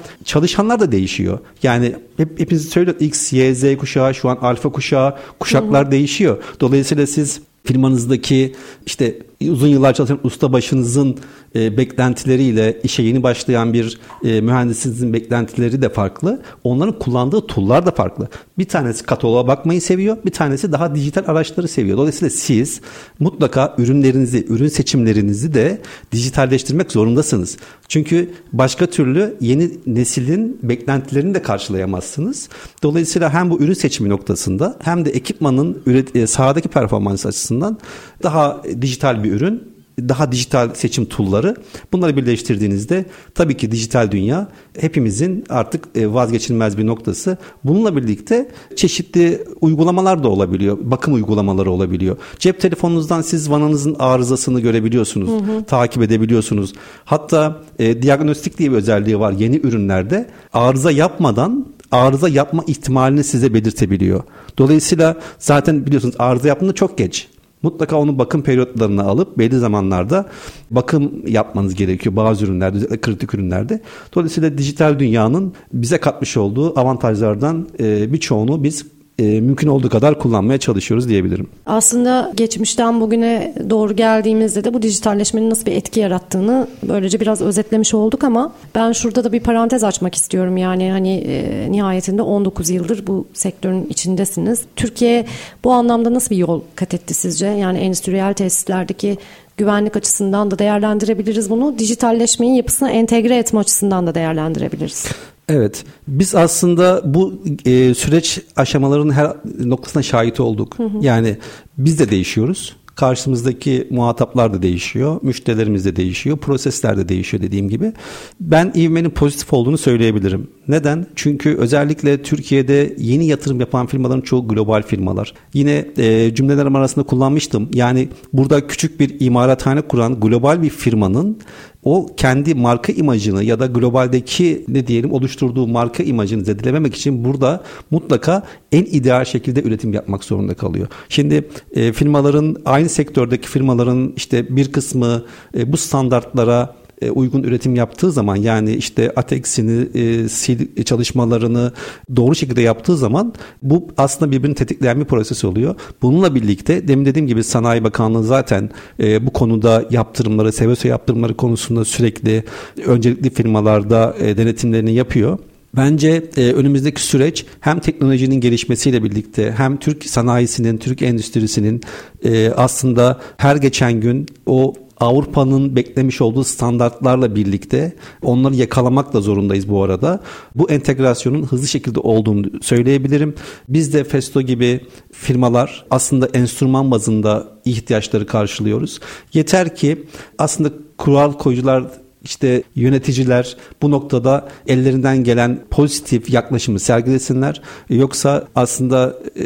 çalışanlar 0.64 0.80
da 0.80 0.92
değişiyor. 0.92 1.40
Yani 1.64 1.96
hep 2.18 2.40
hepiniz 2.40 2.70
söylüyor 2.70 2.98
X, 3.00 3.34
Y, 3.34 3.56
Z 3.56 3.78
kuşağı 3.78 4.16
şu 4.16 4.30
an 4.30 4.38
alfa 4.42 4.70
kuşağı 4.72 5.16
kuşaklar 5.40 5.84
Hı-hı. 5.84 5.92
değişiyor. 5.92 6.38
Dolayısıyla 6.60 7.08
siz 7.08 7.42
firmanızdaki 7.64 8.56
işte 8.86 9.18
uzun 9.52 9.68
yıllar 9.68 9.94
çalışan 9.94 10.20
ustabaşınızın 10.24 11.18
e, 11.56 11.78
beklentileriyle 11.78 12.82
işe 12.84 13.04
yeni 13.04 13.24
başlayan 13.24 13.74
bir 13.74 14.00
e, 14.24 14.42
mühendisinizin 14.42 15.14
beklentileri 15.14 15.82
de 15.82 15.90
farklı. 15.90 16.42
Onların 16.64 17.00
kullandığı 17.00 17.48
tool'lar 17.48 17.86
da 17.86 17.92
farklı. 17.92 18.28
Bir 18.58 18.66
tanesi 18.66 19.04
kataloğa 19.04 19.48
bakmayı 19.48 19.82
seviyor, 19.82 20.18
bir 20.26 20.32
tanesi 20.32 20.72
daha 20.72 20.96
dijital 20.96 21.24
araçları 21.28 21.68
seviyor. 21.68 21.98
Dolayısıyla 21.98 22.30
siz 22.30 22.82
mutlaka 23.20 23.76
ürünlerinizi, 23.78 24.46
ürün 24.50 24.68
seçimlerinizi 24.68 25.54
de 25.54 25.82
dijitalleştirmek 26.12 26.92
zorundasınız. 26.92 27.58
Çünkü 27.88 28.30
başka 28.54 28.86
türlü 28.86 29.38
yeni 29.42 29.72
neslin 29.86 30.60
beklentilerini 30.64 31.34
de 31.36 31.42
karşılayamazsınız. 31.42 32.50
Dolayısıyla 32.84 33.34
hem 33.34 33.50
bu 33.50 33.60
ürün 33.60 33.74
seçimi 33.74 34.10
noktasında 34.10 34.78
hem 34.82 35.06
de 35.06 35.10
ekipmanın 35.10 35.82
üret, 35.86 36.16
e, 36.16 36.28
sahadaki 36.28 36.70
performans 36.70 37.26
açısından 37.26 37.78
daha 38.24 38.64
dijital 38.82 39.24
bir 39.24 39.32
ürün 39.34 39.74
daha 40.00 40.32
dijital 40.32 40.74
seçim 40.74 41.06
tool'ları 41.06 41.56
bunları 41.92 42.18
birleştirdiğinizde 42.18 43.06
tabii 43.36 43.58
ki 43.58 43.72
dijital 43.72 44.12
dünya 44.12 44.48
hepimizin 44.80 45.44
artık 45.50 45.88
e, 45.96 46.14
vazgeçilmez 46.14 46.78
bir 46.78 46.88
noktası. 46.88 47.38
Bununla 47.64 47.96
birlikte 47.96 48.50
çeşitli 48.76 49.44
uygulamalar 49.62 50.24
da 50.24 50.30
olabiliyor. 50.30 50.78
Bakım 50.82 51.14
uygulamaları 51.14 51.72
olabiliyor. 51.72 52.18
Cep 52.40 52.62
telefonunuzdan 52.62 53.22
siz 53.22 53.50
vananızın 53.50 53.96
arızasını 54.00 54.60
görebiliyorsunuz. 54.60 55.30
Hı 55.30 55.36
hı. 55.36 55.64
Takip 55.64 56.04
edebiliyorsunuz. 56.04 56.74
Hatta 57.06 57.62
e, 57.80 58.02
diagnostik 58.02 58.58
diye 58.58 58.72
bir 58.72 58.76
özelliği 58.76 59.20
var 59.20 59.32
yeni 59.32 59.58
ürünlerde. 59.58 60.30
Arıza 60.54 60.92
yapmadan 60.92 61.66
arıza 61.92 62.30
yapma 62.30 62.64
ihtimalini 62.68 63.24
size 63.24 63.54
belirtebiliyor. 63.54 64.24
Dolayısıyla 64.58 65.18
zaten 65.40 65.86
biliyorsunuz 65.86 66.16
arıza 66.20 66.48
yaptığında 66.48 66.74
çok 66.74 66.98
geç. 66.98 67.28
Mutlaka 67.64 67.96
onu 67.96 68.20
bakım 68.20 68.42
periyotlarına 68.42 69.04
alıp 69.04 69.38
belli 69.38 69.60
zamanlarda 69.60 70.26
bakım 70.72 71.12
yapmanız 71.28 71.76
gerekiyor 71.76 72.16
bazı 72.16 72.46
ürünlerde, 72.46 73.02
kritik 73.02 73.34
ürünlerde. 73.34 73.82
Dolayısıyla 74.16 74.58
dijital 74.58 75.00
dünyanın 75.00 75.54
bize 75.74 75.98
katmış 75.98 76.38
olduğu 76.38 76.80
avantajlardan 76.80 77.68
birçoğunu 77.80 78.64
biz 78.64 78.86
e, 79.20 79.24
mümkün 79.24 79.68
olduğu 79.68 79.90
kadar 79.90 80.20
kullanmaya 80.20 80.58
çalışıyoruz 80.58 81.10
diyebilirim. 81.10 81.48
Aslında 81.66 82.32
geçmişten 82.36 83.02
bugüne 83.02 83.54
doğru 83.70 83.96
geldiğimizde 83.96 84.64
de 84.64 84.74
bu 84.74 84.82
dijitalleşmenin 84.82 85.50
nasıl 85.50 85.66
bir 85.66 85.72
etki 85.72 86.00
yarattığını 86.00 86.68
böylece 86.84 87.20
biraz 87.20 87.42
özetlemiş 87.42 87.94
olduk 87.94 88.24
ama 88.24 88.54
ben 88.76 88.92
şurada 88.92 89.24
da 89.24 89.32
bir 89.32 89.40
parantez 89.40 89.84
açmak 89.84 90.16
istiyorum. 90.16 90.58
Yani 90.58 90.92
hani 90.92 91.18
e, 91.18 91.72
nihayetinde 91.72 92.22
19 92.22 92.70
yıldır 92.70 93.08
bu 93.08 93.28
sektörün 93.34 93.86
içindesiniz. 93.90 94.62
Türkiye 94.76 95.26
bu 95.64 95.72
anlamda 95.72 96.14
nasıl 96.14 96.30
bir 96.30 96.38
yol 96.38 96.62
kat 96.76 96.94
etti 96.94 97.14
sizce? 97.14 97.46
Yani 97.46 97.78
endüstriyel 97.78 98.34
tesislerdeki 98.34 99.18
güvenlik 99.58 99.96
açısından 99.96 100.52
da 100.52 100.60
değerlendirebiliriz 100.60 101.50
bunu. 101.50 101.80
Dijitalleşmeyi 101.80 102.58
yapısına 102.58 102.90
entegre 102.90 103.38
etme 103.38 103.60
açısından 103.60 104.08
da 104.08 104.16
değerlendirebiliriz. 104.16 105.06
Evet, 105.50 105.84
biz 106.08 106.36
aslında 106.36 107.02
bu 107.14 107.44
e, 107.66 107.94
süreç 107.94 108.42
aşamalarının 108.56 109.14
her 109.14 109.32
noktasına 109.60 110.04
şahit 110.04 110.40
olduk. 110.40 110.80
Hı 110.80 110.84
hı. 110.84 110.98
Yani 111.02 111.38
biz 111.78 112.00
de 112.00 112.10
değişiyoruz. 112.10 112.76
Karşımızdaki 112.96 113.88
muhataplar 113.92 114.54
da 114.54 114.62
değişiyor, 114.62 115.20
müşterilerimiz 115.22 115.86
de 115.86 115.96
değişiyor, 115.96 116.38
prosesler 116.38 116.98
de 116.98 117.10
değişiyor 117.10 117.44
dediğim 117.44 117.70
gibi. 117.70 117.94
Ben 118.40 118.72
ivmenin 118.76 119.10
pozitif 119.10 119.54
olduğunu 119.54 119.78
söyleyebilirim. 119.78 120.48
Neden? 120.68 121.06
Çünkü 121.16 121.56
özellikle 121.58 122.22
Türkiye'de 122.22 122.96
yeni 122.98 123.26
yatırım 123.26 123.60
yapan 123.60 123.88
firmaların 123.88 124.22
çoğu 124.22 124.48
global 124.48 124.84
firmalar. 124.84 125.34
Yine 125.54 125.86
e, 125.98 126.36
cümlelerim 126.36 126.76
arasında 126.76 127.06
kullanmıştım. 127.06 127.70
Yani 127.74 128.10
burada 128.34 128.68
küçük 128.68 129.00
bir 129.00 129.16
imarathane 129.20 129.82
kuran 129.82 130.20
global 130.20 130.62
bir 130.62 130.70
firmanın 130.70 131.38
o 131.84 132.08
kendi 132.18 132.56
marka 132.56 132.94
imajını 132.94 133.44
ya 133.44 133.60
da 133.60 133.66
globaldeki 133.66 134.66
ne 134.68 134.88
diyelim 134.88 135.14
oluşturduğu 135.14 135.68
marka 135.68 136.04
imajını 136.04 136.46
zedelememek 136.46 136.96
için 136.96 137.26
burada 137.26 137.64
mutlaka 137.92 138.44
en 138.72 138.84
ideal 138.84 139.26
şekilde 139.26 139.64
üretim 139.64 139.94
yapmak 139.94 140.24
zorunda 140.24 140.54
kalıyor. 140.54 140.88
Şimdi 141.10 141.50
e, 141.76 141.94
firmaların 141.94 142.56
aynı 142.66 142.90
sektördeki 142.90 143.48
firmaların 143.48 144.14
işte 144.16 144.56
bir 144.56 144.72
kısmı 144.72 145.24
e, 145.58 145.72
bu 145.72 145.78
standartlara 145.78 146.76
uygun 147.12 147.44
üretim 147.44 147.76
yaptığı 147.76 148.12
zaman 148.12 148.36
yani 148.36 148.72
işte 148.76 149.12
ATEX'ini 149.16 149.88
e, 150.00 150.30
sil 150.40 150.60
çalışmalarını 150.86 151.72
doğru 152.16 152.36
şekilde 152.36 152.62
yaptığı 152.62 152.98
zaman 152.98 153.34
bu 153.62 153.88
aslında 153.98 154.32
birbirini 154.32 154.56
tetikleyen 154.56 155.00
bir 155.00 155.06
proses 155.06 155.44
oluyor. 155.46 155.76
Bununla 156.02 156.36
birlikte 156.36 156.88
demin 156.88 157.06
dediğim 157.06 157.28
gibi 157.28 157.44
Sanayi 157.44 157.84
Bakanlığı 157.84 158.24
zaten 158.24 158.70
e, 159.00 159.26
bu 159.26 159.34
konuda 159.34 159.86
yaptırımları, 159.92 160.54
SEVESO 160.54 160.88
yaptırımları 160.88 161.34
konusunda 161.38 161.86
sürekli 161.86 162.44
öncelikli 162.86 163.30
firmalarda 163.30 164.16
e, 164.20 164.38
denetimlerini 164.38 164.94
yapıyor. 164.94 165.40
Bence 165.76 166.24
e, 166.38 166.52
önümüzdeki 166.52 167.02
süreç 167.02 167.46
hem 167.60 167.80
teknolojinin 167.80 168.36
gelişmesiyle 168.36 169.04
birlikte 169.04 169.54
hem 169.58 169.78
Türk 169.78 170.06
sanayisinin, 170.06 170.78
Türk 170.78 171.02
endüstrisinin 171.02 171.82
e, 172.24 172.50
aslında 172.50 173.20
her 173.38 173.56
geçen 173.56 173.94
gün 174.02 174.26
o 174.46 174.74
Avrupa'nın 175.04 175.76
beklemiş 175.76 176.22
olduğu 176.22 176.44
standartlarla 176.44 177.36
birlikte 177.36 177.96
onları 178.22 178.56
yakalamak 178.56 179.14
da 179.14 179.22
zorundayız 179.22 179.70
bu 179.70 179.84
arada. 179.84 180.20
Bu 180.56 180.72
entegrasyonun 180.72 181.44
hızlı 181.44 181.68
şekilde 181.68 182.00
olduğunu 182.00 182.46
söyleyebilirim. 182.62 183.36
Biz 183.70 183.94
de 183.94 184.04
Festo 184.04 184.42
gibi 184.42 184.82
firmalar 185.12 185.86
aslında 185.90 186.28
enstrüman 186.34 186.92
bazında 186.92 187.48
ihtiyaçları 187.66 188.26
karşılıyoruz. 188.26 189.00
Yeter 189.34 189.76
ki 189.76 190.04
aslında 190.38 190.72
kural 190.98 191.34
koyucular 191.34 191.84
işte 192.24 192.64
yöneticiler 192.76 193.58
bu 193.82 193.92
noktada 193.92 194.50
ellerinden 194.68 195.24
gelen 195.24 195.60
pozitif 195.72 196.30
yaklaşımı 196.30 196.80
sergilesinler. 196.80 197.62
Yoksa 197.90 198.48
aslında 198.56 199.18
e, 199.36 199.44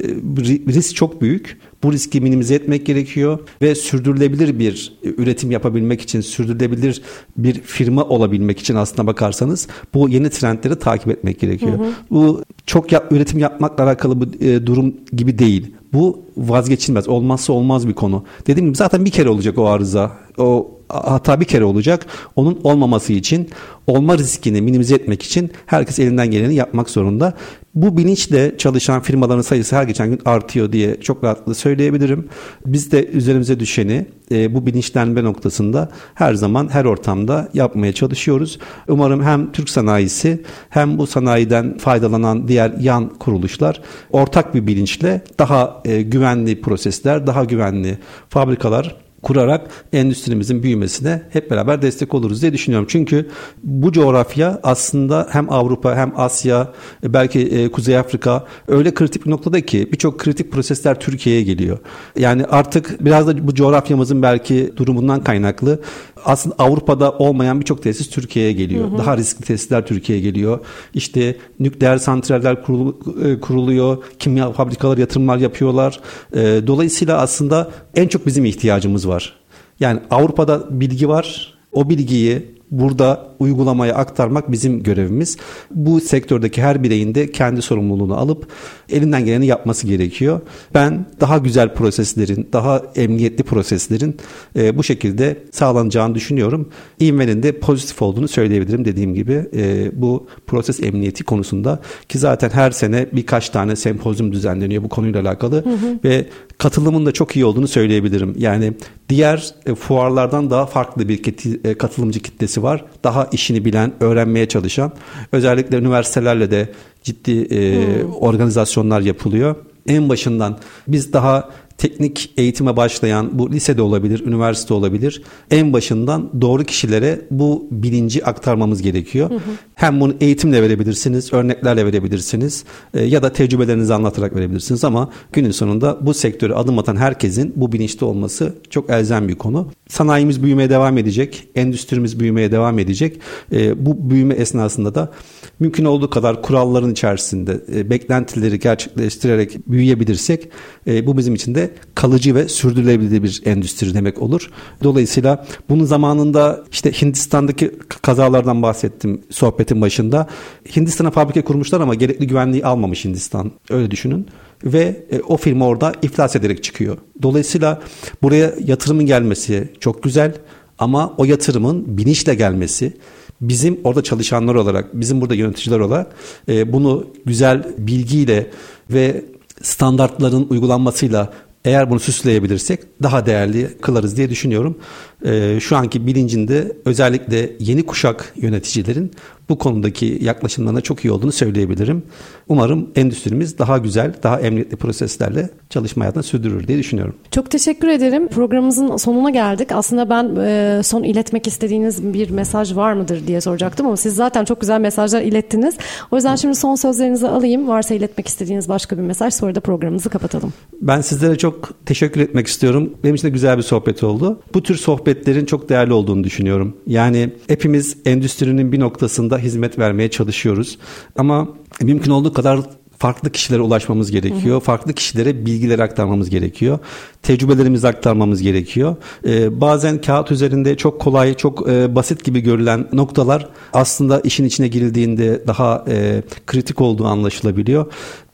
risk 0.73 0.95
çok 0.95 1.21
büyük. 1.21 1.57
Bu 1.83 1.93
riski 1.93 2.21
minimize 2.21 2.55
etmek 2.55 2.85
gerekiyor 2.85 3.39
ve 3.61 3.75
sürdürülebilir 3.75 4.59
bir 4.59 4.93
üretim 5.03 5.51
yapabilmek 5.51 6.01
için, 6.01 6.21
sürdürülebilir 6.21 7.01
bir 7.37 7.61
firma 7.61 8.03
olabilmek 8.03 8.59
için 8.59 8.75
aslına 8.75 9.07
bakarsanız 9.07 9.67
bu 9.93 10.09
yeni 10.09 10.29
trendleri 10.29 10.79
takip 10.79 11.07
etmek 11.07 11.39
gerekiyor. 11.39 11.79
Hı 11.79 11.83
hı. 11.83 11.91
Bu 12.11 12.43
çok 12.65 12.91
yap, 12.91 13.11
üretim 13.11 13.39
yapmakla 13.39 13.83
alakalı 13.83 14.21
bir 14.21 14.47
e, 14.47 14.65
durum 14.65 14.95
gibi 15.13 15.39
değil. 15.39 15.73
Bu 15.93 16.26
vazgeçilmez, 16.37 17.07
olmazsa 17.07 17.53
olmaz 17.53 17.87
bir 17.87 17.93
konu. 17.93 18.23
Dediğim 18.47 18.65
gibi 18.65 18.77
zaten 18.77 19.05
bir 19.05 19.11
kere 19.11 19.29
olacak 19.29 19.57
o 19.57 19.65
arıza. 19.67 20.11
O 20.37 20.71
hata 20.89 21.39
bir 21.39 21.45
kere 21.45 21.63
olacak. 21.63 22.05
Onun 22.35 22.59
olmaması 22.63 23.13
için, 23.13 23.49
olma 23.87 24.17
riskini 24.17 24.61
minimize 24.61 24.95
etmek 24.95 25.23
için 25.23 25.51
herkes 25.65 25.99
elinden 25.99 26.31
geleni 26.31 26.55
yapmak 26.55 26.89
zorunda. 26.89 27.33
Bu 27.75 27.97
bilinçle 27.97 28.57
çalışan 28.57 29.01
firmaların 29.01 29.41
sayısı 29.41 29.75
her 29.75 29.83
geçen 29.83 30.09
gün 30.09 30.19
artıyor 30.25 30.71
diye 30.71 31.01
çok 31.01 31.23
rahatlıkla 31.23 31.53
söyleyebilirim. 31.53 32.27
Biz 32.65 32.91
de 32.91 33.07
üzerimize 33.07 33.59
düşeni 33.59 34.05
e, 34.31 34.53
bu 34.53 34.65
bilinçlenme 34.65 35.23
noktasında 35.23 35.89
her 36.13 36.33
zaman 36.33 36.69
her 36.71 36.85
ortamda 36.85 37.49
yapmaya 37.53 37.93
çalışıyoruz. 37.93 38.59
Umarım 38.87 39.23
hem 39.23 39.51
Türk 39.51 39.69
sanayisi 39.69 40.43
hem 40.69 40.97
bu 40.97 41.07
sanayiden 41.07 41.77
faydalanan 41.77 42.47
diğer 42.47 42.73
yan 42.79 43.09
kuruluşlar 43.09 43.81
ortak 44.11 44.55
bir 44.55 44.67
bilinçle 44.67 45.21
daha 45.39 45.81
e, 45.85 46.01
güvenli 46.27 46.61
prosesler, 46.61 47.27
daha 47.27 47.43
güvenli 47.43 47.97
fabrikalar 48.29 48.95
kurarak 49.21 49.67
endüstrimizin 49.93 50.63
büyümesine 50.63 51.21
hep 51.29 51.51
beraber 51.51 51.81
destek 51.81 52.13
oluruz 52.13 52.41
diye 52.41 52.53
düşünüyorum. 52.53 52.87
Çünkü 52.89 53.29
bu 53.63 53.91
coğrafya 53.91 54.59
aslında 54.63 55.27
hem 55.31 55.51
Avrupa 55.53 55.95
hem 55.95 56.13
Asya 56.15 56.73
belki 57.03 57.39
e, 57.39 57.71
Kuzey 57.71 57.97
Afrika 57.97 58.45
öyle 58.67 58.93
kritik 58.93 59.25
bir 59.25 59.31
noktada 59.31 59.61
ki 59.61 59.89
birçok 59.91 60.19
kritik 60.19 60.51
prosesler 60.51 60.99
Türkiye'ye 60.99 61.43
geliyor. 61.43 61.77
Yani 62.17 62.45
artık 62.45 63.05
biraz 63.05 63.27
da 63.27 63.47
bu 63.47 63.53
coğrafyamızın 63.53 64.21
belki 64.21 64.73
durumundan 64.77 65.23
kaynaklı 65.23 65.79
aslında 66.25 66.55
Avrupa'da 66.57 67.11
olmayan 67.11 67.59
birçok 67.59 67.83
tesis 67.83 68.09
Türkiye'ye 68.09 68.51
geliyor. 68.51 68.89
Hı 68.89 68.93
hı. 68.93 68.97
Daha 68.97 69.17
riskli 69.17 69.43
tesisler 69.43 69.85
Türkiye'ye 69.85 70.23
geliyor. 70.23 70.59
İşte 70.93 71.37
nükleer 71.59 71.97
santraller 71.97 72.63
kurul, 72.63 72.93
e, 73.25 73.39
kuruluyor. 73.39 74.03
Kimya 74.19 74.51
fabrikaları 74.51 74.99
yatırımlar 75.01 75.37
yapıyorlar. 75.37 75.99
E, 76.33 76.67
dolayısıyla 76.67 77.17
aslında 77.17 77.71
en 77.95 78.07
çok 78.07 78.25
bizim 78.25 78.45
ihtiyacımız 78.45 79.07
var. 79.07 79.33
Yani 79.79 79.99
Avrupa'da 80.11 80.79
bilgi 80.79 81.09
var. 81.09 81.57
O 81.71 81.89
bilgiyi 81.89 82.56
burada 82.71 83.27
uygulamaya 83.39 83.95
aktarmak 83.95 84.51
bizim 84.51 84.83
görevimiz. 84.83 85.37
Bu 85.71 86.01
sektördeki 86.01 86.61
her 86.61 86.83
bireyin 86.83 87.15
de 87.15 87.31
kendi 87.31 87.61
sorumluluğunu 87.61 88.17
alıp 88.17 88.47
elinden 88.89 89.25
geleni 89.25 89.45
yapması 89.45 89.87
gerekiyor. 89.87 90.41
Ben 90.73 91.05
daha 91.19 91.37
güzel 91.37 91.73
proseslerin, 91.73 92.49
daha 92.53 92.81
emniyetli 92.95 93.43
proseslerin 93.43 94.17
e, 94.55 94.77
bu 94.77 94.83
şekilde 94.83 95.37
sağlanacağını 95.51 96.15
düşünüyorum. 96.15 96.69
İnvenin 96.99 97.43
de 97.43 97.59
pozitif 97.59 98.01
olduğunu 98.01 98.27
söyleyebilirim 98.27 98.85
dediğim 98.85 99.13
gibi 99.13 99.45
e, 99.55 99.91
bu 100.01 100.27
proses 100.47 100.83
emniyeti 100.83 101.23
konusunda 101.23 101.79
ki 102.09 102.17
zaten 102.17 102.49
her 102.49 102.71
sene 102.71 103.07
birkaç 103.13 103.49
tane 103.49 103.75
sempozyum 103.75 104.31
düzenleniyor 104.31 104.83
bu 104.83 104.89
konuyla 104.89 105.21
alakalı 105.21 105.65
hı 105.65 105.69
hı. 105.69 105.99
ve 106.03 106.25
katılımın 106.57 107.05
da 107.05 107.11
çok 107.11 107.35
iyi 107.35 107.45
olduğunu 107.45 107.67
söyleyebilirim. 107.67 108.35
Yani 108.37 108.73
diğer 109.09 109.53
e, 109.65 109.75
fuarlardan 109.75 110.49
daha 110.49 110.65
farklı 110.65 111.09
bir 111.09 111.21
e, 111.63 111.73
katılımcı 111.73 112.19
kitlesi 112.19 112.63
var. 112.63 112.85
Daha 113.03 113.25
işini 113.31 113.65
bilen, 113.65 113.93
öğrenmeye 113.99 114.47
çalışan. 114.47 114.91
Özellikle 115.31 115.77
üniversitelerle 115.77 116.51
de 116.51 116.69
ciddi 117.03 117.31
e, 117.31 117.75
hmm. 118.01 118.13
organizasyonlar 118.13 119.01
yapılıyor. 119.01 119.55
En 119.87 120.09
başından 120.09 120.57
biz 120.87 121.13
daha 121.13 121.49
teknik 121.77 122.33
eğitime 122.37 122.77
başlayan 122.77 123.39
bu 123.39 123.51
lisede 123.51 123.81
olabilir, 123.81 124.25
üniversite 124.25 124.73
olabilir. 124.73 125.23
En 125.51 125.73
başından 125.73 126.41
doğru 126.41 126.63
kişilere 126.63 127.21
bu 127.31 127.67
bilinci 127.71 128.25
aktarmamız 128.25 128.81
gerekiyor. 128.81 129.29
Hı 129.29 129.35
hı. 129.35 129.39
Hem 129.77 129.99
bunu 129.99 130.15
eğitimle 130.21 130.61
verebilirsiniz, 130.61 131.33
örneklerle 131.33 131.85
verebilirsiniz 131.85 132.63
e, 132.93 133.03
ya 133.03 133.23
da 133.23 133.33
tecrübelerinizi 133.33 133.93
anlatarak 133.93 134.35
verebilirsiniz 134.35 134.83
ama 134.83 135.09
günün 135.33 135.51
sonunda 135.51 135.97
bu 136.01 136.13
sektöre 136.13 136.53
adım 136.53 136.79
atan 136.79 136.95
herkesin 136.95 137.53
bu 137.55 137.71
bilinçli 137.71 138.05
olması 138.05 138.55
çok 138.69 138.89
elzem 138.89 139.27
bir 139.27 139.35
konu. 139.35 139.67
Sanayimiz 139.89 140.43
büyümeye 140.43 140.69
devam 140.69 140.97
edecek, 140.97 141.47
endüstrimiz 141.55 142.19
büyümeye 142.19 142.51
devam 142.51 142.79
edecek. 142.79 143.19
E, 143.51 143.85
bu 143.85 144.09
büyüme 144.09 144.33
esnasında 144.33 144.95
da 144.95 145.11
mümkün 145.59 145.85
olduğu 145.85 146.09
kadar 146.09 146.41
kuralların 146.41 146.91
içerisinde 146.91 147.61
e, 147.75 147.89
beklentileri 147.89 148.59
gerçekleştirerek 148.59 149.67
büyüyebilirsek 149.67 150.49
e, 150.87 151.07
bu 151.07 151.17
bizim 151.17 151.35
için 151.35 151.55
de 151.55 151.71
kalıcı 151.95 152.35
ve 152.35 152.47
sürdürülebilir 152.47 153.23
bir 153.23 153.41
endüstri 153.45 153.93
demek 153.93 154.21
olur. 154.21 154.49
Dolayısıyla 154.83 155.45
bunun 155.69 155.85
zamanında 155.85 156.63
işte 156.71 156.91
Hindistan'daki 156.91 157.71
kazalardan 158.01 158.61
bahsettim 158.61 159.21
sohbetin 159.67 159.81
başında. 159.81 160.27
Hindistan'a 160.75 161.11
fabrika 161.11 161.43
kurmuşlar 161.43 161.81
ama 161.81 161.95
gerekli 161.95 162.27
güvenliği 162.27 162.65
almamış 162.65 163.05
Hindistan. 163.05 163.51
Öyle 163.69 163.91
düşünün 163.91 164.27
ve 164.63 165.05
e, 165.11 165.19
o 165.19 165.37
firma 165.37 165.67
orada 165.67 165.93
iflas 166.01 166.35
ederek 166.35 166.63
çıkıyor. 166.63 166.97
Dolayısıyla 167.21 167.81
buraya 168.21 168.53
yatırımın 168.65 169.05
gelmesi 169.05 169.69
çok 169.79 170.03
güzel 170.03 170.33
ama 170.79 171.13
o 171.17 171.25
yatırımın 171.25 171.97
bilinçle 171.97 172.35
gelmesi 172.35 172.93
bizim 173.41 173.79
orada 173.83 174.03
çalışanlar 174.03 174.55
olarak, 174.55 174.93
bizim 174.93 175.21
burada 175.21 175.35
yöneticiler 175.35 175.79
olarak 175.79 176.15
e, 176.47 176.73
bunu 176.73 177.05
güzel 177.25 177.63
bilgiyle 177.77 178.49
ve 178.89 179.25
standartların 179.61 180.47
uygulanmasıyla 180.49 181.29
eğer 181.67 181.89
bunu 181.89 181.99
süsleyebilirsek 181.99 182.79
daha 183.03 183.25
değerli 183.25 183.77
kılarız 183.81 184.17
diye 184.17 184.29
düşünüyorum. 184.29 184.77
Ee, 185.25 185.59
şu 185.61 185.77
anki 185.77 186.07
bilincinde 186.07 186.77
özellikle 186.85 187.51
yeni 187.59 187.85
kuşak 187.85 188.33
yöneticilerin 188.35 189.11
bu 189.49 189.57
konudaki 189.57 190.19
yaklaşımlarına 190.21 190.81
çok 190.81 191.05
iyi 191.05 191.11
olduğunu 191.11 191.31
söyleyebilirim. 191.31 192.03
Umarım 192.47 192.89
endüstrimiz 192.95 193.57
daha 193.57 193.77
güzel, 193.77 194.13
daha 194.23 194.39
emniyetli 194.39 194.77
proseslerle 194.77 195.49
çalışma 195.69 196.03
hayatını 196.03 196.23
sürdürür 196.23 196.67
diye 196.67 196.77
düşünüyorum. 196.77 197.15
Çok 197.31 197.51
teşekkür 197.51 197.87
ederim. 197.87 198.27
Programımızın 198.27 198.97
sonuna 198.97 199.29
geldik. 199.29 199.71
Aslında 199.71 200.09
ben 200.09 200.35
e, 200.35 200.81
son 200.83 201.03
iletmek 201.03 201.47
istediğiniz 201.47 202.13
bir 202.13 202.29
mesaj 202.29 202.75
var 202.75 202.93
mıdır 202.93 203.27
diye 203.27 203.41
soracaktım 203.41 203.85
ama 203.85 203.97
siz 203.97 204.15
zaten 204.15 204.45
çok 204.45 204.61
güzel 204.61 204.81
mesajlar 204.81 205.21
ilettiniz. 205.21 205.75
O 206.11 206.15
yüzden 206.15 206.35
şimdi 206.35 206.55
son 206.55 206.75
sözlerinizi 206.75 207.27
alayım. 207.27 207.67
Varsa 207.67 207.95
iletmek 207.95 208.27
istediğiniz 208.27 208.69
başka 208.69 208.97
bir 208.97 209.01
mesaj 209.01 209.33
sonra 209.33 209.55
da 209.55 209.59
programımızı 209.59 210.09
kapatalım. 210.09 210.53
Ben 210.81 211.01
sizlere 211.01 211.37
çok 211.37 211.85
teşekkür 211.85 212.21
etmek 212.21 212.47
istiyorum. 212.47 212.93
Benim 213.03 213.15
için 213.15 213.27
de 213.27 213.31
güzel 213.31 213.57
bir 213.57 213.63
sohbet 213.63 214.03
oldu. 214.03 214.41
Bu 214.53 214.63
tür 214.63 214.75
sohbetlerin 214.75 215.45
çok 215.45 215.69
değerli 215.69 215.93
olduğunu 215.93 216.23
düşünüyorum. 216.23 216.77
Yani 216.87 217.29
hepimiz 217.47 217.97
endüstrinin 218.05 218.71
bir 218.71 218.79
noktasında 218.79 219.36
hizmet 219.39 219.79
vermeye 219.79 220.09
çalışıyoruz. 220.09 220.77
Ama 221.17 221.47
mümkün 221.81 222.11
olduğu 222.11 222.33
kadar 222.33 222.59
farklı 222.97 223.29
kişilere 223.31 223.61
ulaşmamız 223.61 224.11
gerekiyor. 224.11 224.55
Hı 224.55 224.55
hı. 224.55 224.59
Farklı 224.59 224.93
kişilere 224.93 225.45
bilgileri 225.45 225.83
aktarmamız 225.83 226.29
gerekiyor. 226.29 226.79
Tecrübelerimizi 227.23 227.87
aktarmamız 227.87 228.41
gerekiyor. 228.41 228.95
Ee, 229.27 229.61
bazen 229.61 230.01
kağıt 230.01 230.31
üzerinde 230.31 230.77
çok 230.77 231.01
kolay, 231.01 231.33
çok 231.33 231.69
e, 231.69 231.95
basit 231.95 232.23
gibi 232.23 232.39
görülen 232.39 232.87
noktalar 232.93 233.49
aslında 233.73 234.19
işin 234.19 234.45
içine 234.45 234.67
girildiğinde 234.67 235.47
daha 235.47 235.85
e, 235.87 236.23
kritik 236.47 236.81
olduğu 236.81 237.05
anlaşılabiliyor. 237.05 237.85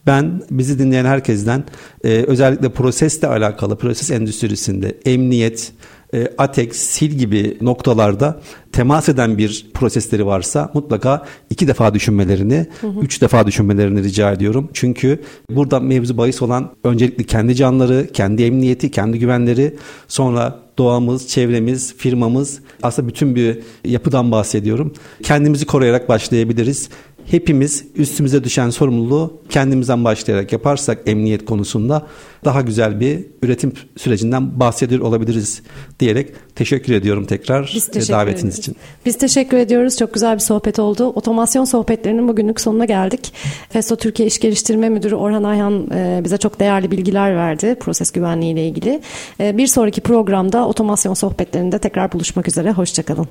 Ben 0.08 0.42
bizi 0.52 0.80
dinleyen 0.80 1.06
herkesten 1.06 1.64
e, 2.04 2.10
özellikle 2.10 2.70
prosesle 2.70 3.28
alakalı, 3.28 3.78
proses 3.78 4.12
endüstrisinde 4.12 4.98
emniyet, 5.06 5.72
e, 6.14 6.28
ATEX, 6.38 6.76
SIL 6.76 7.12
gibi 7.12 7.58
noktalarda 7.62 8.40
temas 8.72 9.10
eden 9.10 9.38
bir 9.38 9.66
prosesleri 9.74 10.26
varsa 10.26 10.72
mutlaka 10.74 11.26
iki 11.50 11.68
defa 11.68 11.94
düşünmelerini, 11.94 12.68
hı 12.82 12.88
hı. 12.88 13.00
üç 13.02 13.22
defa 13.22 13.48
düşünmelerini 13.48 14.04
rica 14.04 14.32
ediyorum. 14.32 14.70
Çünkü 14.74 15.20
burada 15.50 15.80
mevzu 15.80 16.18
bahis 16.18 16.42
olan 16.42 16.72
öncelikle 16.84 17.24
kendi 17.24 17.56
canları, 17.56 18.08
kendi 18.14 18.44
emniyeti, 18.44 18.92
kendi 18.92 19.20
güvenleri, 19.20 19.76
sonra 20.08 20.60
doğamız, 20.78 21.28
çevremiz, 21.28 21.96
firmamız 21.98 22.60
aslında 22.84 23.08
bütün 23.08 23.36
bir 23.36 23.60
yapıdan 23.86 24.32
bahsediyorum. 24.32 24.94
Kendimizi 25.24 25.66
koruyarak 25.66 26.10
başlayabiliriz 26.10 26.90
hepimiz 27.32 27.86
üstümüze 27.96 28.44
düşen 28.44 28.70
sorumluluğu 28.70 29.42
kendimizden 29.50 30.04
başlayarak 30.04 30.52
yaparsak 30.54 31.00
emniyet 31.06 31.46
konusunda 31.46 32.08
daha 32.46 32.62
güzel 32.62 33.00
bir 33.00 33.26
üretim 33.42 33.74
sürecinden 33.98 34.60
bahsediyor 34.60 35.02
olabiliriz 35.02 35.62
diyerek 36.00 36.34
teşekkür 36.56 36.94
ediyorum 36.94 37.26
tekrar 37.26 37.72
Biz 37.76 37.88
teşekkür 37.88 38.14
davetiniz 38.14 38.44
ederiz. 38.44 38.60
için. 38.60 38.76
Biz 39.06 39.18
teşekkür 39.18 39.58
ediyoruz. 39.58 39.98
Çok 39.98 40.14
güzel 40.14 40.36
bir 40.36 40.40
sohbet 40.40 40.80
oldu. 40.80 41.06
Otomasyon 41.08 41.66
sohbetlerinin 41.66 42.28
bugünlük 42.28 42.62
sonuna 42.62 42.86
geldik. 42.86 43.34
Festo 43.70 43.96
Türkiye 43.96 44.28
İş 44.28 44.40
Geliştirme 44.40 44.90
Müdürü 44.90 45.16
Orhan 45.16 45.44
Ayhan 45.44 45.88
e, 45.92 46.22
bize 46.24 46.38
çok 46.38 46.60
değerli 46.60 46.92
bilgiler 46.92 47.36
verdi 47.36 47.76
proses 47.80 48.12
güvenliği 48.12 48.54
ile 48.54 48.68
ilgili. 48.68 49.02
E, 49.40 49.58
bir 49.58 49.68
sonraki 49.68 50.02
programda 50.02 50.68
otomasyon 50.68 51.14
sohbetlerinde 51.14 51.80
tekrar 51.80 52.12
buluşmak 52.12 52.48
üzere. 52.48 52.72
Hoşçakalın. 52.72 53.28